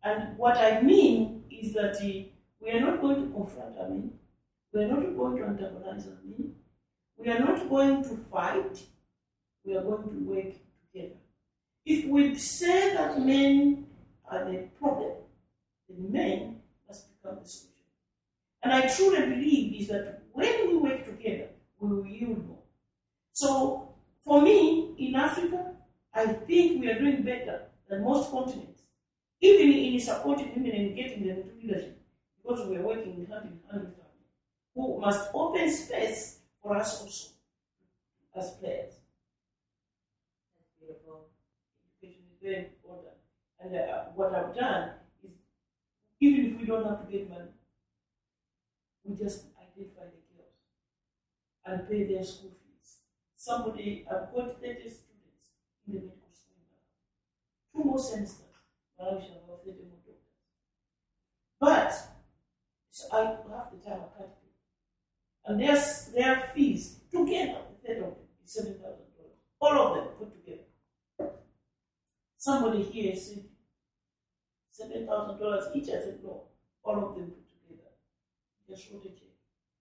And 0.03 0.37
what 0.37 0.59
I 0.59 0.83
mean 0.83 1.45
is 1.51 1.73
that 1.73 1.97
we 2.03 2.71
are 2.71 2.81
not 2.81 3.01
going 3.01 3.27
to 3.27 3.33
confront 3.33 3.79
our 3.79 3.89
men, 3.89 4.13
we 4.75 4.83
are 4.83 4.89
not 4.89 5.17
going 5.17 5.37
to 5.37 5.45
antagonize 5.45 6.07
our 6.09 6.19
men, 6.25 6.53
we 7.17 7.29
are 7.31 7.39
not 7.39 7.69
going 7.69 8.03
to 8.03 8.17
fight, 8.31 8.83
we 9.65 9.77
are 9.77 9.83
going 9.83 10.03
to 10.03 10.25
work 10.25 10.53
together. 10.93 11.15
If 11.87 12.07
we 12.07 12.35
say 12.35 12.95
that 12.95 13.21
men 13.21 13.87
are 14.29 14.51
the 14.51 14.69
problem, 14.81 15.13
then 15.89 16.13
men 16.13 16.61
must 16.89 17.07
become 17.15 17.39
the 17.41 17.49
solution. 17.49 17.71
And 18.63 18.73
I 18.73 18.89
truly 18.89 19.21
believe 19.21 19.81
is 19.81 19.89
that 19.89 20.23
when 20.33 20.69
we 20.69 20.77
work 20.77 21.05
together, 21.05 21.51
we 21.79 21.89
will 21.89 22.07
yield 22.07 22.45
more. 22.49 22.59
So 23.33 23.95
for 24.25 24.43
me, 24.43 24.95
in 24.99 25.15
Africa, 25.15 25.73
I 26.13 26.27
think 26.27 26.81
we 26.81 26.91
are 26.91 26.99
doing 26.99 27.23
better 27.23 27.63
than 27.89 28.03
most 28.03 28.31
continents, 28.31 28.83
even 29.41 29.73
in 29.73 30.01
supporting 30.01 30.53
women 30.55 30.73
and 30.73 30.97
getting 30.97 31.29
them 31.29 31.37
into 31.39 31.55
leadership, 31.63 32.01
because 32.43 32.67
we 32.67 32.77
are 32.77 32.83
working 32.83 33.27
hand 33.31 33.45
in 33.45 33.61
hand 33.71 33.85
with 33.85 34.04
who 34.75 35.01
must 35.01 35.31
open 35.33 35.71
space 35.71 36.41
for 36.63 36.77
us 36.77 37.01
also 37.01 37.35
as 38.37 38.51
players. 38.53 38.95
That's 40.59 40.71
beautiful. 40.79 41.29
Education 41.87 42.25
is 42.33 42.39
very 42.43 42.67
important. 42.67 43.15
And 43.61 43.77
uh, 43.77 44.05
what 44.15 44.35
I've 44.35 44.55
done 44.55 44.91
is, 45.23 45.31
even 46.21 46.47
if 46.47 46.61
we 46.61 46.67
don't 46.67 46.85
have 46.87 47.07
to 47.07 47.13
get 47.13 47.31
money, 47.31 47.55
we 49.05 49.15
just 49.17 49.45
identify 49.57 50.07
the 50.11 50.23
girls 50.35 50.59
and 51.67 51.89
pay 51.89 52.05
their 52.05 52.25
school 52.25 52.51
fees. 52.51 52.99
Somebody, 53.37 54.07
I've 54.11 54.35
got 54.35 54.61
30 54.61 54.81
students 54.81 55.05
in 55.87 55.95
the 55.95 56.01
medical 56.01 56.33
school 56.33 56.59
now. 56.67 56.81
Two 57.73 57.85
more 57.85 57.99
semesters, 57.99 58.41
now 58.99 59.17
we 59.17 59.23
shall 59.23 59.45
have 59.47 59.63
30 59.65 59.85
more 59.87 60.01
doctors. 60.03 60.35
But 61.61 61.93
so 62.91 63.09
I 63.13 63.25
have 63.25 63.71
the 63.73 63.79
time 63.89 64.01
I 64.01 64.19
can't. 64.19 64.44
And 65.47 65.61
their, 65.61 65.77
their 66.15 66.51
fees 66.55 66.97
together, 67.11 67.59
of 67.87 68.15
$7,000. 68.47 68.77
All 69.61 69.79
of 69.79 69.97
them 69.97 70.07
put 70.19 70.33
together. 70.33 70.65
Somebody 72.37 72.83
here 72.83 73.17
said 73.17 73.45
seven 74.71 75.07
thousand 75.07 75.39
dollars 75.41 75.65
each. 75.75 75.89
I 75.89 76.03
said 76.05 76.19
no, 76.23 76.43
all 76.83 76.97
of 76.97 77.15
them 77.17 77.31
put 77.31 77.49
together. 77.49 77.89
Just 78.69 78.91
wrote 78.91 79.05
a 79.07 79.09
check. 79.09 79.33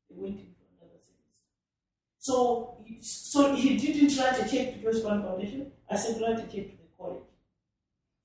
They 0.10 0.16
went 0.16 0.40
in 0.40 0.54
for 0.56 0.64
another 0.80 1.00
semester. 1.04 1.44
So, 2.20 2.78
so 3.02 3.54
he 3.56 3.76
didn't 3.76 4.18
write 4.18 4.40
a 4.40 4.50
check 4.50 4.74
to 4.74 4.80
the 4.80 4.84
Joyce 4.84 5.02
Banda 5.02 5.28
Foundation. 5.28 5.72
I 5.90 5.98
said 5.98 6.22
write 6.22 6.40
a 6.40 6.44
check 6.44 6.72
to 6.72 6.78
the 6.78 6.90
college. 6.98 7.24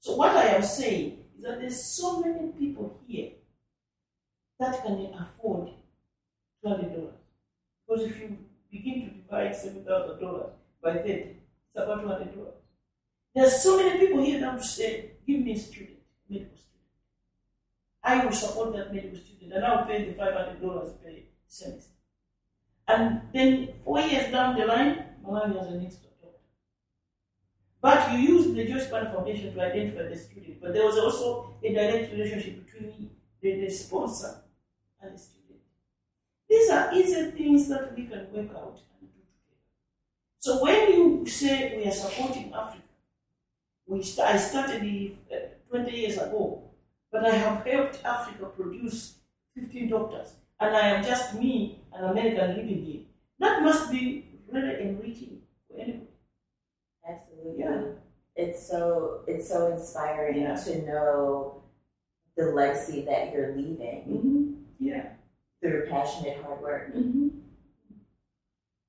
So 0.01 0.15
what 0.15 0.37
I 0.37 0.47
am 0.55 0.63
saying 0.63 1.19
is 1.37 1.43
that 1.45 1.59
there's 1.59 1.83
so 1.83 2.21
many 2.21 2.53
people 2.53 3.01
here 3.09 3.31
that 4.61 4.85
can 4.85 5.13
afford 5.15 5.71
two 6.63 6.69
hundred 6.69 6.95
dollars. 6.95 7.18
Because 7.89 8.05
if 8.05 8.21
you 8.21 8.37
begin 8.71 9.09
to 9.09 9.15
divide 9.15 9.57
seven 9.57 9.83
thousand 9.85 10.21
dollars 10.21 10.53
by 10.83 10.93
thirty, 10.99 11.13
it's 11.13 11.37
about 11.75 12.03
two 12.03 12.09
hundred 12.09 12.35
dollars. 12.35 12.55
There's 13.35 13.63
so 13.63 13.79
many 13.79 13.99
people 13.99 14.23
here 14.23 14.41
that 14.41 14.55
will 14.55 14.63
say, 14.63 15.13
give 15.27 15.41
me 15.41 15.53
a 15.53 15.59
student, 15.59 15.99
medical 16.29 16.57
student. 16.57 16.85
I 18.03 18.25
will 18.25 18.33
support 18.33 18.75
that 18.75 18.93
medical 18.93 19.19
student 19.19 19.53
and 19.55 19.65
I'll 19.65 19.87
pay 19.87 20.05
the 20.05 20.13
five 20.15 20.35
hundred 20.35 20.61
dollars 20.61 20.93
per 21.03 21.13
semester. 21.47 21.93
And 22.87 23.23
then 23.33 23.69
four 23.85 24.01
years 24.01 24.31
down 24.31 24.59
the 24.59 24.67
line, 24.67 25.05
Malawi 25.25 25.59
has 25.59 25.69
an 25.69 25.85
extra 25.87 26.09
doctor. 26.21 26.39
But 27.81 28.13
you 28.13 28.19
use 28.19 28.55
the 28.55 28.65
Joyce 28.67 28.87
Banda 28.91 29.13
Foundation 29.13 29.55
to 29.55 29.61
identify 29.61 30.09
the 30.09 30.17
student, 30.17 30.61
but 30.61 30.73
there 30.75 30.85
was 30.85 30.99
also 30.99 31.55
a 31.63 31.73
direct 31.73 32.13
relationship 32.13 32.65
between 32.67 33.11
the, 33.41 33.61
the 33.61 33.71
sponsor 33.71 34.43
and 35.01 35.15
the 35.15 35.19
student. 35.19 35.38
These 36.49 36.71
are 36.71 36.93
easy 36.95 37.31
things 37.33 37.69
that 37.69 37.95
we 37.97 38.07
can 38.07 38.27
work 38.33 38.51
out 38.57 38.81
and 39.01 39.11
do 39.11 39.21
together. 39.21 39.61
So 40.39 40.63
when 40.63 40.93
you 40.93 41.27
say 41.27 41.77
we 41.77 41.87
are 41.87 41.93
supporting 41.93 42.53
Africa, 42.53 42.83
I 44.23 44.37
started 44.37 44.83
it, 44.83 45.17
uh, 45.33 45.37
20 45.71 45.91
years 45.97 46.17
ago, 46.17 46.63
but 47.11 47.25
I 47.27 47.35
have 47.35 47.67
helped 47.67 48.05
Africa 48.05 48.47
produce 48.47 49.15
15 49.55 49.89
doctors, 49.89 50.35
and 50.61 50.77
I 50.77 50.89
am 50.89 51.05
just 51.05 51.35
me, 51.35 51.81
an 51.93 52.05
American 52.05 52.57
living 52.57 52.85
here. 52.85 53.01
That 53.39 53.63
must 53.63 53.91
be 53.91 54.27
really 54.51 54.81
enriching 54.81 55.43
for 55.69 55.79
anybody. 55.81 56.09
Absolutely. 57.09 57.61
Yeah. 57.61 57.83
It's 58.37 58.69
so 58.69 59.23
it's 59.27 59.49
so 59.49 59.73
inspiring 59.73 60.43
Yeah. 60.43 60.55
to 60.55 60.87
know 60.87 61.63
the 62.37 62.47
legacy 62.53 63.03
that 63.03 63.33
you're 63.33 63.57
leaving 63.57 64.05
Mm-hmm. 64.07 64.53
Yeah. 64.79 65.09
Through 65.61 65.87
passionate 65.89 66.43
hard 66.43 66.61
work. 66.61 66.95
Mm-hmm. 66.95 67.29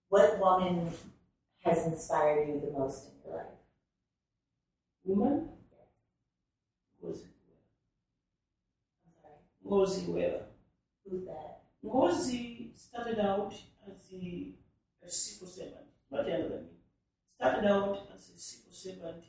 What 0.09 0.39
woman 0.39 0.91
has 1.63 1.85
inspired 1.85 2.47
you 2.47 2.59
the 2.59 2.77
most 2.77 3.05
in 3.05 3.11
your 3.25 3.37
life? 3.37 3.47
Woman? 5.03 5.49
Ngozi 7.03 7.25
I'm 9.05 9.13
sorry. 9.21 9.35
Ngozi 9.65 10.07
Weber. 10.07 10.45
Who's 11.05 11.25
that? 11.25 11.61
Ngozi 11.83 12.69
started 12.75 13.19
out 13.19 13.53
as 13.87 14.11
a, 14.13 14.53
a 15.05 15.09
civil 15.09 15.47
servant. 15.47 15.87
much 16.11 16.27
younger 16.27 16.49
than 16.49 16.63
me, 16.63 16.69
started 17.35 17.65
out 17.69 18.09
as 18.13 18.29
a 18.29 18.39
civil 18.39 18.73
servant, 18.73 19.23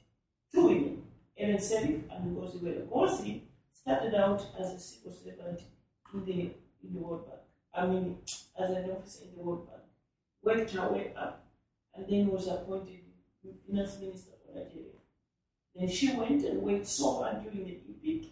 two 0.52 0.64
women, 0.64 1.02
Ellen 1.38 1.56
Sirleaf 1.58 2.02
and 2.10 2.36
Ngozi 2.36 2.60
Iweala. 2.60 2.86
Ngozi 2.88 3.40
started 3.72 4.14
out 4.14 4.42
as 4.58 4.72
a 4.72 4.80
civil 4.80 5.12
servant 5.12 5.60
in 6.14 6.24
the, 6.24 6.50
in 6.82 6.94
the 6.94 7.00
World 7.00 7.26
Bank. 7.26 7.40
I 7.74 7.86
mean, 7.86 8.18
as 8.58 8.70
an 8.70 8.90
officer 8.90 9.24
in 9.24 9.36
the 9.36 9.42
World 9.42 9.68
Bank. 9.68 9.82
Worked 10.42 10.72
her 10.72 10.88
way 10.88 11.12
up 11.16 11.44
and 11.94 12.06
then 12.08 12.28
was 12.28 12.48
appointed 12.48 13.00
finance 13.70 13.98
minister 14.00 14.32
for 14.44 14.58
Nigeria. 14.58 14.98
Then 15.74 15.88
she 15.88 16.14
went 16.16 16.44
and 16.44 16.62
worked 16.62 16.86
so 16.86 17.22
hard 17.22 17.42
during 17.42 17.64
the 17.64 17.80
HIPC, 18.04 18.28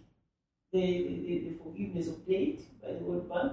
the, 0.73 0.81
the, 0.81 1.39
the 1.51 1.59
forgiveness 1.63 2.09
of 2.09 2.27
debt 2.27 2.59
by 2.83 2.93
the 2.93 3.05
World 3.05 3.29
Bank, 3.29 3.53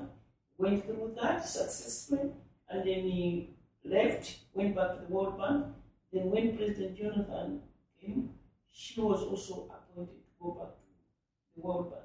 went 0.57 0.85
through 0.85 1.15
that 1.21 1.47
successfully, 1.47 2.31
and 2.69 2.79
then 2.81 3.03
he 3.03 3.49
left, 3.83 4.37
went 4.53 4.75
back 4.75 4.95
to 4.95 5.05
the 5.05 5.13
World 5.13 5.37
Bank. 5.37 5.65
Then 6.11 6.31
when 6.31 6.57
President 6.57 6.97
Jonathan 6.97 7.61
came, 8.01 8.31
she 8.71 8.99
was 8.99 9.21
also 9.21 9.69
appointed 9.69 10.15
to 10.15 10.43
go 10.43 10.51
back 10.51 10.69
to 10.69 11.61
the 11.61 11.67
World 11.67 11.91
Bank. 11.91 12.03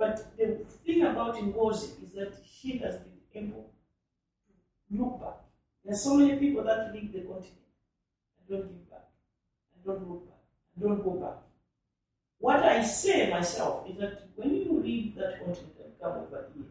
But 0.00 0.34
the 0.38 0.64
thing 0.82 1.02
about 1.02 1.34
Ngozi 1.36 2.02
is 2.02 2.12
that 2.14 2.32
she 2.50 2.78
has 2.78 2.96
been 2.96 3.20
able 3.34 3.70
to 4.88 4.96
look 4.98 5.20
back. 5.20 5.40
There 5.84 5.92
are 5.92 5.96
so 5.98 6.14
many 6.14 6.38
people 6.38 6.64
that 6.64 6.94
leave 6.94 7.12
the 7.12 7.20
continent 7.20 7.68
and 8.38 8.48
don't 8.48 8.66
give 8.66 8.90
back, 8.90 9.08
and 9.74 9.84
don't 9.84 10.08
look 10.08 10.26
back, 10.26 10.38
and 10.74 10.84
don't 10.84 11.04
go 11.04 11.10
back. 11.20 11.36
What 12.38 12.62
I 12.62 12.82
say 12.82 13.28
myself 13.28 13.90
is 13.90 13.98
that 13.98 14.22
when 14.36 14.54
you 14.54 14.80
leave 14.82 15.16
that 15.16 15.44
continent 15.44 15.76
and 15.84 15.92
come 16.00 16.12
over 16.12 16.46
here, 16.54 16.64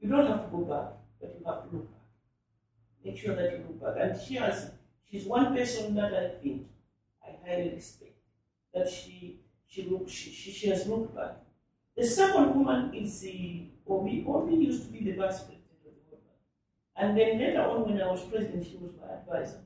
you 0.00 0.08
don't 0.08 0.26
have 0.26 0.46
to 0.46 0.50
go 0.50 0.62
back, 0.64 0.92
but 1.20 1.36
you 1.38 1.44
have 1.44 1.68
to 1.68 1.76
look 1.76 1.90
back. 1.92 2.06
Make 3.04 3.18
sure 3.18 3.36
that 3.36 3.52
you 3.52 3.64
look 3.68 3.82
back. 3.82 3.96
And 4.02 4.18
she 4.18 4.36
has, 4.36 4.70
she's 5.10 5.26
one 5.26 5.54
person 5.54 5.94
that 5.96 6.14
I 6.14 6.42
think 6.42 6.68
I 7.22 7.32
highly 7.46 7.74
respect. 7.74 8.16
That 8.72 8.88
she 8.88 9.40
she 9.66 9.82
look 9.90 10.08
she, 10.08 10.30
she, 10.30 10.52
she 10.52 10.68
has 10.70 10.86
looked 10.86 11.14
back. 11.14 11.36
The 11.96 12.06
second 12.06 12.54
woman 12.54 12.94
is 12.94 13.20
the 13.20 13.68
Obi. 13.86 14.24
Obi 14.26 14.54
used 14.54 14.86
to 14.86 14.92
be 14.92 15.04
the 15.04 15.12
vice 15.12 15.40
president 15.40 15.64
of 15.86 15.92
the. 16.10 16.16
And 16.96 17.16
then 17.18 17.38
later 17.38 17.62
on, 17.62 17.88
when 17.88 18.00
I 18.00 18.10
was 18.10 18.22
president, 18.24 18.66
she 18.66 18.76
was 18.76 18.92
my 19.00 19.14
advisor. 19.14 19.60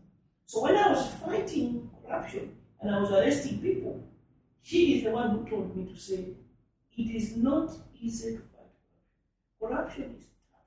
So 0.46 0.62
when 0.62 0.76
I 0.76 0.90
was 0.90 1.06
fighting 1.24 1.90
corruption 2.04 2.56
and 2.80 2.94
I 2.94 3.00
was 3.00 3.10
arresting 3.10 3.60
people, 3.60 4.02
she 4.62 4.98
is 4.98 5.04
the 5.04 5.10
one 5.10 5.30
who 5.30 5.48
told 5.48 5.76
me 5.76 5.92
to 5.92 5.98
say, 5.98 6.24
it 6.96 7.14
is 7.14 7.36
not 7.36 7.70
easy 8.00 8.36
to 8.36 8.38
fight 8.38 8.72
corruption. 9.60 10.04
Corruption 10.04 10.16
is 10.18 10.24
tough. 10.50 10.60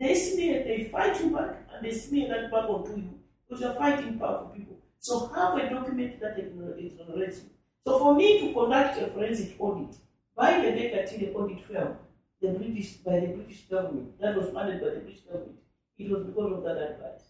They 0.00 0.14
smear, 0.14 0.64
they 0.64 0.84
fight 0.84 1.20
you 1.20 1.30
back 1.30 1.68
and 1.72 1.84
they 1.84 1.92
smear 1.92 2.28
that 2.28 2.50
back 2.50 2.68
onto 2.68 2.96
you 2.96 3.18
because 3.46 3.62
you're 3.62 3.74
fighting 3.74 4.18
powerful 4.18 4.48
people. 4.48 4.78
So 4.98 5.26
have 5.28 5.56
a 5.58 5.70
document 5.70 6.20
that 6.20 6.38
exonerates 6.38 7.38
you. 7.38 7.50
So 7.86 7.98
for 7.98 8.14
me 8.14 8.40
to 8.40 8.54
conduct 8.54 9.00
a 9.00 9.06
forensic 9.08 9.56
audit 9.58 9.96
by 10.36 10.60
the 10.60 10.72
Baker 10.72 11.06
Tilly 11.06 11.32
audit 11.34 11.60
firm, 11.64 11.96
the 12.40 12.48
British 12.48 12.94
by 12.98 13.20
the 13.20 13.28
British 13.28 13.62
government, 13.62 14.18
that 14.20 14.36
was 14.36 14.50
funded 14.50 14.80
by 14.80 14.90
the 14.90 15.00
British 15.00 15.20
government, 15.22 15.56
it 15.98 16.10
was 16.10 16.24
because 16.24 16.52
of 16.52 16.62
that 16.64 16.76
advice. 16.76 17.22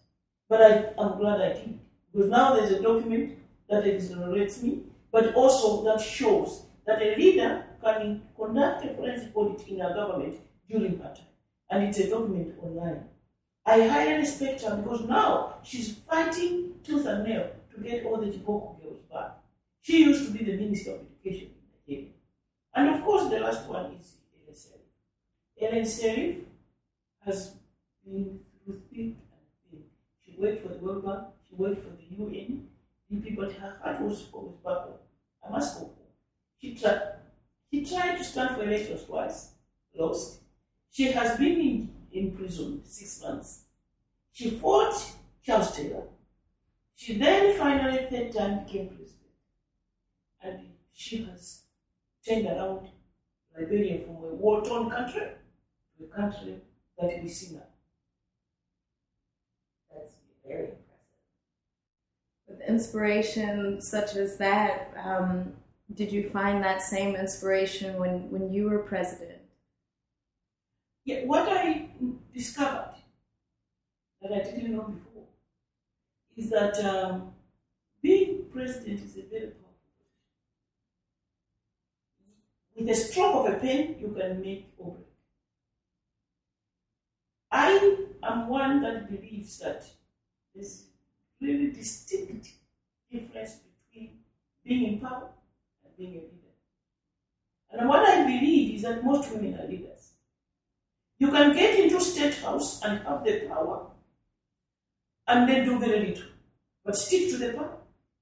But 0.49 0.61
I, 0.61 1.01
am 1.01 1.17
glad 1.17 1.41
I 1.41 1.53
did. 1.53 1.79
Because 2.11 2.29
now 2.29 2.55
there's 2.55 2.71
a 2.71 2.81
document 2.81 3.39
that 3.69 3.85
exonerates 3.85 4.61
me, 4.63 4.83
but 5.11 5.33
also 5.35 5.83
that 5.85 6.01
shows 6.01 6.65
that 6.85 7.01
a 7.01 7.15
leader 7.15 7.65
can 7.83 8.21
conduct 8.35 8.85
a 8.85 8.93
forensic 8.95 9.31
audit 9.35 9.67
in 9.67 9.81
a 9.81 9.93
government 9.93 10.35
during 10.69 10.97
her 10.99 11.13
time. 11.15 11.25
And 11.69 11.83
it's 11.83 11.99
a 11.99 12.09
document 12.09 12.55
online. 12.61 13.05
I 13.65 13.87
highly 13.87 14.13
respect 14.17 14.61
her 14.61 14.75
because 14.75 15.01
now 15.07 15.55
she's 15.63 15.95
fighting 15.95 16.75
tooth 16.83 17.05
and 17.05 17.23
nail 17.23 17.49
to 17.73 17.81
get 17.81 18.05
all 18.05 18.17
the 18.17 18.27
Chiboko 18.27 18.81
girls 18.81 18.99
back. 19.11 19.37
She 19.81 20.03
used 20.03 20.25
to 20.27 20.31
be 20.31 20.43
the 20.43 20.57
Minister 20.57 20.91
of 20.91 20.99
Education 21.25 21.49
in 21.87 21.95
Nigeria. 21.95 22.11
And 22.75 22.89
of 22.89 23.03
course, 23.03 23.29
the 23.29 23.39
last 23.39 23.67
one 23.67 23.93
is 23.93 24.17
Ellen 24.35 24.53
Sirleaf. 24.53 25.61
Ellen 25.61 25.85
Sirleaf 25.85 26.43
has 27.25 27.55
been 28.05 28.39
through 28.63 28.81
thick 28.89 28.99
and 28.99 29.45
thin. 29.71 29.83
She 30.25 30.35
worked 30.37 30.61
for 30.61 30.69
the 30.69 30.79
World 30.79 31.05
Bank, 31.05 31.27
she 31.47 31.55
worked 31.55 31.83
for 31.83 31.91
the 31.95 32.23
UN, 32.23 32.67
DP, 33.11 33.35
but 33.35 33.53
her 33.53 33.77
heart 33.81 34.01
was 34.01 34.27
always 34.33 34.55
must 35.55 35.79
go 35.79 35.89
She 36.59 36.75
tried, 36.75 37.01
she 37.71 37.85
tried 37.85 38.17
to 38.17 38.23
stand 38.23 38.55
for 38.55 38.63
elections 38.63 39.03
twice, 39.03 39.51
lost. 39.93 40.39
She 40.91 41.05
has 41.11 41.37
been 41.37 41.59
in, 41.59 41.89
in 42.11 42.31
prison 42.35 42.81
six 42.85 43.21
months. 43.21 43.61
She 44.33 44.49
fought 44.49 44.95
Charles 45.43 45.75
Taylor. 45.75 46.03
She 46.95 47.17
then 47.17 47.57
finally, 47.57 48.05
third 48.09 48.33
time, 48.33 48.65
became 48.65 48.87
president 48.87 49.15
and 50.41 50.59
she 50.93 51.23
has 51.23 51.61
turned 52.27 52.47
around 52.47 52.87
Liberia 53.57 54.03
from 54.05 54.15
a 54.15 54.33
war-torn 54.33 54.89
country 54.89 55.27
to 55.97 56.05
a 56.05 56.07
country 56.07 56.55
that 56.99 57.21
we 57.21 57.29
see 57.29 57.55
now. 57.55 57.61
That's 59.93 60.15
very 60.45 60.63
impressive. 60.63 60.81
With 62.47 62.61
inspiration 62.67 63.81
such 63.81 64.15
as 64.15 64.37
that, 64.37 64.93
um, 65.03 65.53
did 65.93 66.11
you 66.11 66.29
find 66.29 66.63
that 66.63 66.81
same 66.81 67.15
inspiration 67.15 67.97
when, 67.97 68.29
when 68.31 68.51
you 68.51 68.69
were 68.69 68.79
president? 68.79 69.41
Yeah, 71.05 71.25
what 71.25 71.47
I 71.47 71.89
discovered 72.33 72.95
that 74.21 74.33
I 74.33 74.43
didn't 74.43 74.75
know 74.75 74.81
before 74.81 75.23
is 76.35 76.49
that 76.49 76.83
um, 76.83 77.31
being 78.01 78.45
president 78.51 79.01
is 79.01 79.15
a 79.17 79.21
very 79.21 79.51
With 82.75 82.89
a 82.89 82.93
stroke 82.93 83.47
of 83.47 83.53
a 83.53 83.57
pen, 83.57 83.95
you 83.99 84.13
can 84.17 84.41
make 84.41 84.73
or 84.77 84.91
break. 84.91 85.05
I 87.49 87.95
am 88.21 88.49
one 88.49 88.81
that 88.81 89.09
believes 89.09 89.59
that 89.59 89.85
there's 90.53 90.87
really 91.39 91.71
distinct 91.71 92.49
difference 93.09 93.59
between 93.87 94.19
being 94.65 94.93
in 94.93 94.99
power 94.99 95.29
and 95.85 95.97
being 95.97 96.11
a 96.11 96.19
leader. 96.19 96.53
And 97.71 97.87
what 97.87 98.05
I 98.05 98.23
believe 98.23 98.75
is 98.75 98.81
that 98.81 99.05
most 99.05 99.31
women 99.31 99.57
are 99.57 99.67
leaders. 99.67 100.11
You 101.17 101.31
can 101.31 101.53
get 101.53 101.79
into 101.79 102.01
state 102.01 102.35
house 102.35 102.81
and 102.83 102.99
have 103.07 103.23
the 103.23 103.47
power 103.47 103.87
and 105.27 105.47
then 105.47 105.63
do 105.63 105.79
very 105.79 106.07
little, 106.07 106.27
but 106.83 106.97
stick 106.97 107.29
to 107.29 107.37
the 107.37 107.53
power 107.53 107.77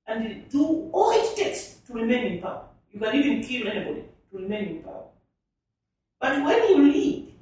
and 0.06 0.47
do 0.51 0.91
all 0.93 1.12
it 1.12 1.36
takes 1.36 1.78
to 1.88 1.93
remain 1.93 2.34
in 2.34 2.41
power. 2.41 2.68
You 2.91 2.99
can 2.99 3.16
even 3.16 3.43
kill 3.43 3.68
anybody 3.68 4.04
to 4.34 4.39
remain 4.39 4.77
in 4.77 4.84
power. 4.84 5.05
But 6.19 6.43
when 6.43 6.69
you 6.69 6.91
lead, 6.91 7.34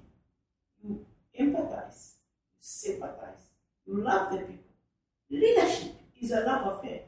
you 0.84 1.06
empathize, 1.40 2.14
you 2.14 2.60
sympathize, 2.60 3.48
you 3.86 4.04
love 4.04 4.32
the 4.32 4.40
people. 4.40 4.58
Leadership 5.30 5.94
is 6.22 6.32
a 6.32 6.42
love 6.42 6.80
affair. 6.80 7.02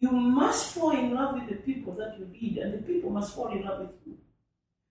You 0.00 0.12
must 0.12 0.74
fall 0.74 0.90
in 0.90 1.14
love 1.14 1.34
with 1.34 1.48
the 1.48 1.56
people 1.56 1.94
that 1.94 2.18
you 2.18 2.28
lead, 2.32 2.58
and 2.58 2.74
the 2.74 2.78
people 2.78 3.10
must 3.10 3.34
fall 3.34 3.48
in 3.48 3.64
love 3.64 3.80
with 3.80 3.90
you. 4.06 4.16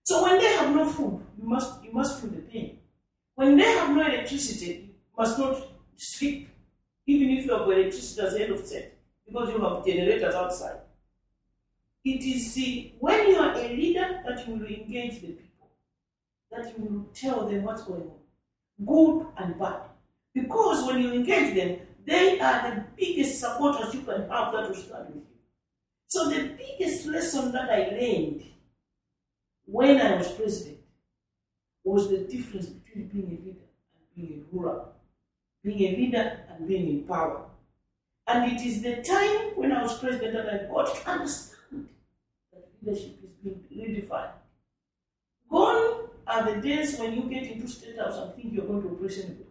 So 0.02 0.22
when 0.22 0.38
they 0.38 0.52
have 0.52 0.74
no 0.74 0.86
food, 0.86 1.24
you 1.40 1.48
must 1.48 1.84
you 1.84 1.92
must 1.92 2.20
feel 2.20 2.30
the 2.30 2.42
pain. 2.42 2.78
When 3.34 3.56
they 3.56 3.64
have 3.64 3.94
no 3.94 4.04
electricity, 4.04 4.66
you 4.66 4.94
must 5.16 5.38
not 5.38 5.56
sleep, 5.96 6.48
even 7.06 7.30
if 7.30 7.46
you 7.46 7.52
have 7.52 7.62
electricity 7.68 8.20
as 8.26 8.34
end 8.34 8.52
of 8.52 8.66
set, 8.66 8.98
because 9.26 9.50
you 9.50 9.60
have 9.60 9.84
generators 9.86 10.34
outside. 10.34 10.80
It 12.08 12.24
is 12.24 12.94
when 13.00 13.28
you 13.28 13.36
are 13.36 13.54
a 13.54 13.68
leader 13.68 14.22
that 14.26 14.48
you 14.48 14.54
will 14.54 14.66
engage 14.66 15.20
the 15.20 15.32
people, 15.32 15.68
that 16.50 16.72
you 16.72 16.84
will 16.84 17.04
tell 17.12 17.46
them 17.46 17.64
what's 17.64 17.82
going 17.82 18.00
on, 18.00 18.86
good 18.86 19.26
and 19.36 19.58
bad. 19.58 19.82
Because 20.32 20.86
when 20.86 21.02
you 21.02 21.12
engage 21.12 21.54
them, 21.54 21.80
they 22.06 22.40
are 22.40 22.70
the 22.70 22.84
biggest 22.96 23.38
supporters 23.38 23.92
you 23.92 24.00
can 24.00 24.22
have 24.30 24.54
that 24.54 24.68
will 24.68 24.74
stand 24.74 25.08
with 25.08 25.16
you. 25.16 25.38
So 26.06 26.30
the 26.30 26.56
biggest 26.56 27.04
lesson 27.04 27.52
that 27.52 27.68
I 27.68 27.90
learned 27.90 28.42
when 29.66 30.00
I 30.00 30.16
was 30.16 30.32
president 30.32 30.78
was 31.84 32.08
the 32.08 32.20
difference 32.20 32.68
between 32.68 33.08
being 33.08 33.26
a 33.26 33.46
leader 33.46 33.66
and 33.92 34.16
being 34.16 34.46
a 34.50 34.56
ruler, 34.56 34.84
being 35.62 35.82
a 35.92 35.96
leader 35.98 36.40
and 36.48 36.66
being 36.66 36.88
in 36.88 37.02
power. 37.02 37.44
And 38.26 38.50
it 38.50 38.64
is 38.64 38.80
the 38.80 39.02
time 39.02 39.56
when 39.56 39.72
I 39.72 39.82
was 39.82 39.98
president 39.98 40.32
that 40.32 40.48
I 40.48 40.72
got 40.72 40.94
to 40.94 41.10
understand 41.10 41.57
leadership 42.82 43.18
is 43.22 43.30
being 43.42 43.64
redefined. 43.72 44.32
Gone 45.50 46.08
are 46.26 46.54
the 46.54 46.60
days 46.60 46.98
when 46.98 47.14
you 47.14 47.22
get 47.22 47.50
into 47.50 47.66
state 47.68 47.98
house 47.98 48.18
and 48.18 48.34
think 48.34 48.52
you're 48.52 48.66
going 48.66 48.82
to 48.82 48.88
oppress 48.88 49.18
anybody 49.18 49.46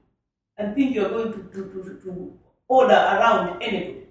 and 0.57 0.75
think 0.75 0.95
you're 0.95 1.09
going 1.09 1.33
to, 1.33 1.39
to, 1.49 1.83
to, 1.83 1.99
to 2.03 2.39
order 2.67 2.93
around 2.93 3.61
anybody. 3.61 4.07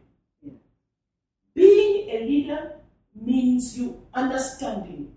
Being 1.54 2.10
a 2.10 2.26
leader 2.26 2.72
means 3.14 3.78
you 3.78 4.06
understanding 4.12 5.14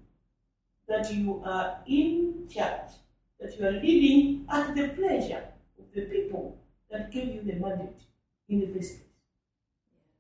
that 0.87 1.13
you 1.13 1.41
are 1.45 1.79
in 1.87 2.47
charge, 2.49 2.91
that 3.39 3.57
you 3.57 3.65
are 3.65 3.71
leading 3.71 4.45
at 4.49 4.75
the 4.75 4.89
pleasure 4.89 5.43
of 5.77 5.85
the 5.93 6.01
people 6.01 6.57
that 6.89 7.11
gave 7.11 7.27
you 7.27 7.41
the 7.43 7.53
mandate 7.53 8.01
in 8.47 8.61
the 8.61 8.67
first 8.67 8.95
place. 8.95 9.03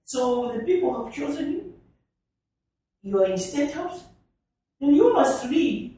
So 0.05 0.51
the 0.51 0.63
people 0.63 1.03
have 1.03 1.13
chosen 1.13 1.51
you. 1.51 1.68
You 3.01 3.23
are 3.23 3.27
in 3.27 3.37
state 3.37 3.71
house, 3.71 4.03
and 4.81 4.95
you 4.95 5.13
must 5.13 5.45
lead, 5.49 5.95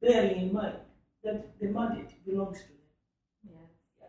bearing 0.00 0.48
in 0.48 0.52
mind 0.52 0.76
that 1.22 1.58
the 1.60 1.68
mandate 1.68 2.24
belongs 2.26 2.58
to 2.60 2.68
them. 2.68 3.58
Yeah. 4.00 4.08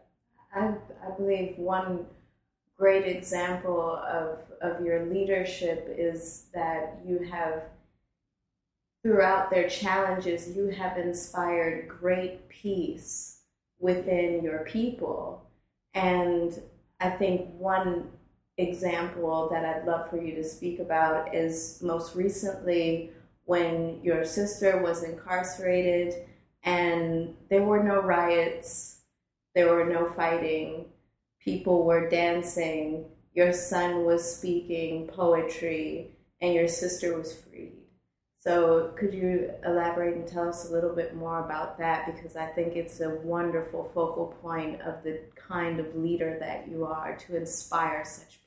I, 0.55 1.07
I 1.07 1.17
believe 1.17 1.57
one 1.57 2.05
great 2.77 3.05
example 3.05 3.97
of, 3.97 4.39
of 4.61 4.85
your 4.85 5.05
leadership 5.05 5.93
is 5.97 6.45
that 6.53 6.99
you 7.05 7.19
have, 7.29 7.63
throughout 9.01 9.51
their 9.51 9.69
challenges, 9.69 10.55
you 10.55 10.69
have 10.69 10.97
inspired 10.97 11.87
great 11.87 12.47
peace 12.49 13.41
within 13.79 14.41
your 14.43 14.59
people. 14.59 15.45
And 15.93 16.59
I 16.99 17.09
think 17.09 17.49
one 17.57 18.09
example 18.57 19.49
that 19.51 19.65
I'd 19.65 19.85
love 19.85 20.09
for 20.09 20.21
you 20.21 20.35
to 20.35 20.43
speak 20.43 20.79
about 20.79 21.33
is 21.33 21.79
most 21.81 22.15
recently 22.15 23.11
when 23.45 23.99
your 24.03 24.23
sister 24.25 24.81
was 24.81 25.03
incarcerated 25.03 26.13
and 26.63 27.35
there 27.49 27.63
were 27.63 27.83
no 27.83 28.01
riots, 28.01 29.01
there 29.55 29.73
were 29.73 29.85
no 29.85 30.09
fighting, 30.11 30.85
people 31.39 31.83
were 31.83 32.09
dancing, 32.09 33.05
your 33.33 33.51
son 33.51 34.05
was 34.05 34.37
speaking 34.37 35.07
poetry, 35.07 36.11
and 36.41 36.53
your 36.53 36.67
sister 36.67 37.17
was 37.17 37.33
freed. 37.33 37.73
So, 38.39 38.91
could 38.97 39.13
you 39.13 39.51
elaborate 39.65 40.15
and 40.17 40.27
tell 40.27 40.49
us 40.49 40.69
a 40.69 40.73
little 40.73 40.93
bit 40.93 41.15
more 41.15 41.45
about 41.45 41.77
that? 41.77 42.05
Because 42.05 42.35
I 42.35 42.47
think 42.47 42.75
it's 42.75 42.99
a 42.99 43.09
wonderful 43.09 43.89
focal 43.93 44.35
point 44.41 44.81
of 44.81 45.01
the 45.03 45.21
kind 45.35 45.79
of 45.79 45.95
leader 45.95 46.37
that 46.41 46.67
you 46.67 46.85
are 46.85 47.15
to 47.15 47.37
inspire 47.37 48.03
such. 48.03 48.39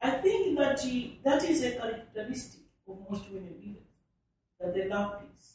I 0.00 0.10
think 0.10 0.58
that 0.58 0.80
he, 0.80 1.18
that 1.24 1.42
is 1.44 1.62
a 1.64 1.72
characteristic 1.72 2.60
of 2.88 2.98
most 3.10 3.28
women 3.30 3.54
leaders, 3.60 3.82
that 4.60 4.74
they 4.74 4.88
love 4.88 5.20
peace. 5.20 5.54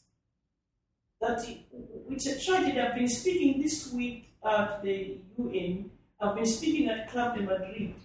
That 1.22 1.44
he, 1.44 1.66
which 2.08 2.26
a 2.28 2.40
tragedy. 2.40 2.80
I've 2.80 2.96
been 2.96 3.08
speaking 3.08 3.62
this 3.62 3.92
week 3.94 4.30
at 4.46 4.84
the 4.84 5.18
UN. 5.38 5.90
I've 6.20 6.36
been 6.36 6.46
speaking 6.46 6.90
at 6.90 7.10
Club 7.10 7.36
de 7.36 7.44
Madrid 7.44 7.96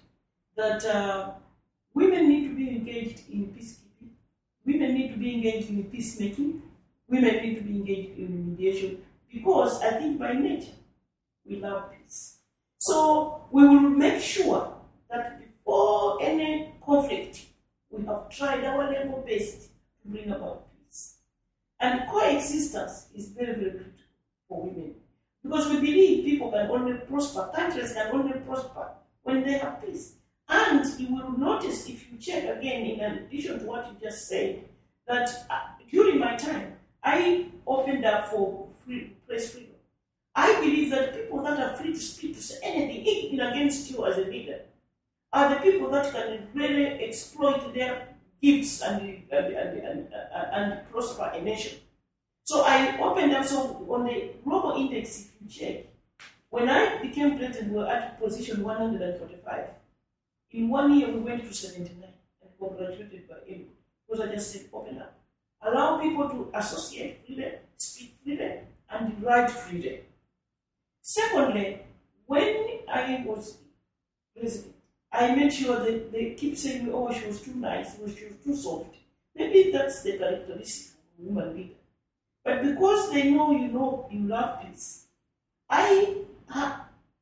that 0.57 0.85
uh, 0.85 1.31
women 1.95 2.29
need 2.29 2.49
to 2.49 2.55
be 2.55 2.71
engaged 2.71 3.29
in 3.31 3.49
peacekeeping 3.49 3.89
Women 4.69 4.93
need 4.93 5.13
to 5.13 5.17
be 5.17 5.33
engaged 5.33 5.71
in 5.71 5.83
peacemaking. 5.85 6.61
Women 7.09 7.37
need 7.37 7.55
to 7.55 7.63
be 7.63 7.71
engaged 7.71 8.19
in 8.19 8.51
mediation 8.51 9.03
because 9.33 9.81
I 9.81 9.93
think 9.93 10.19
by 10.19 10.35
nature 10.35 10.77
we 11.47 11.57
love 11.57 11.91
peace. 11.91 12.41
So 12.77 13.47
we 13.51 13.67
will 13.67 13.89
make 13.89 14.21
sure 14.21 14.75
that 15.09 15.38
before 15.69 16.17
any 16.23 16.73
conflict, 16.85 17.45
we 17.91 18.05
have 18.07 18.31
tried 18.31 18.65
our 18.65 18.91
level 18.91 19.23
best 19.27 19.69
to 20.01 20.09
bring 20.09 20.31
about 20.31 20.67
peace. 20.73 21.17
And 21.79 22.09
coexistence 22.09 23.09
is 23.15 23.29
very, 23.29 23.53
very 23.53 23.71
critical 23.71 23.95
for 24.49 24.63
women 24.63 24.95
because 25.43 25.69
we 25.69 25.77
believe 25.81 26.25
people 26.25 26.51
can 26.51 26.71
only 26.71 26.95
prosper, 26.95 27.51
countries 27.55 27.93
can 27.93 28.11
only 28.15 28.39
prosper 28.41 28.89
when 29.23 29.45
they 29.45 29.59
have 29.59 29.85
peace. 29.85 30.15
And 30.49 30.87
you 30.99 31.15
will 31.15 31.33
notice 31.33 31.87
if 31.87 32.11
you 32.11 32.19
check 32.19 32.45
again, 32.45 32.87
in 32.87 33.01
addition 33.01 33.59
to 33.59 33.67
what 33.67 33.87
you 33.89 34.09
just 34.09 34.27
said, 34.27 34.65
that 35.07 35.29
uh, 35.51 35.61
during 35.91 36.19
my 36.19 36.37
time, 36.37 36.77
I 37.05 37.47
opened 37.67 38.07
up 38.07 38.29
for 38.29 38.69
free, 38.87 39.13
press 39.27 39.51
freedom. 39.53 39.73
I 40.35 40.55
believe 40.61 40.91
that 40.91 41.15
people 41.15 41.43
that 41.43 41.61
are 41.61 41.77
free 41.77 41.93
to 41.93 42.01
speak 42.01 42.37
to 42.37 42.43
say 42.43 42.57
anything, 42.63 43.05
even 43.05 43.41
against 43.41 43.91
you 43.91 44.07
as 44.07 44.17
a 44.17 44.23
leader, 44.23 44.61
are 45.33 45.55
the 45.55 45.61
people 45.61 45.91
that 45.91 46.13
can 46.13 46.49
really 46.55 46.87
exploit 47.05 47.73
their 47.75 48.09
gifts 48.43 48.83
and, 48.83 49.23
and, 49.31 49.47
and, 49.47 49.79
and, 49.85 50.09
and 50.53 50.91
prosper 50.91 51.31
a 51.35 51.43
nation. 51.43 51.79
So 52.45 52.65
I 52.65 52.99
opened 53.01 53.33
up, 53.35 53.45
so 53.45 53.87
on 53.91 54.05
the 54.07 54.31
global 54.45 54.73
index, 54.81 55.27
if 55.27 55.33
you 55.43 55.49
check, 55.49 55.85
when 56.51 56.69
I 56.69 57.03
became 57.03 57.37
president, 57.37 57.73
we 57.73 57.79
were 57.79 57.89
at 57.89 58.19
position 58.19 58.63
145. 58.63 59.65
In 60.53 60.71
one 60.71 60.99
year, 60.99 61.09
we 61.11 61.21
went 61.21 61.45
to 61.45 61.53
79 61.53 62.09
and 62.41 62.51
congratulated 62.59 63.29
by 63.29 63.35
everybody. 63.43 63.67
Because 64.09 64.27
I 64.27 64.33
just 64.33 64.51
said 64.53 64.63
open 64.73 64.99
up. 64.99 65.15
Allow 65.61 66.01
people 66.01 66.29
to 66.31 66.51
associate 66.55 67.27
freely, 67.27 67.53
speak 67.77 68.15
freely, 68.25 68.61
and 68.91 69.23
write 69.23 69.51
freely. 69.51 70.01
Secondly, 71.03 71.81
when 72.27 72.81
I 72.89 73.25
was 73.27 73.59
president, 74.35 74.75
I 75.13 75.35
made 75.35 75.53
sure 75.53 75.79
that 75.79 76.13
they 76.13 76.35
keep 76.35 76.57
saying, 76.57 76.91
oh, 76.93 77.13
she 77.13 77.27
was 77.27 77.41
too 77.43 77.55
nice, 77.55 77.97
she 77.97 78.03
was 78.03 78.15
too 78.45 78.55
soft. 78.57 78.95
Maybe 79.35 79.71
that's 79.73 80.03
the 80.03 80.19
characteristic 80.19 80.93
of 81.19 81.25
a 81.25 81.29
woman 81.29 81.57
leader. 81.57 81.75
But 82.45 82.63
because 82.63 83.11
they 83.13 83.31
know 83.31 83.51
you 83.53 83.69
know 83.69 84.09
you 84.11 84.21
love 84.27 84.63
peace, 84.63 85.07
I 85.69 86.15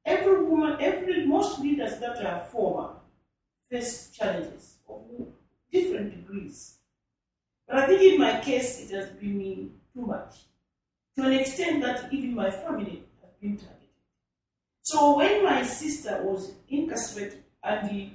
every 0.04 0.44
woman, 0.44 0.76
every 0.80 1.26
most 1.26 1.60
leaders 1.60 1.98
that 1.98 2.24
are 2.24 2.40
former 2.46 2.94
face 3.70 4.10
challenges 4.10 4.76
of 4.88 5.02
different 5.72 6.10
degrees. 6.14 6.76
But 7.66 7.78
I 7.78 7.86
think 7.86 8.02
in 8.02 8.20
my 8.20 8.40
case, 8.40 8.88
it 8.88 8.94
has 8.94 9.08
been 9.10 9.36
me 9.38 9.70
too 9.92 10.02
much, 10.06 10.36
to 11.16 11.24
an 11.24 11.32
extent 11.32 11.82
that 11.82 12.12
even 12.12 12.34
my 12.34 12.50
family 12.50 13.02
has 13.22 13.32
been 13.40 13.56
targeted. 13.56 13.88
So 14.82 15.16
when 15.16 15.44
my 15.44 15.64
sister 15.64 16.22
was 16.22 16.52
incarcerated 16.68 17.42
and 17.66 17.90
the, 17.90 18.10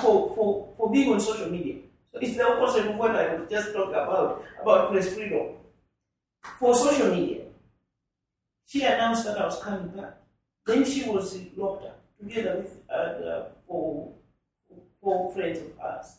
for, 0.00 0.34
for, 0.34 0.74
for 0.76 0.90
being 0.90 1.12
on 1.12 1.20
social 1.20 1.50
media, 1.50 1.76
so 2.12 2.20
it's 2.20 2.36
the 2.36 2.46
opposite 2.46 2.86
of 2.86 2.96
what 2.96 3.14
I 3.14 3.34
was 3.34 3.50
just 3.50 3.72
talking 3.72 3.94
about, 3.94 4.44
about 4.62 4.92
press 4.92 5.12
freedom. 5.12 5.56
For 6.58 6.74
social 6.74 7.10
media, 7.10 7.44
she 8.66 8.82
announced 8.82 9.24
that 9.24 9.40
I 9.40 9.46
was 9.46 9.60
coming 9.60 9.88
back. 9.88 10.16
Then 10.66 10.84
she 10.84 11.08
was 11.08 11.38
locked 11.56 11.84
up 11.84 12.00
together 12.18 12.56
with 12.58 12.78
uh, 12.90 13.44
four, 13.66 14.14
four 15.00 15.32
friends 15.32 15.58
of 15.58 15.78
ours. 15.80 16.16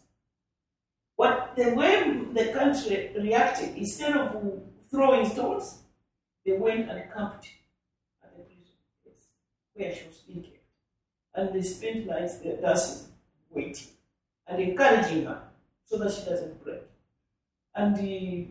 What 1.16 1.54
the 1.56 1.74
way 1.74 2.22
the 2.34 2.52
country 2.52 3.12
reacted, 3.18 3.78
instead 3.78 4.18
of 4.18 4.36
throwing 4.92 5.28
stones, 5.30 5.80
they 6.46 6.58
went 6.58 6.90
and 6.90 7.12
camped 7.14 7.48
at 8.24 8.36
the 8.36 8.44
prison 8.44 8.76
place 9.04 9.28
where 9.74 9.96
she 9.96 10.08
was 10.08 10.22
kept. 10.28 10.55
And 11.36 11.54
they 11.54 11.62
spent 11.62 12.08
nights 12.08 12.38
there 12.38 12.58
dancing, 12.58 13.12
waiting, 13.50 13.88
and 14.48 14.62
encouraging 14.62 15.26
her 15.26 15.42
so 15.86 15.98
that 15.98 16.12
she 16.12 16.24
doesn't 16.30 16.64
break. 16.64 16.82
And 17.76 17.96
the, 17.98 18.48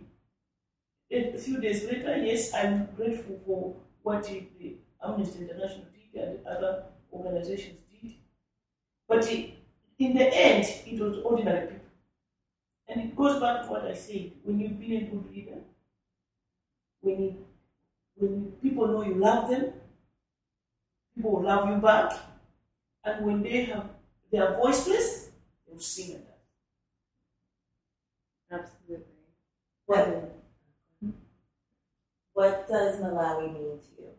a 1.10 1.38
few 1.38 1.60
days 1.60 1.84
later, 1.84 2.16
yes, 2.16 2.52
I'm 2.52 2.88
grateful 2.96 3.38
for 3.46 3.74
what 4.02 4.24
the 4.24 4.76
Amnesty 5.02 5.40
International 5.40 5.86
did 6.12 6.22
and 6.22 6.46
other 6.46 6.84
organizations 7.12 7.78
did. 8.02 8.12
But 9.08 9.30
in 9.30 10.14
the 10.14 10.34
end, 10.34 10.66
it 10.86 11.00
was 11.00 11.18
ordinary 11.24 11.68
people 11.68 11.84
and 12.88 13.00
it 13.00 13.16
goes 13.16 13.40
back 13.40 13.62
to 13.62 13.68
what 13.70 13.84
I 13.86 13.94
said 13.94 14.32
when 14.42 14.60
you've 14.60 14.78
been 14.78 14.92
a 14.92 15.00
good 15.04 15.30
leader, 15.30 15.58
when, 17.00 17.22
you, 17.22 17.46
when 18.16 18.52
people 18.62 18.86
know 18.86 19.02
you 19.02 19.14
love 19.14 19.48
them, 19.50 19.72
people 21.14 21.32
will 21.32 21.44
love 21.44 21.68
you 21.68 21.76
back. 21.76 22.12
And 23.04 23.26
when 23.26 23.42
they 23.42 23.64
have 23.66 23.90
they 24.30 24.38
are 24.38 24.56
voiceless, 24.56 25.30
they'll 25.66 25.78
sing 25.78 26.14
at 26.14 26.26
that. 28.50 28.62
Absolutely. 28.62 29.04
What, 29.86 30.34
what 32.32 32.68
does 32.68 32.98
Malawi 33.00 33.52
mean 33.52 33.78
to 33.78 34.02
you? 34.02 34.10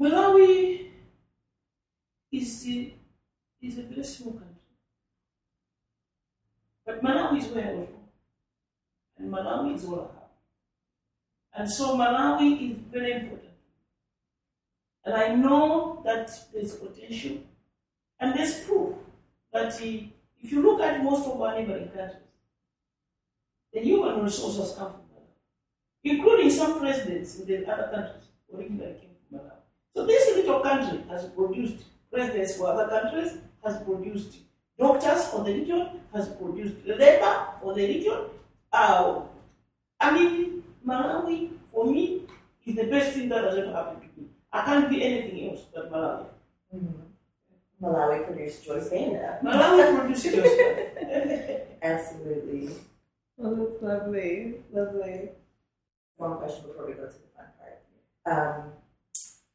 Malawi 0.00 0.90
is, 2.30 2.68
a, 2.68 2.94
is 3.60 3.78
a 3.78 3.82
very 3.82 4.04
small 4.04 4.34
country. 4.34 4.46
But 6.86 7.02
Malawi 7.02 7.38
is 7.38 7.48
where 7.48 7.66
I 7.66 7.74
was 7.74 7.88
born. 7.88 8.08
And 9.18 9.32
Malawi 9.32 9.74
is 9.74 9.84
all 9.84 10.12
I 11.54 11.58
have. 11.58 11.62
And 11.62 11.70
so 11.70 11.96
Malawi 11.96 12.70
is 12.70 12.76
very 12.92 13.12
important. 13.12 13.49
And 15.04 15.14
I 15.14 15.34
know 15.34 16.02
that 16.04 16.30
there's 16.52 16.74
potential. 16.74 17.38
And 18.20 18.36
there's 18.36 18.60
proof 18.64 18.94
that 19.52 19.80
if 19.80 20.52
you 20.52 20.62
look 20.62 20.80
at 20.80 21.02
most 21.02 21.26
of 21.26 21.40
our 21.40 21.54
neighboring 21.58 21.88
countries, 21.88 22.22
the 23.72 23.80
human 23.80 24.22
resources 24.22 24.74
come 24.76 24.92
from 24.92 25.00
Malawi, 25.12 25.32
including 26.04 26.50
some 26.50 26.80
presidents 26.80 27.38
in 27.38 27.46
the 27.46 27.66
other 27.72 27.88
countries 27.92 28.24
originally 28.52 28.94
came 28.94 29.10
from 29.28 29.38
Malawi. 29.38 29.52
So 29.94 30.06
this 30.06 30.36
little 30.36 30.60
country 30.60 31.02
has 31.08 31.26
produced 31.26 31.84
presidents 32.12 32.56
for 32.56 32.68
other 32.68 32.88
countries, 32.88 33.38
has 33.64 33.82
produced 33.82 34.38
doctors 34.78 35.26
for 35.26 35.44
the 35.44 35.52
region, 35.52 36.00
has 36.12 36.28
produced 36.28 36.74
labor 36.86 37.46
for 37.62 37.74
the 37.74 37.86
region. 37.86 38.18
Uh, 38.72 39.20
I 40.00 40.10
mean, 40.10 40.64
Malawi, 40.86 41.50
for 41.72 41.84
me, 41.86 42.22
is 42.66 42.76
the 42.76 42.84
best 42.84 43.12
thing 43.12 43.28
that 43.28 43.44
has 43.44 43.56
ever 43.56 43.72
happened 43.72 44.02
to 44.02 44.20
me. 44.20 44.28
I 44.52 44.64
can't 44.64 44.90
be 44.90 45.02
anything 45.04 45.50
else 45.50 45.60
but 45.72 45.92
Malawi. 45.92 46.26
Mm-hmm. 46.74 47.84
Malawi 47.84 48.26
produced 48.26 48.64
Joyce 48.64 48.88
Banda. 48.88 49.38
Malawi 49.44 49.98
produced 49.98 50.24
Joyce 50.24 50.56
Banda. 50.56 51.60
Absolutely. 51.82 52.70
Oh, 53.42 53.54
that's 53.54 53.82
lovely. 53.82 54.56
Lovely. 54.72 55.30
One 56.16 56.36
question 56.36 56.66
before 56.66 56.86
we 56.86 56.92
go 56.92 57.06
to 57.06 57.12
the 57.12 57.28
fun 57.34 57.46
part. 57.58 58.58
Um, 58.58 58.72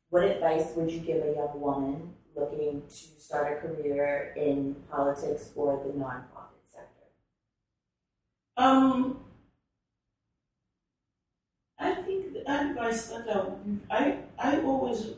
what 0.10 0.24
advice 0.24 0.72
would 0.76 0.90
you 0.90 1.00
give 1.00 1.24
a 1.24 1.34
young 1.34 1.60
woman 1.60 2.14
looking 2.36 2.82
to 2.88 3.22
start 3.22 3.58
a 3.58 3.68
career 3.68 4.34
in 4.36 4.76
politics 4.90 5.52
or 5.56 5.84
the 5.86 5.92
nonprofit 5.92 6.66
sector? 6.72 7.08
Um, 8.58 9.20
I 11.78 11.94
think 11.96 12.25
I 12.48 12.66
would 13.44 13.66
give, 13.66 13.80
I, 13.90 14.18
I 14.38 14.62
always 14.62 15.12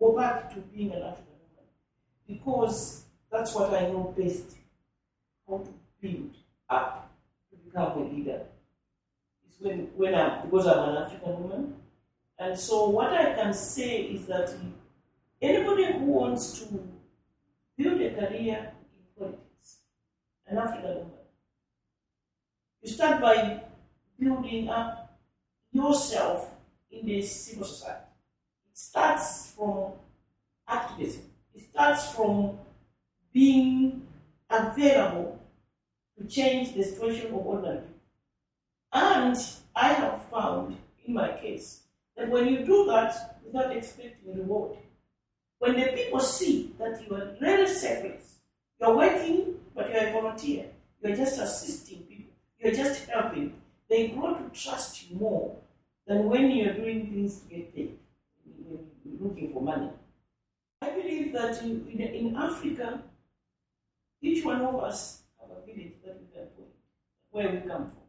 go 0.00 0.16
back 0.16 0.52
to 0.54 0.60
being 0.60 0.92
an 0.92 1.02
African 1.02 1.34
woman 1.40 1.66
because 2.26 3.04
that's 3.30 3.54
what 3.54 3.74
I 3.74 3.88
know 3.88 4.14
best 4.16 4.56
how 5.48 5.58
to 5.58 5.70
build 6.00 6.30
up 6.70 7.10
to 7.50 7.56
become 7.56 7.98
a 7.98 8.04
leader. 8.04 8.42
It's 9.46 9.60
when, 9.60 9.88
when 9.96 10.14
I'm, 10.14 10.44
because 10.44 10.66
I'm 10.66 10.88
an 10.90 11.02
African 11.02 11.42
woman. 11.42 11.76
And 12.38 12.58
so, 12.58 12.88
what 12.88 13.12
I 13.12 13.34
can 13.34 13.54
say 13.54 14.02
is 14.02 14.26
that 14.26 14.52
anybody 15.40 15.92
who 15.92 16.04
wants 16.06 16.58
to 16.60 16.64
build 17.76 18.00
a 18.00 18.10
career 18.10 18.72
in 18.92 19.04
politics, 19.18 19.78
an 20.48 20.58
African 20.58 20.94
woman, 20.94 21.10
you 22.82 22.90
start 22.90 23.20
by 23.20 23.60
building 24.18 24.68
up 24.68 25.03
yourself 25.74 26.50
in 26.90 27.04
the 27.04 27.20
civil 27.22 27.66
society. 27.66 28.06
It 28.70 28.78
starts 28.78 29.52
from 29.56 29.92
activism. 30.68 31.22
It 31.54 31.62
starts 31.70 32.12
from 32.12 32.58
being 33.32 34.06
available 34.48 35.40
to 36.16 36.26
change 36.26 36.74
the 36.74 36.84
situation 36.84 37.26
of 37.26 37.46
ordinary 37.46 37.78
people. 37.78 37.94
And 38.92 39.36
I 39.74 39.88
have 39.88 40.22
found 40.26 40.76
in 41.04 41.14
my 41.14 41.32
case 41.32 41.80
that 42.16 42.30
when 42.30 42.46
you 42.46 42.64
do 42.64 42.86
that 42.86 43.40
without 43.44 43.76
expecting 43.76 44.32
a 44.32 44.38
reward, 44.38 44.78
when 45.58 45.74
the 45.78 45.86
people 45.86 46.20
see 46.20 46.72
that 46.78 47.02
you 47.02 47.16
are 47.16 47.36
really 47.40 47.66
selfless, 47.66 48.36
you're 48.80 48.96
working, 48.96 49.54
but 49.74 49.90
you're 49.90 50.08
a 50.08 50.12
volunteer, 50.12 50.66
you're 51.02 51.16
just 51.16 51.40
assisting 51.40 52.02
people, 52.02 52.32
you're 52.58 52.72
just 52.72 53.08
helping, 53.08 53.54
they 53.88 54.08
grow 54.08 54.34
to 54.34 54.48
trust 54.50 55.10
you 55.10 55.16
more 55.16 55.56
than 56.06 56.28
when 56.28 56.50
you're 56.50 56.74
doing 56.74 57.06
things 57.10 57.40
to 57.40 57.48
get 57.48 57.74
paid, 57.74 57.98
looking 59.20 59.52
for 59.52 59.62
money. 59.62 59.90
I 60.82 60.90
believe 60.90 61.32
that 61.32 61.62
in, 61.62 61.86
in, 61.88 62.00
in 62.00 62.36
Africa, 62.36 63.02
each 64.20 64.44
one 64.44 64.60
of 64.60 64.74
us 64.76 65.22
have 65.40 65.50
a 65.50 65.66
village 65.66 65.94
that 66.04 66.18
we 66.20 66.26
can 66.34 66.48
where 67.34 67.50
we 67.50 67.58
come 67.68 67.90
from. 67.90 68.04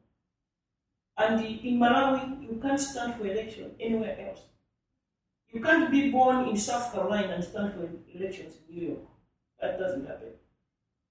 And 1.17 1.45
in 1.45 1.79
Malawi, 1.79 2.43
you 2.43 2.59
can't 2.61 2.79
stand 2.79 3.15
for 3.15 3.25
election 3.25 3.71
anywhere 3.79 4.17
else. 4.29 4.41
You 5.51 5.61
can't 5.61 5.89
be 5.89 6.11
born 6.11 6.49
in 6.49 6.57
South 6.57 6.93
Carolina 6.93 7.33
and 7.35 7.43
stand 7.43 7.73
for 7.73 7.89
elections 8.13 8.55
in 8.67 8.75
New 8.75 8.87
York. 8.89 8.99
That 9.61 9.79
doesn't 9.79 10.05
happen. 10.05 10.33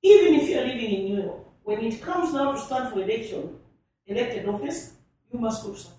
Even 0.02 0.34
if 0.34 0.48
you 0.48 0.58
are 0.58 0.66
living 0.66 0.92
in 0.92 1.04
New 1.06 1.22
York, 1.22 1.40
when 1.62 1.82
it 1.82 2.00
comes 2.02 2.32
now 2.34 2.52
to 2.52 2.58
stand 2.58 2.92
for 2.92 3.02
election, 3.02 3.56
elected 4.06 4.46
office, 4.46 4.92
you 5.32 5.40
must 5.40 5.64
go 5.64 5.72
to 5.72 5.78
South 5.78 5.96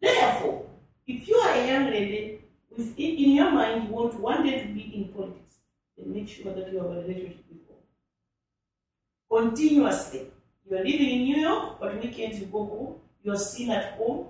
Carolina. 0.00 0.30
Therefore, 0.40 0.66
if 1.06 1.28
you 1.28 1.34
are 1.36 1.53
young 1.66 1.86
lady, 1.90 2.40
in 2.76 3.30
your 3.32 3.50
mind 3.50 3.84
you 3.84 3.90
want 3.90 4.14
one 4.14 4.44
day 4.44 4.66
to 4.66 4.72
be 4.72 4.92
in 4.96 5.08
politics, 5.08 5.56
then 5.96 6.12
make 6.12 6.28
sure 6.28 6.52
that 6.54 6.72
you 6.72 6.78
have 6.78 6.86
a 6.86 7.00
relationship 7.02 7.44
with 7.48 7.68
God. 7.68 9.40
Continuously. 9.40 10.30
You 10.68 10.76
are 10.78 10.84
living 10.84 11.10
in 11.10 11.24
New 11.24 11.36
York, 11.36 11.78
but 11.80 12.02
weekends 12.02 12.40
you 12.40 12.46
go 12.46 12.64
home. 12.64 12.94
You 13.22 13.32
are 13.32 13.38
seen 13.38 13.70
at 13.70 13.94
home. 13.94 14.28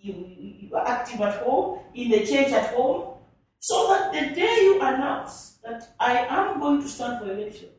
You, 0.00 0.14
you 0.38 0.76
are 0.76 0.86
active 0.86 1.20
at 1.20 1.42
home, 1.42 1.80
in 1.94 2.10
the 2.10 2.20
church 2.20 2.52
at 2.52 2.74
home. 2.74 3.14
So 3.58 3.88
that 3.88 4.12
the 4.12 4.34
day 4.34 4.58
you 4.62 4.80
announce 4.80 5.58
that 5.64 5.94
I 5.98 6.18
am 6.18 6.60
going 6.60 6.80
to 6.82 6.88
stand 6.88 7.20
for 7.20 7.32
election, 7.32 7.70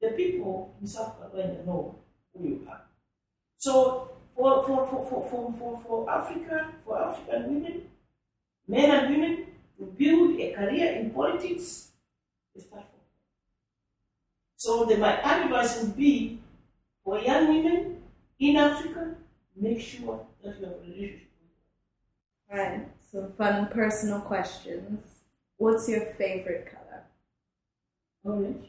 the 0.00 0.08
people 0.10 0.76
in 0.80 0.86
South 0.86 1.18
Carolina 1.18 1.64
know 1.64 1.98
who 2.32 2.44
you 2.44 2.66
are. 2.68 2.82
So 3.58 4.10
for, 4.36 4.64
for, 4.66 4.86
for, 4.86 5.06
for, 5.08 5.28
for, 5.30 5.54
for, 5.58 5.82
for 5.86 6.10
Africa, 6.10 6.72
for 6.84 7.02
African 7.02 7.54
women, 7.54 7.82
men 8.68 8.90
and 8.90 9.14
women, 9.14 9.46
to 9.78 9.84
build 9.84 10.40
a 10.40 10.52
career 10.52 10.92
in 10.92 11.10
politics, 11.10 11.90
they 12.54 12.62
start 12.62 12.84
from 12.84 13.00
So 14.56 14.84
the, 14.84 14.96
my 14.96 15.20
advice 15.20 15.80
would 15.80 15.96
be 15.96 16.40
for 17.04 17.18
young 17.18 17.48
women 17.48 18.02
in 18.38 18.56
Africa, 18.56 19.14
make 19.54 19.80
sure 19.80 20.26
that 20.42 20.58
you 20.58 20.64
have 20.64 20.74
a 20.74 20.80
relationship 20.80 21.28
with 22.48 22.58
them. 22.58 22.58
Right. 22.58 22.88
Some 23.12 23.32
fun 23.32 23.68
personal 23.68 24.20
questions. 24.20 25.02
What's 25.56 25.88
your 25.88 26.06
favorite 26.18 26.68
color? 26.70 27.04
Orange. 28.24 28.66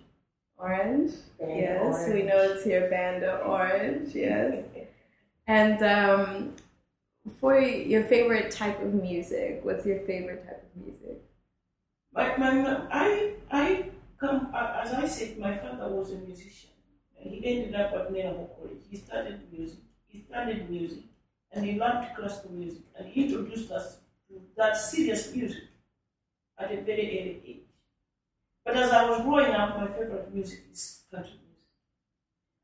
Orange. 0.57 1.11
yes, 1.39 1.81
orange. 1.83 2.13
we 2.13 2.23
know 2.23 2.37
it's 2.37 2.65
your 2.65 2.89
banda 2.89 3.37
orange. 3.39 4.15
Yes. 4.15 4.65
and 5.47 5.83
um, 5.83 6.53
for 7.39 7.59
your 7.59 8.03
favorite 8.03 8.51
type 8.51 8.81
of 8.81 8.93
music, 8.93 9.59
what's 9.63 9.85
your 9.85 9.99
favorite 10.01 10.45
type 10.45 10.63
of 10.63 10.83
music? 10.83 11.21
My, 12.13 12.35
my, 12.37 12.87
I, 12.91 13.33
I 13.51 13.89
come, 14.19 14.53
as 14.55 14.93
I 14.93 15.07
said, 15.07 15.37
my 15.37 15.55
father 15.57 15.87
was 15.89 16.11
a 16.11 16.17
musician. 16.17 16.71
He 17.15 17.45
ended 17.45 17.75
up 17.75 17.93
at 17.93 18.11
Nenamo 18.11 18.47
College. 18.55 18.83
He 18.89 18.97
studied 18.97 19.39
music. 19.51 19.79
He 20.07 20.21
studied 20.21 20.69
music. 20.69 21.03
And 21.51 21.65
he 21.65 21.73
loved 21.73 22.15
classical 22.15 22.51
music. 22.51 22.83
And 22.97 23.07
he 23.07 23.25
introduced 23.25 23.71
us 23.71 23.97
to 24.27 24.41
that 24.55 24.77
serious 24.77 25.33
music 25.33 25.63
at 26.57 26.71
a 26.71 26.81
very 26.81 27.19
early 27.19 27.41
age. 27.45 27.67
But 28.65 28.77
as 28.77 28.91
I 28.91 29.09
was 29.09 29.21
growing 29.21 29.51
up, 29.51 29.77
my 29.77 29.87
favorite 29.87 30.33
music 30.33 30.59
is 30.71 31.03
country 31.11 31.39
music. 31.45 31.67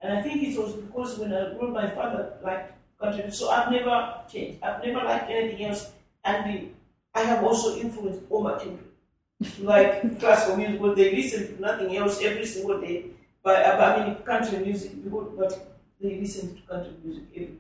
And 0.02 0.18
I 0.18 0.22
think 0.22 0.44
it 0.44 0.60
was 0.60 0.74
because 0.74 1.18
when 1.18 1.34
I 1.34 1.54
grew 1.54 1.70
my 1.72 1.90
father 1.90 2.38
liked 2.44 2.74
country. 3.04 3.32
So 3.32 3.50
I've 3.50 3.72
never 3.72 4.22
changed. 4.32 4.64
I've 4.64 4.84
never 4.86 5.06
liked 5.06 5.30
anything 5.30 5.66
else. 5.66 5.92
And 6.24 6.72
I 7.14 7.22
have 7.22 7.44
also 7.44 7.76
influenced 7.78 8.22
all 8.30 8.42
my 8.42 8.58
children 8.58 8.86
like 9.60 10.20
classical 10.20 10.58
music, 10.58 10.80
but 10.82 10.96
they 10.96 11.16
listen 11.16 11.56
to 11.56 11.62
nothing 11.62 11.96
else 11.98 12.22
every 12.22 12.46
single 12.46 12.80
day. 12.82 13.06
But, 13.44 13.66
I 13.66 14.06
mean, 14.08 14.16
country 14.24 14.60
music, 14.60 14.92
but 15.38 15.78
they 16.02 16.20
listen 16.20 16.56
to 16.56 16.62
country 16.64 16.94
music 17.04 17.24
every 17.36 17.46
day. 17.48 17.54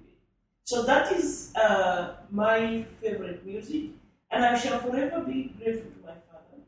So 0.65 0.83
that 0.83 1.11
is 1.13 1.53
uh, 1.55 2.15
my 2.31 2.83
favorite 3.01 3.45
music, 3.45 3.91
and 4.31 4.45
I 4.45 4.57
shall 4.57 4.79
forever 4.79 5.21
be 5.21 5.53
grateful 5.59 5.91
to 5.91 5.99
my 6.05 6.13
father 6.31 6.63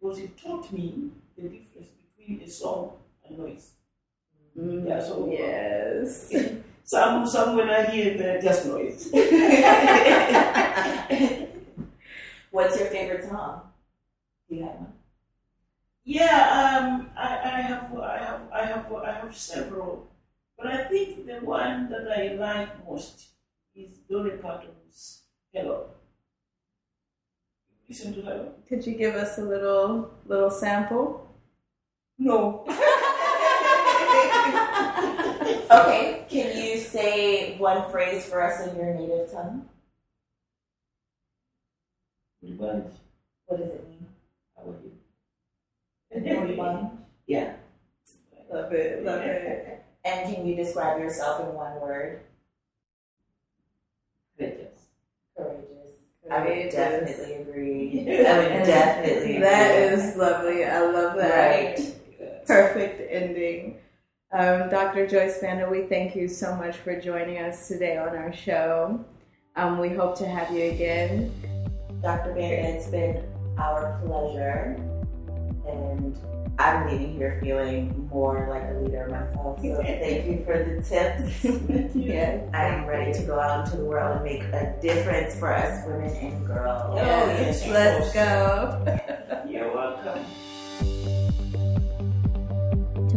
because 0.00 0.18
he 0.18 0.28
taught 0.28 0.72
me 0.72 1.10
the 1.36 1.42
difference 1.48 1.88
between 2.16 2.40
a 2.42 2.48
song 2.50 2.92
and 3.26 3.38
noise. 3.38 3.72
Mm, 4.58 4.88
yeah, 4.88 5.00
so 5.02 5.28
yes. 5.30 6.32
some 6.86 7.26
some 7.26 7.56
when 7.56 7.68
I 7.68 7.84
hear 7.90 8.16
they're 8.16 8.40
just 8.40 8.64
noise. 8.64 9.10
What's 12.50 12.78
your 12.78 12.88
favorite 12.88 13.28
song? 13.28 13.62
Do 14.48 14.54
you 14.56 14.62
have 14.62 14.74
one? 14.76 14.92
Yeah, 16.04 16.78
um, 16.78 17.10
I, 17.16 17.26
I 17.26 17.60
have, 17.60 17.92
I 17.98 18.18
have, 18.18 18.40
I 18.52 18.64
have, 18.64 18.92
I 18.92 19.12
have 19.12 19.36
several, 19.36 20.08
but 20.56 20.68
I 20.68 20.84
think 20.84 21.26
the 21.26 21.40
one 21.44 21.90
that 21.90 22.06
I 22.08 22.34
like 22.34 22.86
most 22.86 23.30
is 23.74 23.98
Dolly 24.08 24.30
Parton's 24.30 25.22
"Hello." 25.52 25.90
Listen 27.88 28.14
to 28.14 28.22
her. 28.22 28.52
Could 28.68 28.86
you 28.86 28.94
give 28.94 29.16
us 29.16 29.38
a 29.38 29.42
little, 29.42 30.10
little 30.26 30.50
sample? 30.50 31.28
No. 32.18 32.64
okay, 35.70 36.15
can 36.15 36.15
you 36.15 36.15
say 37.56 37.62
one 37.62 37.90
phrase 37.90 38.26
for 38.26 38.42
us 38.42 38.66
in 38.66 38.76
your 38.76 38.94
native 38.94 39.30
tongue? 39.30 39.68
What? 42.40 42.92
What 43.46 43.58
does 43.58 43.68
it 43.68 43.88
mean? 43.88 44.06
How 44.56 44.70
are 44.70 44.74
you? 46.46 46.90
Yeah. 47.26 47.54
Love 48.52 48.72
it. 48.72 49.04
Love 49.04 49.20
it. 49.22 49.72
And 50.06 50.32
can 50.32 50.46
you 50.46 50.54
describe 50.54 51.00
yourself 51.00 51.40
in 51.40 51.52
one 51.52 51.80
word? 51.80 52.20
Courageous. 54.38 54.78
Courageous. 55.36 55.66
I 56.30 56.44
would 56.44 56.70
definitely 56.70 57.34
agree. 57.34 58.02
I 58.24 58.38
would 58.38 58.66
definitely 58.66 59.40
That 59.40 59.74
is 59.74 60.16
lovely. 60.16 60.64
I 60.64 60.80
love 60.82 61.16
that. 61.16 61.76
Right. 61.80 62.46
Perfect 62.46 63.02
ending. 63.10 63.80
Um, 64.32 64.68
Dr. 64.68 65.06
Joyce 65.06 65.38
Banda, 65.38 65.68
we 65.70 65.82
thank 65.82 66.16
you 66.16 66.26
so 66.26 66.56
much 66.56 66.76
for 66.78 67.00
joining 67.00 67.38
us 67.38 67.68
today 67.68 67.96
on 67.96 68.08
our 68.08 68.32
show. 68.32 69.04
Um, 69.54 69.78
we 69.78 69.90
hope 69.90 70.18
to 70.18 70.26
have 70.26 70.50
you 70.50 70.64
again. 70.64 71.32
Dr. 72.02 72.34
Banda, 72.34 72.76
it's 72.76 72.88
been 72.88 73.24
our 73.56 74.00
pleasure. 74.04 74.76
and 75.68 76.18
I'm 76.58 76.88
leaving 76.88 77.14
here 77.14 77.38
feeling 77.40 78.08
more 78.12 78.48
like 78.50 78.64
a 78.64 78.80
leader 78.80 79.06
myself. 79.08 79.60
So 79.60 79.76
thank 79.82 80.26
you 80.26 80.44
for 80.44 80.58
the 80.58 80.82
tips. 80.82 81.94
yes, 81.94 82.50
I 82.52 82.64
am 82.64 82.84
ready 82.84 83.12
to 83.12 83.22
go 83.22 83.38
out 83.38 83.66
into 83.66 83.76
the 83.76 83.84
world 83.84 84.16
and 84.16 84.24
make 84.24 84.42
a 84.42 84.76
difference 84.82 85.38
for 85.38 85.52
us 85.52 85.86
women 85.86 86.10
and 86.16 86.46
girls. 86.46 86.82
Oh, 86.84 86.96
yes, 86.96 87.64
let's 87.68 88.12
go. 88.12 89.32